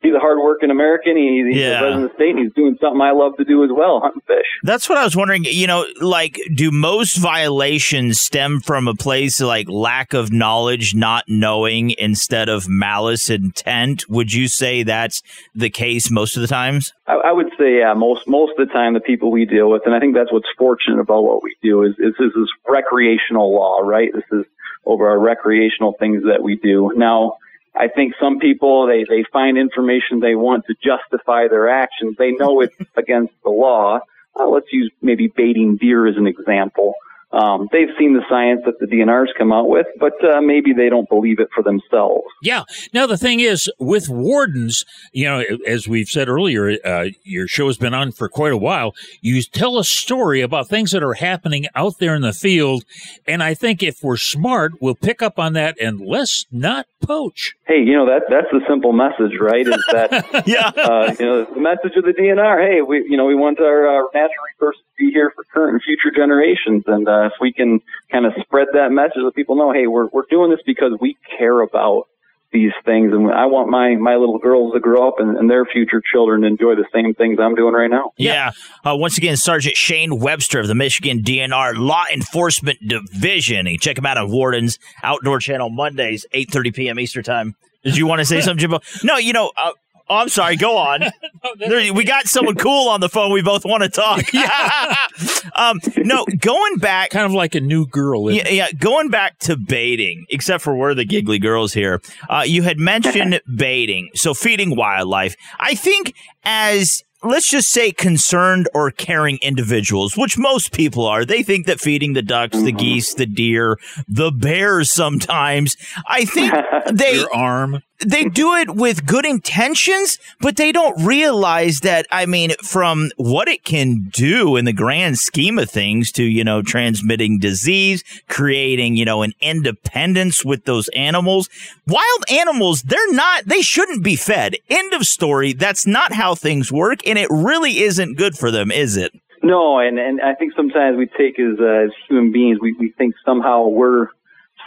he's 0.02 0.14
a 0.14 0.18
hardworking 0.18 0.70
American. 0.70 1.16
He, 1.16 1.44
he's 1.52 1.56
Yeah. 1.60 1.80
a 1.80 1.82
resident 1.84 2.04
of 2.04 2.10
the 2.10 2.14
state, 2.16 2.30
and 2.30 2.38
he's 2.40 2.52
doing 2.54 2.76
something 2.80 3.00
I 3.00 3.12
love 3.12 3.36
to 3.36 3.44
do 3.44 3.62
as 3.64 3.70
well, 3.72 4.00
hunting 4.02 4.22
fish. 4.26 4.46
That's 4.62 4.88
what 4.88 4.98
I 4.98 5.04
was 5.04 5.14
wondering. 5.16 5.44
You 5.44 5.66
know, 5.66 5.84
like, 6.00 6.40
do 6.54 6.70
most 6.70 7.16
violations 7.18 8.20
stem 8.20 8.60
from 8.60 8.88
a 8.88 8.94
place 8.94 9.40
like 9.40 9.68
lack 9.68 10.12
of 10.14 10.32
knowledge, 10.32 10.94
not 10.94 11.24
knowing, 11.28 11.94
instead 11.98 12.48
of 12.48 12.68
malice 12.68 13.30
intent? 13.30 14.08
Would 14.08 14.32
you 14.32 14.48
say 14.48 14.82
that's 14.82 15.22
the 15.54 15.70
case 15.70 16.10
most 16.10 16.36
of 16.36 16.40
the 16.42 16.48
times? 16.48 16.92
I, 17.06 17.14
I 17.26 17.32
would 17.32 17.50
say, 17.58 17.78
yeah, 17.78 17.94
most 17.94 18.26
most 18.26 18.58
of 18.58 18.66
the 18.66 18.72
time, 18.72 18.94
the 18.94 19.00
people 19.00 19.30
we 19.30 19.44
deal 19.44 19.70
with, 19.70 19.82
and 19.86 19.94
I 19.94 20.00
think 20.00 20.14
that's 20.14 20.32
what's 20.32 20.48
fortunate 20.58 20.98
about 21.00 21.22
what 21.24 21.42
we 21.44 21.54
do 21.62 21.82
is 21.84 21.92
is 21.98 22.14
this 22.18 22.32
is 22.34 22.50
recreational 22.68 23.54
law, 23.54 23.80
right? 23.80 24.10
This 24.14 24.24
is 24.32 24.44
over 24.84 25.08
our 25.08 25.18
recreational 25.18 25.94
things 25.98 26.24
that 26.24 26.42
we 26.42 26.56
do. 26.56 26.92
Now, 26.96 27.38
I 27.74 27.88
think 27.88 28.14
some 28.20 28.38
people 28.38 28.86
they 28.86 29.04
they 29.08 29.24
find 29.32 29.56
information 29.56 30.20
they 30.20 30.34
want 30.34 30.64
to 30.66 30.74
justify 30.82 31.48
their 31.48 31.68
actions. 31.68 32.16
They 32.18 32.32
know 32.32 32.60
it's 32.60 32.74
against 32.96 33.34
the 33.44 33.50
law. 33.50 34.00
Uh, 34.38 34.46
let's 34.46 34.72
use 34.72 34.90
maybe 35.02 35.28
baiting 35.28 35.76
deer 35.76 36.06
as 36.06 36.16
an 36.16 36.26
example. 36.26 36.94
Um, 37.32 37.68
they've 37.70 37.88
seen 37.98 38.14
the 38.14 38.24
science 38.28 38.62
that 38.66 38.80
the 38.80 38.86
DNRs 38.86 39.28
come 39.38 39.52
out 39.52 39.68
with, 39.68 39.86
but 39.98 40.12
uh, 40.24 40.40
maybe 40.40 40.72
they 40.72 40.88
don't 40.88 41.08
believe 41.08 41.38
it 41.38 41.48
for 41.54 41.62
themselves. 41.62 42.26
Yeah. 42.42 42.64
Now 42.92 43.06
the 43.06 43.16
thing 43.16 43.40
is, 43.40 43.70
with 43.78 44.08
wardens, 44.08 44.84
you 45.12 45.26
know, 45.26 45.44
as 45.66 45.86
we've 45.86 46.08
said 46.08 46.28
earlier, 46.28 46.76
uh, 46.84 47.06
your 47.22 47.46
show 47.46 47.68
has 47.68 47.76
been 47.76 47.94
on 47.94 48.10
for 48.12 48.28
quite 48.28 48.52
a 48.52 48.56
while. 48.56 48.94
You 49.20 49.40
tell 49.42 49.78
a 49.78 49.84
story 49.84 50.40
about 50.40 50.68
things 50.68 50.90
that 50.90 51.04
are 51.04 51.14
happening 51.14 51.66
out 51.74 51.94
there 52.00 52.14
in 52.14 52.22
the 52.22 52.32
field, 52.32 52.84
and 53.26 53.42
I 53.42 53.54
think 53.54 53.82
if 53.82 54.02
we're 54.02 54.16
smart, 54.16 54.72
we'll 54.80 54.96
pick 54.96 55.22
up 55.22 55.38
on 55.38 55.52
that 55.52 55.80
and 55.80 56.00
let's 56.00 56.46
not 56.50 56.86
poach. 57.00 57.54
Hey, 57.66 57.82
you 57.82 57.94
know 57.94 58.06
that 58.06 58.22
that's 58.28 58.48
the 58.52 58.60
simple 58.68 58.92
message, 58.92 59.32
right? 59.40 59.66
Is 59.66 59.84
that 59.92 60.44
yeah, 60.46 60.68
uh, 60.68 61.14
you 61.18 61.26
know 61.26 61.44
the 61.44 61.60
message 61.60 61.96
of 61.96 62.04
the 62.04 62.12
DNR? 62.12 62.66
Hey, 62.66 62.82
we 62.82 63.04
you 63.08 63.16
know 63.16 63.26
we 63.26 63.34
want 63.34 63.60
our 63.60 63.88
uh, 63.88 64.02
natural 64.14 64.44
resources 64.54 64.82
to 64.82 65.04
be 65.04 65.10
here 65.10 65.32
for 65.34 65.44
current 65.52 65.74
and 65.74 65.82
future 65.82 66.14
generations, 66.14 66.84
and 66.86 67.08
uh, 67.08 67.26
if 67.26 67.32
we 67.40 67.52
can 67.52 67.80
kind 68.10 68.26
of 68.26 68.32
spread 68.40 68.68
that 68.74 68.90
message, 68.90 69.22
let 69.22 69.34
people 69.34 69.56
know, 69.56 69.72
hey, 69.72 69.86
we're 69.86 70.06
we're 70.12 70.28
doing 70.30 70.50
this 70.50 70.60
because 70.64 70.92
we 71.00 71.16
care 71.38 71.60
about 71.60 72.08
these 72.52 72.72
things, 72.84 73.12
and 73.12 73.30
I 73.30 73.46
want 73.46 73.68
my 73.70 73.94
my 73.96 74.16
little 74.16 74.38
girls 74.38 74.72
to 74.74 74.80
grow 74.80 75.06
up 75.08 75.14
and, 75.18 75.36
and 75.36 75.48
their 75.48 75.64
future 75.64 76.02
children 76.12 76.42
to 76.42 76.46
enjoy 76.48 76.74
the 76.74 76.86
same 76.92 77.14
things 77.14 77.38
I'm 77.40 77.54
doing 77.54 77.74
right 77.74 77.90
now. 77.90 78.12
Yeah. 78.16 78.50
Uh, 78.84 78.96
once 78.96 79.18
again, 79.18 79.36
Sergeant 79.36 79.76
Shane 79.76 80.18
Webster 80.18 80.60
of 80.60 80.68
the 80.68 80.74
Michigan 80.74 81.22
DNR 81.22 81.76
Law 81.76 82.04
Enforcement 82.12 82.78
Division. 82.86 83.66
You 83.66 83.78
check 83.78 83.98
him 83.98 84.06
out 84.06 84.16
on 84.16 84.30
Warden's 84.30 84.78
Outdoor 85.02 85.38
Channel 85.38 85.70
Mondays, 85.70 86.26
8.30 86.34 86.74
p.m. 86.74 87.00
Eastern 87.00 87.22
Time. 87.22 87.54
Did 87.84 87.96
you 87.96 88.06
want 88.06 88.18
to 88.18 88.24
say 88.24 88.40
something, 88.40 88.58
Jimbo? 88.58 88.80
No, 89.04 89.16
you 89.16 89.32
know, 89.32 89.52
uh, 89.56 89.72
oh, 90.10 90.16
I'm 90.16 90.28
sorry. 90.28 90.56
Go 90.56 90.76
on. 90.76 91.00
There- 91.56 91.94
we 91.94 92.04
got 92.04 92.26
someone 92.26 92.54
cool 92.56 92.88
on 92.88 93.00
the 93.00 93.08
phone. 93.08 93.32
We 93.32 93.40
both 93.40 93.64
want 93.64 93.82
to 93.82 93.88
talk. 93.88 94.22
um, 95.54 95.80
no, 95.96 96.26
going 96.38 96.76
back. 96.76 97.10
Kind 97.10 97.24
of 97.24 97.32
like 97.32 97.54
a 97.54 97.60
new 97.60 97.86
girl. 97.86 98.30
Yeah, 98.30 98.48
yeah, 98.48 98.72
going 98.72 99.08
back 99.08 99.38
to 99.40 99.56
baiting, 99.56 100.26
except 100.28 100.62
for 100.62 100.74
we're 100.74 100.94
the 100.94 101.06
giggly 101.06 101.38
girls 101.38 101.72
here. 101.72 102.02
Uh, 102.28 102.42
you 102.46 102.62
had 102.62 102.78
mentioned 102.78 103.40
baiting, 103.56 104.10
so 104.14 104.34
feeding 104.34 104.76
wildlife. 104.76 105.34
I 105.58 105.74
think 105.74 106.14
as 106.44 107.02
let's 107.22 107.50
just 107.50 107.70
say 107.70 107.92
concerned 107.92 108.68
or 108.74 108.90
caring 108.90 109.38
individuals, 109.42 110.16
which 110.16 110.38
most 110.38 110.72
people 110.72 111.06
are, 111.06 111.24
they 111.24 111.42
think 111.42 111.66
that 111.66 111.80
feeding 111.80 112.12
the 112.12 112.22
ducks, 112.22 112.60
the 112.60 112.72
geese, 112.72 113.14
the 113.14 113.26
deer, 113.26 113.78
the 114.08 114.30
bears 114.30 114.92
sometimes, 114.92 115.76
I 116.06 116.24
think 116.24 116.52
they 116.92 117.14
Your 117.16 117.34
arm. 117.34 117.82
They 118.04 118.24
do 118.24 118.54
it 118.54 118.74
with 118.74 119.06
good 119.06 119.24
intentions, 119.24 120.18
but 120.40 120.56
they 120.56 120.72
don't 120.72 121.04
realize 121.04 121.80
that, 121.80 122.06
I 122.10 122.26
mean, 122.26 122.52
from 122.62 123.10
what 123.16 123.48
it 123.48 123.64
can 123.64 124.08
do 124.10 124.56
in 124.56 124.64
the 124.64 124.72
grand 124.72 125.18
scheme 125.18 125.58
of 125.58 125.70
things 125.70 126.10
to, 126.12 126.24
you 126.24 126.44
know, 126.44 126.62
transmitting 126.62 127.38
disease, 127.38 128.02
creating, 128.28 128.96
you 128.96 129.04
know, 129.04 129.22
an 129.22 129.32
independence 129.40 130.44
with 130.44 130.64
those 130.64 130.88
animals. 130.88 131.48
Wild 131.86 132.24
animals, 132.30 132.82
they're 132.82 133.12
not, 133.12 133.44
they 133.46 133.62
shouldn't 133.62 134.02
be 134.02 134.16
fed. 134.16 134.56
End 134.68 134.92
of 134.94 135.04
story. 135.04 135.52
That's 135.52 135.86
not 135.86 136.12
how 136.12 136.34
things 136.34 136.72
work. 136.72 137.06
And 137.06 137.18
it 137.18 137.28
really 137.30 137.80
isn't 137.80 138.16
good 138.16 138.36
for 138.36 138.50
them, 138.50 138.70
is 138.70 138.96
it? 138.96 139.12
No, 139.42 139.78
and 139.78 139.98
and 139.98 140.20
I 140.20 140.34
think 140.34 140.52
sometimes 140.54 140.98
we 140.98 141.06
take 141.06 141.40
as 141.40 141.58
uh, 141.58 141.86
as 141.86 141.90
human 142.06 142.30
beings, 142.30 142.58
we 142.60 142.74
we 142.78 142.90
think 142.90 143.14
somehow 143.24 143.68
we're 143.68 144.08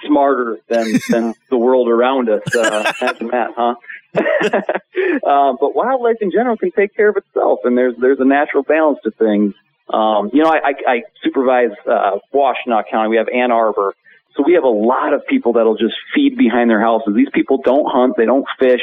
smarter 0.06 0.58
than 0.68 1.00
than 1.10 1.34
the 1.50 1.58
world 1.58 1.90
around 1.90 2.30
us. 2.30 2.42
Uh, 2.56 2.92
imagine 3.02 3.28
that, 3.28 3.52
huh? 3.56 3.76
uh, 4.16 5.54
but 5.60 5.76
wildlife 5.76 6.18
in 6.22 6.32
general 6.32 6.58
can 6.58 6.72
take 6.72 6.96
care 6.96 7.10
of 7.10 7.18
itself, 7.18 7.60
and 7.64 7.78
there's 7.78 7.96
there's 8.00 8.20
a 8.20 8.26
natural 8.26 8.64
balance 8.64 9.00
to 9.04 9.12
things. 9.12 9.54
Um, 9.90 10.30
you 10.34 10.42
know, 10.42 10.50
I, 10.50 10.60
I, 10.70 10.74
I 10.88 11.02
supervise 11.24 11.72
uh, 11.86 12.20
Washtenaw 12.34 12.84
County. 12.90 13.10
We 13.10 13.18
have 13.18 13.28
Ann 13.28 13.52
Arbor, 13.52 13.94
so 14.36 14.44
we 14.46 14.54
have 14.54 14.64
a 14.64 14.68
lot 14.68 15.14
of 15.14 15.26
people 15.28 15.54
that'll 15.54 15.78
just 15.78 15.96
feed 16.16 16.38
behind 16.38 16.70
their 16.70 16.82
houses. 16.82 17.14
These 17.16 17.30
people 17.34 17.60
don't 17.64 17.86
hunt, 17.86 18.16
they 18.18 18.26
don't 18.26 18.46
fish, 18.60 18.82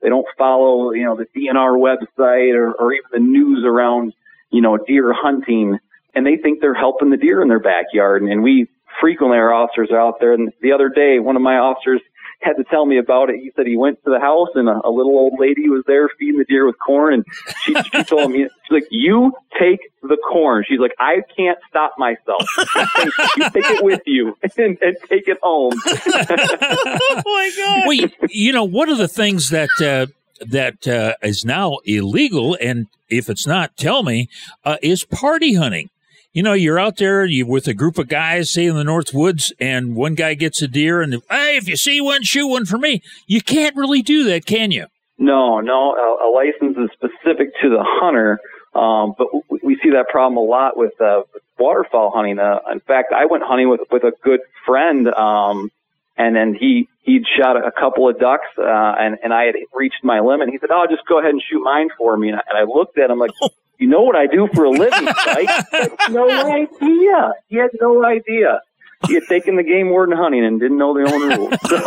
they 0.00 0.08
don't 0.08 0.26
follow, 0.38 0.92
you 0.92 1.04
know, 1.04 1.16
the 1.16 1.26
DNR 1.34 1.76
website 1.78 2.54
or, 2.54 2.72
or 2.72 2.92
even 2.92 3.08
the 3.12 3.18
news 3.18 3.64
around, 3.64 4.12
you 4.50 4.60
know, 4.60 4.76
deer 4.76 5.12
hunting. 5.12 5.78
and 6.14 6.26
they 6.26 6.36
think 6.36 6.60
they're 6.60 6.74
helping 6.74 7.10
the 7.10 7.16
deer 7.16 7.40
in 7.42 7.48
their 7.48 7.60
backyard. 7.60 8.22
And, 8.22 8.30
and 8.30 8.42
we 8.42 8.68
frequently 9.00 9.38
our 9.38 9.52
officers 9.52 9.90
are 9.90 10.00
out 10.00 10.20
there. 10.20 10.32
And 10.32 10.52
the 10.60 10.72
other 10.72 10.88
day, 10.88 11.18
one 11.18 11.36
of 11.36 11.42
my 11.42 11.56
officers 11.56 12.00
had 12.42 12.54
to 12.54 12.64
tell 12.64 12.86
me 12.86 12.98
about 12.98 13.30
it. 13.30 13.36
He 13.36 13.52
said 13.56 13.66
he 13.66 13.76
went 13.76 14.02
to 14.04 14.10
the 14.10 14.20
house 14.20 14.48
and 14.54 14.68
a, 14.68 14.80
a 14.84 14.90
little 14.90 15.12
old 15.12 15.34
lady 15.38 15.68
was 15.68 15.84
there 15.86 16.08
feeding 16.18 16.38
the 16.38 16.44
deer 16.44 16.66
with 16.66 16.76
corn, 16.84 17.14
and 17.14 17.24
she, 17.64 17.74
she 17.74 18.04
told 18.04 18.32
him, 18.32 18.32
she's 18.32 18.50
like, 18.70 18.86
"You 18.90 19.32
take 19.58 19.80
the 20.02 20.18
corn." 20.30 20.64
She's 20.68 20.80
like, 20.80 20.94
"I 20.98 21.22
can't 21.36 21.58
stop 21.68 21.94
myself. 21.98 22.44
you 23.36 23.50
take 23.50 23.70
it 23.70 23.84
with 23.84 24.02
you 24.06 24.36
and, 24.42 24.78
and 24.80 24.96
take 25.08 25.28
it 25.28 25.38
home." 25.42 25.74
oh 25.86 27.22
my 27.24 27.50
god! 27.56 27.82
Well, 27.86 27.92
you, 27.92 28.10
you 28.28 28.52
know, 28.52 28.64
one 28.64 28.88
of 28.88 28.98
the 28.98 29.08
things 29.08 29.50
that. 29.50 29.70
Uh, 29.80 30.06
that 30.44 30.88
uh, 30.88 31.14
is 31.22 31.44
now 31.44 31.76
illegal, 31.84 32.58
and 32.60 32.88
if 33.08 33.30
it's 33.30 33.46
not, 33.46 33.76
tell 33.76 34.02
me, 34.02 34.28
uh, 34.64 34.76
is 34.82 35.04
party 35.04 35.54
hunting 35.54 35.88
you 36.32 36.42
know, 36.42 36.54
you're 36.54 36.78
out 36.78 36.96
there 36.96 37.24
you 37.24 37.46
with 37.46 37.68
a 37.68 37.74
group 37.74 37.98
of 37.98 38.08
guys, 38.08 38.50
say 38.50 38.66
in 38.66 38.76
the 38.76 38.84
North 38.84 39.12
Woods, 39.12 39.52
and 39.60 39.94
one 39.94 40.14
guy 40.14 40.34
gets 40.34 40.62
a 40.62 40.68
deer, 40.68 41.02
and 41.02 41.22
hey, 41.30 41.56
if 41.56 41.68
you 41.68 41.76
see 41.76 42.00
one, 42.00 42.22
shoot 42.22 42.48
one 42.48 42.64
for 42.64 42.78
me. 42.78 43.02
You 43.26 43.42
can't 43.42 43.76
really 43.76 44.02
do 44.02 44.24
that, 44.24 44.46
can 44.46 44.70
you? 44.70 44.86
No, 45.18 45.60
no. 45.60 45.94
A, 45.94 46.26
a 46.26 46.28
license 46.34 46.76
is 46.78 46.90
specific 46.94 47.50
to 47.62 47.68
the 47.68 47.84
hunter, 47.84 48.40
um, 48.74 49.14
but 49.16 49.28
we, 49.50 49.60
we 49.62 49.80
see 49.82 49.90
that 49.90 50.08
problem 50.08 50.38
a 50.38 50.40
lot 50.40 50.76
with 50.76 50.98
uh, 51.00 51.22
waterfowl 51.58 52.12
hunting. 52.14 52.38
Uh, 52.38 52.58
in 52.72 52.80
fact, 52.80 53.12
I 53.12 53.26
went 53.26 53.44
hunting 53.44 53.68
with 53.68 53.80
with 53.90 54.04
a 54.04 54.12
good 54.22 54.40
friend, 54.66 55.08
um, 55.08 55.70
and 56.16 56.36
then 56.36 56.54
he 56.58 56.88
he'd 57.02 57.24
shot 57.38 57.56
a 57.56 57.72
couple 57.72 58.08
of 58.08 58.18
ducks, 58.18 58.46
uh, 58.58 58.94
and 58.98 59.18
and 59.22 59.32
I 59.32 59.44
had 59.44 59.54
reached 59.74 60.02
my 60.02 60.20
limit. 60.20 60.48
He 60.50 60.58
said, 60.58 60.70
"Oh, 60.70 60.86
just 60.90 61.06
go 61.06 61.18
ahead 61.18 61.30
and 61.30 61.42
shoot 61.42 61.62
mine 61.62 61.88
for 61.96 62.16
me." 62.16 62.28
And 62.28 62.36
I, 62.36 62.42
and 62.48 62.58
I 62.58 62.72
looked 62.72 62.98
at 62.98 63.10
him 63.10 63.18
like, 63.18 63.32
you 63.78 63.88
know 63.88 64.02
what 64.02 64.16
I 64.16 64.26
do 64.26 64.48
for 64.54 64.64
a 64.64 64.70
living, 64.70 65.06
right? 65.26 65.64
no 66.10 66.28
idea. 66.30 67.32
He 67.48 67.56
had 67.56 67.70
no 67.80 68.04
idea. 68.04 68.60
He 69.06 69.14
had 69.14 69.24
taken 69.28 69.56
the 69.56 69.62
game 69.62 69.90
warden 69.90 70.16
hunting 70.16 70.44
and 70.44 70.60
didn't 70.60 70.78
know 70.78 70.94
the 70.94 71.10
own 71.12 71.38
rules. 71.38 71.54
So. 71.72 71.80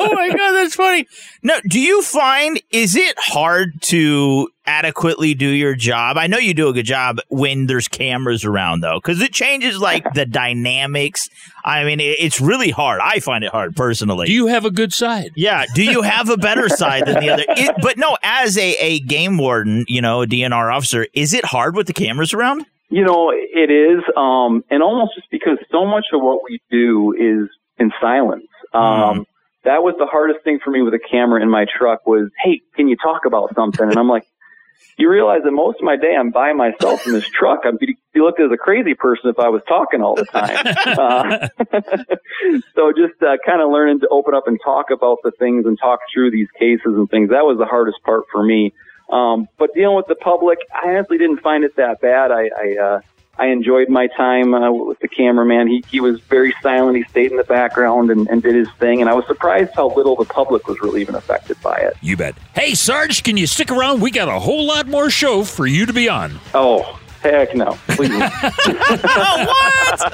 oh 0.00 0.14
my 0.14 0.28
god, 0.28 0.52
that's 0.52 0.74
funny. 0.74 1.06
No, 1.42 1.58
do 1.68 1.80
you 1.80 2.02
find 2.02 2.60
is 2.70 2.94
it 2.94 3.14
hard 3.18 3.80
to 3.82 4.48
adequately 4.66 5.34
do 5.34 5.48
your 5.48 5.74
job? 5.74 6.18
I 6.18 6.26
know 6.26 6.36
you 6.36 6.52
do 6.52 6.68
a 6.68 6.72
good 6.72 6.84
job 6.84 7.18
when 7.28 7.66
there's 7.66 7.88
cameras 7.88 8.44
around, 8.44 8.80
though, 8.80 8.98
because 9.02 9.20
it 9.22 9.32
changes 9.32 9.78
like 9.78 10.04
the 10.14 10.26
dynamics. 10.26 11.28
I 11.64 11.84
mean, 11.84 12.00
it's 12.00 12.40
really 12.40 12.70
hard. 12.70 13.00
I 13.02 13.20
find 13.20 13.44
it 13.44 13.50
hard 13.50 13.76
personally. 13.76 14.26
Do 14.26 14.32
you 14.32 14.46
have 14.48 14.64
a 14.64 14.70
good 14.70 14.92
side? 14.92 15.32
Yeah. 15.36 15.64
Do 15.74 15.84
you 15.84 16.02
have 16.02 16.28
a 16.28 16.36
better 16.36 16.68
side 16.68 17.06
than 17.06 17.20
the 17.20 17.30
other? 17.30 17.44
It, 17.48 17.76
but 17.80 17.96
no, 17.96 18.16
as 18.22 18.58
a, 18.58 18.74
a 18.80 19.00
game 19.00 19.38
warden, 19.38 19.84
you 19.88 20.02
know, 20.02 20.22
a 20.22 20.26
DNR 20.26 20.74
officer, 20.74 21.06
is 21.14 21.32
it 21.32 21.44
hard 21.46 21.74
with 21.74 21.86
the 21.86 21.92
cameras 21.94 22.34
around? 22.34 22.66
You 22.90 23.04
know, 23.04 23.32
it 23.32 23.70
is, 23.70 24.02
um, 24.16 24.64
and 24.68 24.82
almost 24.82 25.14
just 25.14 25.30
because 25.30 25.58
so 25.70 25.86
much 25.86 26.06
of 26.12 26.20
what 26.20 26.40
we 26.44 26.60
do 26.70 27.14
is 27.16 27.48
in 27.78 27.92
silence. 28.00 28.48
Um, 28.74 28.82
mm. 28.82 29.24
That 29.64 29.82
was 29.82 29.94
the 29.98 30.06
hardest 30.06 30.42
thing 30.42 30.58
for 30.62 30.70
me 30.70 30.82
with 30.82 30.94
a 30.94 30.98
camera 30.98 31.40
in 31.42 31.50
my 31.50 31.66
truck 31.66 32.06
was, 32.06 32.30
hey, 32.42 32.60
can 32.74 32.88
you 32.88 32.96
talk 32.96 33.26
about 33.26 33.54
something? 33.54 33.88
And 33.88 33.98
I'm 33.98 34.08
like, 34.08 34.26
you 35.00 35.08
realize 35.08 35.40
that 35.44 35.52
most 35.52 35.78
of 35.78 35.84
my 35.84 35.96
day 35.96 36.14
I'm 36.18 36.30
by 36.30 36.52
myself 36.52 37.06
in 37.06 37.12
this 37.12 37.28
truck. 37.28 37.60
I'd 37.64 37.78
be, 37.78 37.96
be 38.12 38.20
looked 38.20 38.40
at 38.40 38.46
as 38.46 38.52
a 38.52 38.58
crazy 38.58 38.94
person 38.94 39.30
if 39.30 39.38
I 39.38 39.48
was 39.48 39.62
talking 39.66 40.02
all 40.02 40.14
the 40.14 40.26
time. 40.26 40.58
uh, 40.98 41.48
so 42.74 42.92
just 42.92 43.20
uh, 43.22 43.36
kind 43.44 43.62
of 43.62 43.70
learning 43.70 44.00
to 44.00 44.08
open 44.08 44.34
up 44.34 44.46
and 44.46 44.58
talk 44.62 44.90
about 44.90 45.18
the 45.24 45.32
things 45.38 45.64
and 45.64 45.78
talk 45.78 46.00
through 46.12 46.30
these 46.30 46.48
cases 46.58 46.84
and 46.84 47.08
things. 47.08 47.30
That 47.30 47.44
was 47.44 47.58
the 47.58 47.66
hardest 47.66 47.98
part 48.04 48.24
for 48.30 48.42
me. 48.42 48.74
Um, 49.10 49.48
but 49.58 49.74
dealing 49.74 49.96
with 49.96 50.06
the 50.06 50.14
public, 50.14 50.58
I 50.72 50.90
honestly 50.90 51.18
didn't 51.18 51.40
find 51.40 51.64
it 51.64 51.76
that 51.76 52.00
bad. 52.00 52.30
I, 52.30 52.50
I, 52.56 52.76
uh, 52.76 53.00
I 53.38 53.46
enjoyed 53.46 53.88
my 53.88 54.06
time 54.06 54.54
uh, 54.54 54.70
with 54.70 54.98
the 55.00 55.08
cameraman. 55.08 55.66
He, 55.66 55.82
he 55.88 56.00
was 56.00 56.20
very 56.20 56.54
silent. 56.62 56.96
He 56.96 57.04
stayed 57.04 57.30
in 57.30 57.36
the 57.36 57.44
background 57.44 58.10
and, 58.10 58.28
and 58.28 58.42
did 58.42 58.54
his 58.54 58.68
thing. 58.78 59.00
And 59.00 59.08
I 59.08 59.14
was 59.14 59.26
surprised 59.26 59.72
how 59.74 59.94
little 59.94 60.14
the 60.14 60.26
public 60.26 60.68
was 60.68 60.80
really 60.80 61.00
even 61.00 61.14
affected 61.14 61.60
by 61.62 61.76
it. 61.76 61.94
You 62.02 62.16
bet. 62.16 62.36
Hey, 62.54 62.74
Sarge, 62.74 63.22
can 63.22 63.36
you 63.36 63.46
stick 63.46 63.70
around? 63.70 64.00
We 64.00 64.10
got 64.10 64.28
a 64.28 64.38
whole 64.38 64.64
lot 64.64 64.86
more 64.86 65.10
show 65.10 65.42
for 65.42 65.66
you 65.66 65.86
to 65.86 65.92
be 65.92 66.08
on. 66.08 66.38
Oh, 66.54 67.00
Heck 67.22 67.54
no, 67.54 67.78
please. 67.88 68.10
what? 68.18 68.30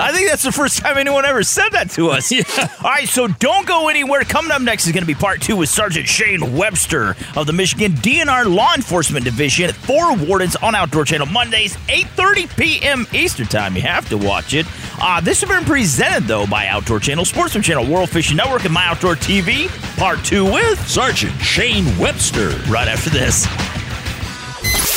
I 0.00 0.10
think 0.12 0.28
that's 0.28 0.44
the 0.44 0.52
first 0.52 0.78
time 0.78 0.96
anyone 0.96 1.24
ever 1.24 1.42
said 1.42 1.70
that 1.70 1.90
to 1.90 2.10
us. 2.10 2.30
Yeah. 2.30 2.42
All 2.84 2.90
right, 2.90 3.08
so 3.08 3.26
don't 3.26 3.66
go 3.66 3.88
anywhere. 3.88 4.22
Coming 4.22 4.52
up 4.52 4.62
next 4.62 4.86
is 4.86 4.92
going 4.92 5.02
to 5.02 5.06
be 5.06 5.16
part 5.16 5.42
two 5.42 5.56
with 5.56 5.68
Sergeant 5.68 6.06
Shane 6.06 6.56
Webster 6.56 7.16
of 7.36 7.48
the 7.48 7.52
Michigan 7.52 7.92
DNR 7.92 8.54
Law 8.54 8.72
Enforcement 8.74 9.24
Division. 9.24 9.72
For 9.72 10.14
wardens 10.16 10.54
on 10.56 10.76
Outdoor 10.76 11.04
Channel 11.04 11.26
Mondays, 11.26 11.76
8:30 11.88 12.56
p.m. 12.56 13.06
Eastern 13.12 13.46
Time. 13.46 13.74
You 13.74 13.82
have 13.82 14.08
to 14.10 14.16
watch 14.16 14.54
it. 14.54 14.64
Uh, 15.00 15.20
this 15.20 15.40
has 15.40 15.50
been 15.50 15.64
presented 15.64 16.24
though 16.28 16.46
by 16.46 16.68
Outdoor 16.68 17.00
Channel, 17.00 17.24
Sportsman 17.24 17.64
Channel, 17.64 17.92
World 17.92 18.10
Fishing 18.10 18.36
Network, 18.36 18.64
and 18.64 18.72
My 18.72 18.86
Outdoor 18.86 19.16
TV. 19.16 19.66
Part 19.96 20.24
two 20.24 20.44
with 20.44 20.78
Sergeant 20.86 21.32
Shane 21.40 21.84
Webster. 21.98 22.50
Right 22.70 22.86
after 22.86 23.10
this. 23.10 23.46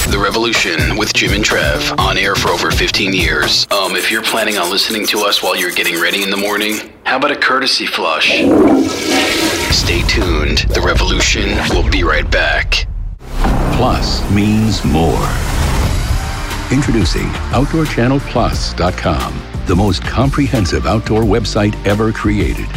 The 0.10 0.18
Revolution 0.18 0.97
with 0.97 1.14
Jim 1.14 1.34
and 1.34 1.43
Trav 1.43 1.97
on 1.99 2.18
air 2.18 2.36
for 2.36 2.49
over 2.49 2.72
15 2.72 3.14
years. 3.14 3.68
Um, 3.72 3.95
if 3.95 4.10
you're 4.12 4.24
planning 4.24 4.58
on 4.58 4.70
listening 4.72 5.06
to 5.08 5.20
us 5.20 5.43
while 5.43 5.56
you're 5.56 5.72
getting 5.72 6.02
ready 6.02 6.24
in 6.24 6.32
the 6.32 6.38
morning, 6.38 6.91
how 7.04 7.18
about 7.18 7.32
a 7.32 7.36
courtesy 7.36 7.86
flush? 7.86 8.39
Stay 9.72 10.02
tuned. 10.08 10.60
The 10.70 10.82
Revolution 10.84 11.49
will 11.70 11.89
be 11.89 12.04
right 12.04 12.30
back. 12.30 12.88
Plus 13.78 14.30
means 14.32 14.84
more. 14.84 15.30
Introducing 16.72 17.28
OutdoorChannelPlus.com, 17.52 19.41
the 19.68 19.76
most 19.76 20.04
comprehensive 20.04 20.88
outdoor 20.88 21.22
website 21.22 21.76
ever 21.86 22.12
created. 22.12 22.68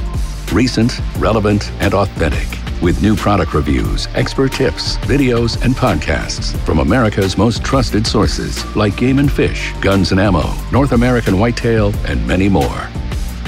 Recent, 0.53 1.01
relevant, 1.19 1.73
and 1.81 1.95
authentic 1.95 2.64
with 2.85 3.03
new 3.03 3.17
product 3.17 3.55
reviews, 3.55 4.07
expert 4.15 4.53
tips, 4.53 4.99
videos, 4.99 5.61
and 5.65 5.75
podcasts 5.75 6.55
from 6.67 6.81
America's 6.81 7.39
most 7.39 7.65
trusted 7.65 8.07
sources 8.07 8.63
like 8.77 8.95
Game 8.97 9.19
and 9.19 9.33
Fish, 9.33 9.73
Guns 9.81 10.13
and 10.13 10.21
Ammo, 10.21 10.53
North 10.71 10.93
American 10.93 11.39
Whitetail, 11.39 11.95
and 12.07 12.29
many 12.29 12.51
more. 12.51 12.91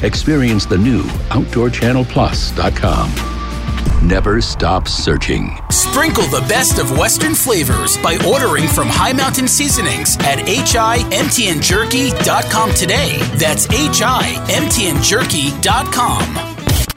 Experience 0.03 0.65
the 0.65 0.79
new 0.79 1.03
OutdoorChannelPlus.com. 1.31 4.09
Never 4.09 4.41
stop 4.41 4.89
searching. 4.89 5.59
Sprinkle 5.71 6.25
the 6.25 6.45
best 6.49 6.79
of 6.79 6.97
Western 6.99 7.35
flavors 7.35 7.99
by 7.99 8.17
ordering 8.27 8.67
from 8.69 8.89
High 8.89 9.13
Mountain 9.13 9.49
Seasonings 9.49 10.17
at 10.21 10.39
HIMTNJerky.com 10.39 12.73
today. 12.73 13.19
That's 13.37 13.67
HIMTNJerky.com. 13.67 16.56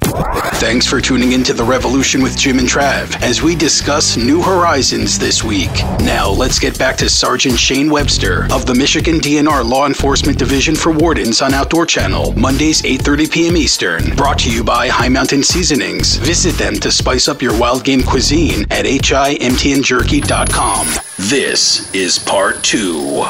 Thanks 0.09 0.87
for 0.87 0.99
tuning 0.99 1.33
in 1.33 1.43
to 1.43 1.53
The 1.53 1.63
Revolution 1.63 2.23
with 2.23 2.35
Jim 2.37 2.59
and 2.59 2.67
Trav 2.67 3.21
as 3.21 3.41
we 3.41 3.55
discuss 3.55 4.17
New 4.17 4.41
Horizons 4.41 5.17
this 5.19 5.43
week. 5.43 5.71
Now, 5.99 6.29
let's 6.29 6.59
get 6.59 6.79
back 6.79 6.97
to 6.97 7.09
Sergeant 7.09 7.57
Shane 7.57 7.89
Webster 7.89 8.45
of 8.51 8.65
the 8.65 8.73
Michigan 8.73 9.19
DNR 9.19 9.63
Law 9.63 9.85
Enforcement 9.85 10.39
Division 10.39 10.75
for 10.75 10.91
Wardens 10.91 11.41
on 11.41 11.53
Outdoor 11.53 11.85
Channel, 11.85 12.33
Mondays 12.33 12.81
8:30 12.81 13.31
p.m. 13.31 13.55
Eastern. 13.55 14.15
Brought 14.15 14.39
to 14.39 14.51
you 14.51 14.63
by 14.63 14.87
High 14.87 15.09
Mountain 15.09 15.43
Seasonings. 15.43 16.15
Visit 16.17 16.55
them 16.55 16.73
to 16.75 16.91
spice 16.91 17.27
up 17.27 17.41
your 17.41 17.57
wild 17.59 17.83
game 17.83 18.01
cuisine 18.01 18.63
at 18.71 18.85
himtnjerky.com. 18.85 20.87
This 21.17 21.93
is 21.93 22.17
part 22.17 22.63
2. 22.63 23.25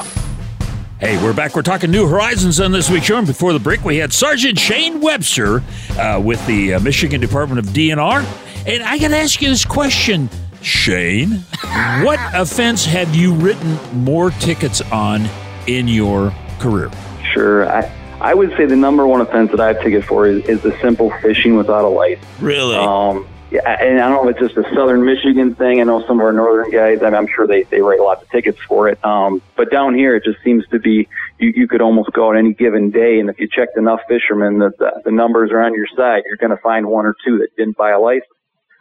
Hey, 1.00 1.22
we're 1.24 1.32
back. 1.32 1.56
We're 1.56 1.62
talking 1.62 1.92
New 1.92 2.10
Horizons 2.10 2.60
on 2.60 2.74
this 2.74 2.90
week's 2.90 3.06
show. 3.06 3.18
And 3.18 3.26
before 3.26 3.54
the 3.54 3.60
break, 3.60 3.86
we 3.86 3.98
had 3.98 4.12
Sergeant 4.12 4.60
Shane 4.60 5.00
Webster 5.00 5.64
uh, 6.00 6.20
with 6.20 6.46
the 6.48 6.76
uh, 6.76 6.80
Michigan 6.80 7.22
Department 7.22 7.60
of 7.60 7.74
DNR. 7.74 8.24
And 8.66 8.84
I 8.84 8.98
got 8.98 9.10
to 9.10 9.18
ask 9.18 9.42
you 9.42 9.50
this 9.50 9.66
question, 9.66 10.30
Shane. 10.62 11.32
what 12.04 12.20
offense 12.34 12.86
have 12.86 13.16
you 13.16 13.34
written 13.34 13.78
more 13.94 14.32
tickets 14.32 14.82
on 14.92 15.28
in 15.68 15.88
your 15.88 16.34
career? 16.60 16.90
Sure. 17.34 17.70
I, 17.70 17.92
I 18.20 18.34
would 18.34 18.52
say 18.58 18.66
the 18.66 18.76
number 18.76 19.08
one 19.08 19.22
offense 19.22 19.52
that 19.52 19.60
I've 19.60 19.82
ticket 19.82 20.04
for 20.04 20.26
is, 20.28 20.44
is 20.46 20.62
the 20.62 20.78
simple 20.82 21.12
fishing 21.22 21.56
without 21.56 21.86
a 21.86 21.90
light. 21.90 22.20
Really? 22.42 22.76
Um, 22.76 23.28
yeah, 23.52 23.62
and 23.82 24.00
I 24.00 24.10
don't 24.10 24.24
know 24.24 24.30
if 24.30 24.38
it's 24.38 24.54
just 24.54 24.68
a 24.68 24.76
Southern 24.76 25.04
Michigan 25.04 25.56
thing. 25.56 25.82
I 25.82 25.84
know 25.84 26.06
some 26.06 26.20
of 26.20 26.26
our 26.26 26.32
Northern 26.32 26.70
guys. 26.70 27.00
I 27.02 27.06
mean, 27.06 27.16
I'm 27.16 27.28
sure 27.28 27.48
they 27.48 27.64
they 27.64 27.82
write 27.82 28.00
lots 28.00 28.22
of 28.22 28.30
tickets 28.30 28.60
for 28.68 28.90
it. 28.90 29.04
Um, 29.04 29.42
but 29.56 29.72
down 29.72 29.96
here, 29.96 30.16
it 30.16 30.24
just 30.24 30.38
seems 30.44 30.68
to 30.68 30.80
be 30.80 31.08
you 31.40 31.54
you 31.56 31.68
could 31.68 31.82
almost 31.82 32.12
go 32.14 32.30
on 32.30 32.38
any 32.38 32.54
given 32.54 32.92
day, 32.92 33.20
and 33.20 33.30
if 33.30 33.40
you 33.40 33.48
checked 33.48 33.78
enough 33.78 34.02
fishermen, 34.08 34.60
that 34.60 34.78
the, 34.78 35.02
the 35.06 35.12
numbers 35.12 35.52
are 35.52 35.64
on 35.64 35.74
your 35.74 35.88
side. 35.98 36.24
You're 36.26 36.38
going 36.38 36.56
to 36.56 36.62
find 36.62 36.88
one 36.88 37.06
or 37.06 37.16
two 37.26 37.40
that 37.40 37.50
didn't 37.58 37.76
buy 37.76 37.92
a 37.92 38.00
license, 38.00 38.30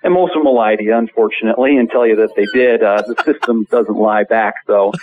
and 0.03 0.13
most 0.13 0.31
of 0.31 0.41
them 0.41 0.45
will 0.45 0.57
lie 0.57 0.77
to 0.77 0.83
you, 0.83 0.95
unfortunately, 0.95 1.79
and 1.79 1.91
tell 1.91 2.07
you 2.07 2.17
that 2.17 2.35
they 2.37 2.47
did. 2.53 2.83
Uh, 2.83 3.03
the 3.07 3.17
system 3.25 3.65
doesn't 3.71 3.97
lie 3.97 4.25
back, 4.25 4.55
though. 4.67 4.93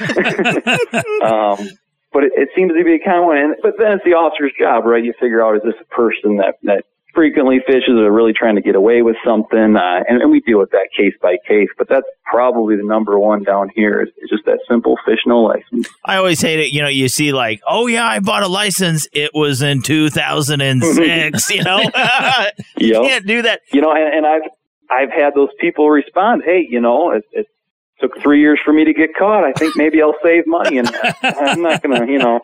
um, 1.26 1.70
but 2.14 2.24
it, 2.24 2.32
it 2.38 2.50
seems 2.56 2.72
to 2.72 2.84
be 2.84 2.96
a 2.96 3.00
common 3.00 3.26
one. 3.26 3.38
And, 3.38 3.56
but 3.64 3.74
then 3.80 3.94
it's 3.94 4.06
the 4.06 4.14
officer's 4.14 4.54
job, 4.60 4.86
right? 4.86 5.04
You 5.04 5.14
figure 5.20 5.44
out 5.44 5.56
is 5.58 5.64
this 5.64 5.76
a 5.82 5.86
person 5.86 6.38
that 6.38 6.56
that 6.64 6.86
frequently 7.16 7.60
fishes 7.66 7.90
are 7.98 8.12
really 8.12 8.34
trying 8.34 8.56
to 8.56 8.62
get 8.62 8.76
away 8.76 9.02
with 9.02 9.16
something, 9.26 9.76
uh, 9.76 10.04
and, 10.08 10.22
and 10.22 10.30
we 10.32 10.42
deal 10.42 10.60
with 10.60 10.72
that 10.72 10.90
case 10.96 11.14
by 11.22 11.38
case. 11.48 11.70
But 11.78 11.88
that's 11.90 12.06
probably 12.26 12.76
the 12.76 12.84
number 12.84 13.18
one 13.18 13.44
down 13.44 13.70
here. 13.74 14.02
Is, 14.02 14.10
is 14.22 14.30
just 14.30 14.46
that 14.46 14.60
simple 14.70 14.98
fish 15.06 15.20
no 15.26 15.40
license. 15.42 15.88
I 16.04 16.18
always 16.18 16.42
hate 16.42 16.60
it. 16.60 16.72
You 16.74 16.82
know, 16.82 16.88
you 16.90 17.08
see 17.08 17.32
like, 17.34 17.62
oh 17.68 17.88
yeah, 17.88 18.06
I 18.06 18.20
bought 18.20 18.44
a 18.44 18.48
license. 18.48 19.08
It 19.14 19.32
was 19.34 19.62
in 19.62 19.82
2006. 19.82 21.50
you 21.56 21.64
know, 21.64 21.80
you 22.78 22.94
Yep. 22.94 23.02
can't 23.04 23.26
do 23.28 23.42
that. 23.44 23.62
You 23.72 23.82
know, 23.82 23.92
and, 23.92 24.14
and 24.14 24.26
I've 24.26 24.42
I've 24.92 25.12
had 25.12 25.34
those 25.34 25.50
people 25.60 25.90
respond, 25.90 26.44
"Hey, 26.46 26.68
you 26.70 26.80
know, 26.80 27.12
it, 27.12 27.24
it 27.32 27.48
took 28.00 28.12
three 28.22 28.42
years 28.42 28.60
for 28.64 28.74
me 28.74 28.84
to 28.84 28.94
get 28.94 29.16
caught. 29.18 29.44
I 29.46 29.54
think 29.54 29.76
maybe 29.78 30.02
I'll 30.02 30.16
save 30.22 30.46
money, 30.46 30.78
and 30.78 30.90
I'm 31.24 31.62
not 31.62 31.82
gonna, 31.82 32.06
you 32.06 32.20
know, 32.20 32.40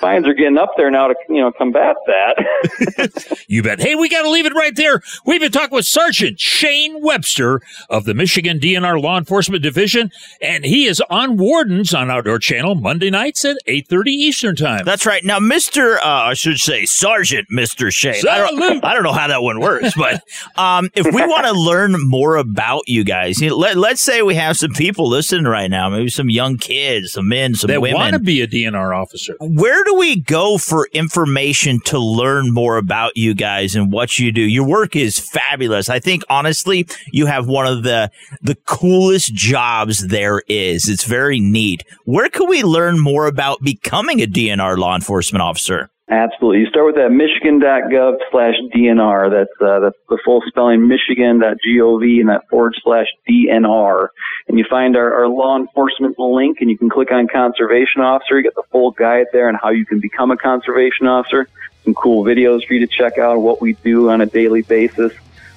fines 0.00 0.26
are 0.26 0.34
getting 0.34 0.58
up 0.58 0.70
there 0.76 0.90
now 0.90 1.08
to 1.08 1.14
you 1.28 1.40
know 1.40 1.52
combat 1.52 1.96
that." 2.06 3.34
You 3.50 3.62
bet. 3.62 3.80
Hey, 3.80 3.94
we 3.94 4.08
got 4.10 4.22
to 4.22 4.30
leave 4.30 4.44
it 4.44 4.52
right 4.54 4.76
there. 4.76 5.00
We've 5.24 5.40
been 5.40 5.50
talking 5.52 5.74
with 5.74 5.86
Sergeant 5.86 6.38
Shane 6.38 7.00
Webster 7.00 7.62
of 7.88 8.04
the 8.04 8.12
Michigan 8.12 8.58
DNR 8.58 9.00
Law 9.00 9.16
Enforcement 9.16 9.62
Division, 9.62 10.10
and 10.42 10.64
he 10.66 10.84
is 10.86 11.02
on 11.08 11.38
Wardens 11.38 11.94
on 11.94 12.10
Outdoor 12.10 12.38
Channel 12.38 12.74
Monday 12.74 13.08
nights 13.08 13.44
at 13.46 13.56
8.30 13.66 14.06
Eastern 14.08 14.54
Time. 14.56 14.84
That's 14.84 15.06
right. 15.06 15.24
Now, 15.24 15.38
Mister, 15.38 15.96
uh, 15.98 16.04
I 16.04 16.34
should 16.34 16.58
say 16.58 16.84
Sergeant 16.84 17.46
Mister 17.50 17.90
Shane. 17.90 18.22
I 18.28 18.38
don't, 18.38 18.58
Salute. 18.58 18.84
I 18.84 18.92
don't 18.92 19.02
know 19.02 19.12
how 19.12 19.28
that 19.28 19.42
one 19.42 19.60
works, 19.60 19.94
but 19.96 20.22
um, 20.56 20.90
if 20.94 21.06
we 21.06 21.22
want 21.22 21.46
to 21.46 21.52
learn 21.52 21.94
more 22.06 22.36
about 22.36 22.82
you 22.86 23.02
guys, 23.04 23.40
you 23.40 23.48
know, 23.48 23.56
let, 23.56 23.76
let's 23.78 24.02
say 24.02 24.20
we 24.20 24.34
have 24.34 24.58
some 24.58 24.72
people 24.72 25.08
listening 25.08 25.44
right 25.44 25.70
now, 25.70 25.88
maybe 25.88 26.10
some 26.10 26.28
young 26.28 26.58
kids, 26.58 27.12
some 27.12 27.28
men, 27.28 27.54
some 27.54 27.68
That 27.68 27.80
women. 27.80 27.96
want 27.98 28.12
to 28.12 28.18
be 28.18 28.42
a 28.42 28.46
DNR 28.46 28.94
officer. 28.94 29.34
Where 29.40 29.82
do 29.88 29.94
we 29.94 30.20
go 30.20 30.58
for 30.58 30.86
information 30.92 31.80
to 31.80 31.98
learn 31.98 32.52
more 32.52 32.76
about 32.76 33.16
you 33.16 33.34
guys 33.34 33.74
and 33.74 33.90
what 33.90 34.18
you 34.18 34.30
do? 34.30 34.42
Your 34.42 34.66
work 34.66 34.94
is 34.94 35.18
fabulous. 35.18 35.88
I 35.88 35.98
think 35.98 36.24
honestly, 36.28 36.86
you 37.10 37.24
have 37.24 37.46
one 37.46 37.66
of 37.66 37.84
the 37.84 38.10
the 38.42 38.56
coolest 38.66 39.32
jobs 39.32 40.06
there 40.08 40.42
is. 40.46 40.90
It's 40.90 41.04
very 41.04 41.40
neat. 41.40 41.84
Where 42.04 42.28
can 42.28 42.48
we 42.48 42.62
learn 42.62 43.00
more 43.00 43.26
about 43.26 43.62
becoming 43.62 44.20
a 44.20 44.26
DNR 44.26 44.76
law 44.76 44.94
enforcement 44.94 45.40
officer? 45.40 45.88
Absolutely. 46.10 46.60
You 46.60 46.66
start 46.68 46.86
with 46.86 46.94
that 46.94 47.10
michigan.gov 47.10 48.16
slash 48.30 48.54
DNR. 48.74 49.30
That's, 49.30 49.60
uh, 49.60 49.80
that's 49.80 49.98
the 50.08 50.18
full 50.24 50.42
spelling, 50.46 50.88
michigan.gov 50.88 52.20
and 52.20 52.28
that 52.30 52.48
forward 52.48 52.74
slash 52.82 53.06
DNR. 53.28 54.08
And 54.48 54.58
you 54.58 54.64
find 54.70 54.96
our, 54.96 55.12
our 55.12 55.28
law 55.28 55.58
enforcement 55.58 56.18
link 56.18 56.58
and 56.60 56.70
you 56.70 56.78
can 56.78 56.88
click 56.88 57.12
on 57.12 57.28
conservation 57.28 58.00
officer. 58.00 58.38
You 58.38 58.42
get 58.42 58.54
the 58.54 58.62
full 58.70 58.92
guide 58.92 59.26
there 59.34 59.48
on 59.48 59.54
how 59.54 59.68
you 59.68 59.84
can 59.84 60.00
become 60.00 60.30
a 60.30 60.38
conservation 60.38 61.06
officer. 61.06 61.46
Some 61.84 61.92
cool 61.92 62.24
videos 62.24 62.66
for 62.66 62.72
you 62.72 62.80
to 62.80 62.86
check 62.86 63.18
out 63.18 63.40
what 63.42 63.60
we 63.60 63.74
do 63.74 64.08
on 64.08 64.22
a 64.22 64.26
daily 64.26 64.62
basis. 64.62 65.12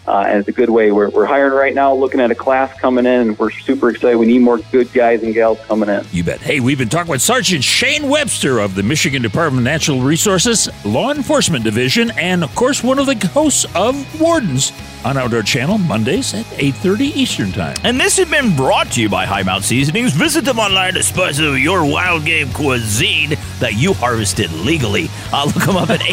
Uh, 0.08 0.26
and 0.28 0.40
it's 0.40 0.48
a 0.48 0.52
good 0.52 0.70
way. 0.70 0.92
We're, 0.92 1.10
we're 1.10 1.26
hiring 1.26 1.54
right 1.54 1.76
now, 1.76 1.94
looking 1.94 2.20
at 2.20 2.32
a 2.32 2.36
class 2.36 2.78
coming 2.80 3.06
in, 3.06 3.22
and 3.22 3.40
we're 3.40 3.52
super 3.52 3.90
excited. 3.90 4.18
We 4.18 4.26
need 4.26 4.40
more 4.42 4.58
good 4.72 4.92
guys 4.94 5.22
and 5.22 5.34
gals 5.34 5.60
coming 5.66 5.90
in. 5.90 6.04
You 6.12 6.24
bet. 6.24 6.42
Hey, 6.42 6.60
we've 6.60 6.78
been 6.78 6.90
talking 6.90 7.12
with 7.12 7.22
Sergeant 7.22 7.64
Shane 7.64 8.10
Webster 8.10 8.60
of 8.60 8.74
the 8.76 8.84
Michigan 8.84 9.22
Department 9.22 9.60
of 9.60 9.64
Natural 9.66 10.02
Resources 10.02 10.70
Law 10.84 11.12
Enforcement 11.12 11.64
Division, 11.64 12.12
and 12.12 12.44
of 12.44 12.54
course, 12.56 12.84
one 12.84 12.98
of 12.98 13.06
the 13.06 13.16
hosts 13.28 13.66
of 13.76 14.20
Wardens 14.20 14.74
on 15.06 15.18
Outdoor 15.18 15.42
Channel 15.44 15.78
Mondays 15.80 16.34
at 16.34 16.46
8.30 16.46 17.00
Eastern 17.16 17.52
Time. 17.52 17.76
And 17.84 18.00
this 18.00 18.18
has 18.18 18.30
been 18.30 18.56
brought 18.56 18.92
to 18.94 19.02
you 19.02 19.10
by 19.10 19.26
High 19.26 19.44
Mount 19.44 19.64
Seasonings. 19.64 20.14
Visit 20.14 20.46
them 20.46 20.60
online 20.60 20.94
to 20.94 21.04
spice 21.04 21.40
up 21.40 21.58
your 21.58 21.84
wild 21.86 22.26
game 22.26 22.52
cuisine 22.54 23.32
that 23.60 23.74
you 23.76 23.94
harvested 23.94 24.52
legally. 24.54 25.10
Uh, 25.34 25.46
look 25.46 25.66
them 25.66 25.76
up 25.78 25.90
at 25.90 26.00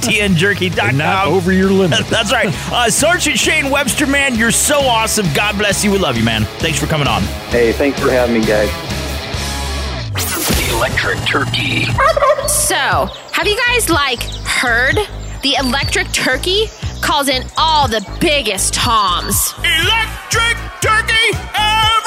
himtnjerky.com. 0.00 0.96
Not 0.96 1.26
over 1.28 1.52
your 1.52 1.70
limit. 1.70 2.06
That's 2.10 2.32
right. 2.32 2.48
Uh, 2.72 2.90
Sergeant 3.10 3.38
Shane 3.40 3.70
Webster, 3.70 4.06
man, 4.06 4.36
you're 4.36 4.52
so 4.52 4.78
awesome. 4.82 5.26
God 5.34 5.58
bless 5.58 5.82
you. 5.84 5.90
We 5.90 5.98
love 5.98 6.16
you, 6.16 6.22
man. 6.22 6.44
Thanks 6.60 6.78
for 6.78 6.86
coming 6.86 7.08
on. 7.08 7.22
Hey, 7.50 7.72
thanks 7.72 7.98
for 7.98 8.08
having 8.08 8.40
me, 8.40 8.46
guys. 8.46 8.70
The 10.14 10.76
electric 10.76 11.18
Turkey. 11.26 11.86
So, 12.46 12.76
have 13.32 13.48
you 13.48 13.58
guys 13.66 13.90
like 13.90 14.22
heard? 14.44 14.94
The 15.42 15.56
electric 15.58 16.12
turkey 16.12 16.66
calls 17.02 17.28
in 17.28 17.42
all 17.58 17.88
the 17.88 18.08
biggest 18.20 18.74
toms. 18.74 19.54
Electric 19.58 20.56
turkey, 20.80 21.36
everybody 21.52 21.99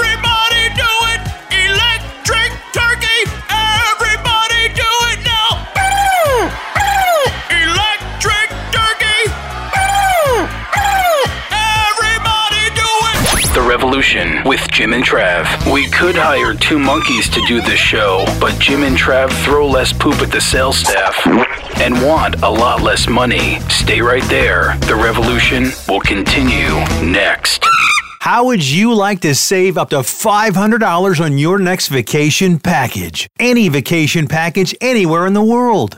Jim 14.73 14.93
and 14.93 15.03
Trav. 15.03 15.71
We 15.71 15.87
could 15.87 16.15
hire 16.15 16.55
two 16.55 16.79
monkeys 16.79 17.29
to 17.29 17.39
do 17.47 17.61
this 17.61 17.79
show, 17.79 18.25
but 18.39 18.59
Jim 18.59 18.81
and 18.81 18.97
Trav 18.97 19.31
throw 19.45 19.67
less 19.67 19.93
poop 19.93 20.15
at 20.15 20.31
the 20.31 20.41
sales 20.41 20.77
staff 20.77 21.15
and 21.79 21.93
want 22.01 22.41
a 22.41 22.49
lot 22.49 22.81
less 22.81 23.07
money. 23.07 23.59
Stay 23.69 24.01
right 24.01 24.23
there. 24.29 24.75
The 24.87 24.95
Revolution 24.95 25.69
will 25.87 26.01
continue 26.01 26.73
next. 27.05 27.63
How 28.21 28.45
would 28.45 28.67
you 28.67 28.95
like 28.95 29.19
to 29.21 29.35
save 29.35 29.77
up 29.77 29.91
to 29.91 29.97
$500 29.97 31.23
on 31.23 31.37
your 31.37 31.59
next 31.59 31.89
vacation 31.89 32.57
package? 32.57 33.27
Any 33.37 33.69
vacation 33.69 34.27
package 34.27 34.75
anywhere 34.81 35.27
in 35.27 35.33
the 35.33 35.43
world. 35.43 35.97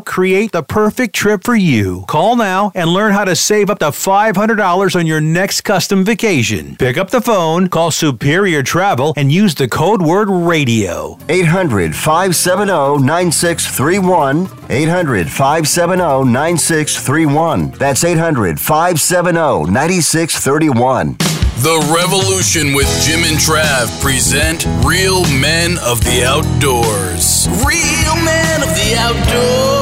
create 0.00 0.52
the 0.52 0.62
perfect 0.62 1.14
trip 1.14 1.44
for 1.44 1.54
you. 1.54 2.04
Call 2.08 2.36
now 2.36 2.72
and 2.74 2.88
learn 2.88 3.12
how 3.12 3.24
to 3.24 3.36
save 3.36 3.70
up 3.70 3.78
to 3.80 3.86
$500 3.86 4.96
on 4.96 5.06
your 5.06 5.20
next 5.20 5.62
custom 5.62 6.04
vacation. 6.04 6.76
Pick 6.76 6.96
up 6.96 7.10
the 7.10 7.20
phone, 7.20 7.68
call 7.68 7.90
Superior 7.90 8.62
Travel, 8.62 9.14
and 9.16 9.30
use 9.30 9.54
the 9.54 9.68
code 9.68 10.02
word 10.02 10.28
radio. 10.28 11.18
800 11.28 11.94
570 11.94 13.04
9631. 13.04 14.48
800 14.70 15.30
570 15.30 16.30
9631. 16.30 17.70
That's 17.72 18.04
800 18.04 18.60
570 18.60 19.70
9631. 19.70 21.16
The 21.62 21.94
Revolution 21.94 22.72
with 22.74 22.88
Jim 23.04 23.22
and 23.22 23.38
Trav 23.38 24.00
present 24.00 24.64
Real 24.84 25.22
Men 25.38 25.78
of 25.84 26.02
the 26.02 26.24
Outdoors. 26.24 27.46
Real 27.64 28.16
Men 28.24 28.62
of 28.62 28.70
the 28.74 28.96
Outdoors. 28.98 29.81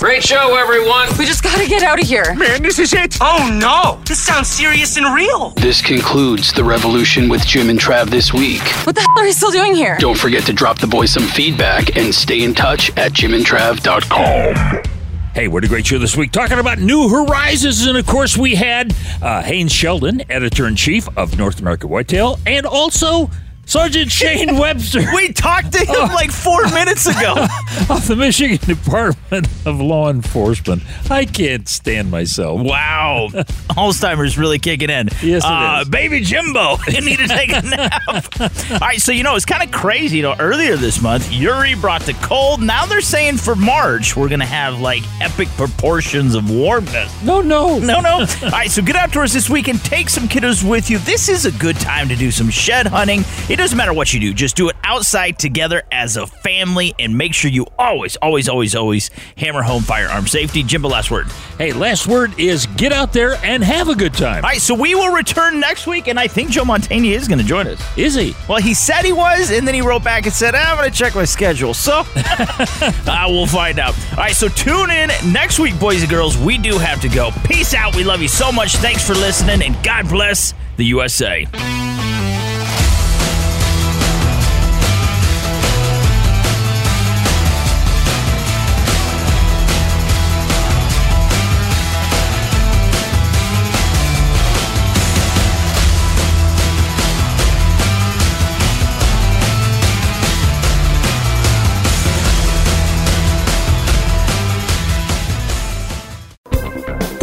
Great 0.00 0.24
show, 0.24 0.56
everyone. 0.56 1.08
We 1.18 1.26
just 1.26 1.42
gotta 1.44 1.68
get 1.68 1.82
out 1.82 2.00
of 2.00 2.06
here. 2.06 2.34
Man, 2.34 2.62
this 2.62 2.78
is 2.78 2.94
it. 2.94 3.18
Oh 3.20 3.54
no, 3.60 4.02
this 4.06 4.18
sounds 4.18 4.48
serious 4.48 4.96
and 4.96 5.14
real. 5.14 5.50
This 5.56 5.82
concludes 5.82 6.54
the 6.54 6.64
revolution 6.64 7.28
with 7.28 7.44
Jim 7.44 7.68
and 7.68 7.78
Trav 7.78 8.08
this 8.08 8.32
week. 8.32 8.62
What 8.86 8.94
the 8.94 9.02
hell 9.02 9.18
are 9.18 9.24
we 9.24 9.32
still 9.32 9.50
doing 9.50 9.74
here? 9.74 9.98
Don't 10.00 10.16
forget 10.16 10.44
to 10.44 10.54
drop 10.54 10.78
the 10.78 10.86
boys 10.86 11.10
some 11.12 11.24
feedback 11.24 11.98
and 11.98 12.14
stay 12.14 12.42
in 12.44 12.54
touch 12.54 12.88
at 12.96 13.12
jimandtrav.com. 13.12 14.82
Hey, 15.34 15.48
what 15.48 15.64
a 15.64 15.68
great 15.68 15.86
show 15.86 15.98
this 15.98 16.16
week. 16.16 16.32
Talking 16.32 16.60
about 16.60 16.78
new 16.78 17.10
horizons. 17.10 17.84
And 17.84 17.98
of 17.98 18.06
course, 18.06 18.38
we 18.38 18.54
had 18.54 18.94
uh, 19.20 19.42
Haynes 19.42 19.70
Shelton, 19.70 20.22
editor 20.30 20.66
in 20.66 20.76
chief 20.76 21.14
of 21.18 21.36
North 21.36 21.60
America 21.60 21.86
Whitetail, 21.86 22.38
and 22.46 22.64
also 22.64 23.28
Sergeant 23.70 24.10
Shane 24.10 24.56
Webster. 24.58 25.00
we 25.14 25.32
talked 25.32 25.70
to 25.74 25.78
him 25.78 25.94
Oh. 25.96 26.10
like 26.12 26.32
four 26.32 26.64
minutes 26.74 27.06
ago. 27.06 27.34
of 27.88 28.04
the 28.08 28.16
Michigan 28.16 28.56
Department 28.66 29.46
of 29.64 29.80
Law 29.80 30.10
Enforcement. 30.10 30.82
I 31.08 31.24
can't 31.24 31.68
stand 31.68 32.10
myself. 32.10 32.60
Wow. 32.62 33.28
Alzheimer's 33.70 34.36
really 34.36 34.58
kicking 34.58 34.90
in. 34.90 35.06
Yes, 35.22 35.44
it 35.44 35.48
uh, 35.48 35.78
is. 35.82 35.88
Baby 35.88 36.20
Jimbo, 36.22 36.78
you 36.88 37.00
need 37.00 37.18
to 37.20 37.28
take 37.28 37.50
a 37.52 37.62
nap. 37.62 38.02
All 38.72 38.78
right, 38.80 39.00
so 39.00 39.12
you 39.12 39.22
know, 39.22 39.36
it's 39.36 39.44
kind 39.44 39.62
of 39.62 39.70
crazy. 39.70 40.16
You 40.16 40.24
know, 40.24 40.34
earlier 40.40 40.76
this 40.76 41.00
month, 41.00 41.30
Yuri 41.32 41.76
brought 41.76 42.02
the 42.02 42.14
cold. 42.14 42.60
Now 42.60 42.86
they're 42.86 43.00
saying 43.00 43.36
for 43.36 43.54
March, 43.54 44.16
we're 44.16 44.28
going 44.28 44.40
to 44.40 44.46
have 44.46 44.80
like 44.80 45.04
epic 45.20 45.46
proportions 45.50 46.34
of 46.34 46.50
warmness. 46.50 47.22
No, 47.22 47.40
no. 47.40 47.78
No, 47.78 48.00
no. 48.00 48.18
All 48.42 48.50
right, 48.50 48.68
so 48.70 48.82
get 48.82 48.96
outdoors 48.96 49.32
this 49.32 49.48
week 49.48 49.68
and 49.68 49.80
take 49.84 50.08
some 50.10 50.24
kiddos 50.26 50.68
with 50.68 50.90
you. 50.90 50.98
This 50.98 51.28
is 51.28 51.46
a 51.46 51.52
good 51.52 51.76
time 51.76 52.08
to 52.08 52.16
do 52.16 52.32
some 52.32 52.50
shed 52.50 52.88
hunting. 52.88 53.20
It 53.48 53.59
doesn't 53.60 53.76
matter 53.76 53.92
what 53.92 54.12
you 54.14 54.20
do, 54.20 54.32
just 54.32 54.56
do 54.56 54.68
it 54.70 54.76
outside 54.84 55.38
together 55.38 55.82
as 55.92 56.16
a 56.16 56.26
family 56.26 56.94
and 56.98 57.16
make 57.16 57.34
sure 57.34 57.50
you 57.50 57.66
always, 57.78 58.16
always, 58.16 58.48
always, 58.48 58.74
always 58.74 59.10
hammer 59.36 59.62
home 59.62 59.82
firearm 59.82 60.26
safety. 60.26 60.62
Jimbo, 60.62 60.88
last 60.88 61.10
word. 61.10 61.26
Hey, 61.58 61.72
last 61.72 62.06
word 62.06 62.38
is 62.38 62.66
get 62.76 62.92
out 62.92 63.12
there 63.12 63.34
and 63.44 63.62
have 63.62 63.88
a 63.88 63.94
good 63.94 64.14
time. 64.14 64.44
All 64.44 64.50
right, 64.50 64.60
so 64.60 64.74
we 64.74 64.94
will 64.94 65.12
return 65.12 65.60
next 65.60 65.86
week, 65.86 66.08
and 66.08 66.18
I 66.18 66.26
think 66.26 66.50
Joe 66.50 66.64
Mantegna 66.64 67.12
is 67.12 67.28
going 67.28 67.38
to 67.38 67.44
join 67.44 67.66
us. 67.66 67.80
Is 67.98 68.14
he? 68.14 68.34
Well, 68.48 68.60
he 68.60 68.72
said 68.72 69.02
he 69.02 69.12
was, 69.12 69.50
and 69.50 69.66
then 69.66 69.74
he 69.74 69.82
wrote 69.82 70.04
back 70.04 70.24
and 70.24 70.32
said, 70.32 70.54
ah, 70.54 70.72
I'm 70.72 70.78
going 70.78 70.90
to 70.90 70.96
check 70.96 71.14
my 71.14 71.24
schedule. 71.24 71.74
So 71.74 72.02
I 72.16 73.26
will 73.28 73.46
find 73.46 73.78
out. 73.78 73.94
All 74.12 74.18
right, 74.18 74.34
so 74.34 74.48
tune 74.48 74.90
in 74.90 75.10
next 75.32 75.58
week, 75.58 75.78
boys 75.78 76.00
and 76.00 76.10
girls. 76.10 76.38
We 76.38 76.56
do 76.56 76.78
have 76.78 77.00
to 77.02 77.08
go. 77.08 77.30
Peace 77.44 77.74
out. 77.74 77.94
We 77.94 78.04
love 78.04 78.22
you 78.22 78.28
so 78.28 78.50
much. 78.50 78.76
Thanks 78.76 79.06
for 79.06 79.14
listening, 79.14 79.62
and 79.62 79.82
God 79.84 80.08
bless 80.08 80.54
the 80.76 80.84
USA. 80.86 81.46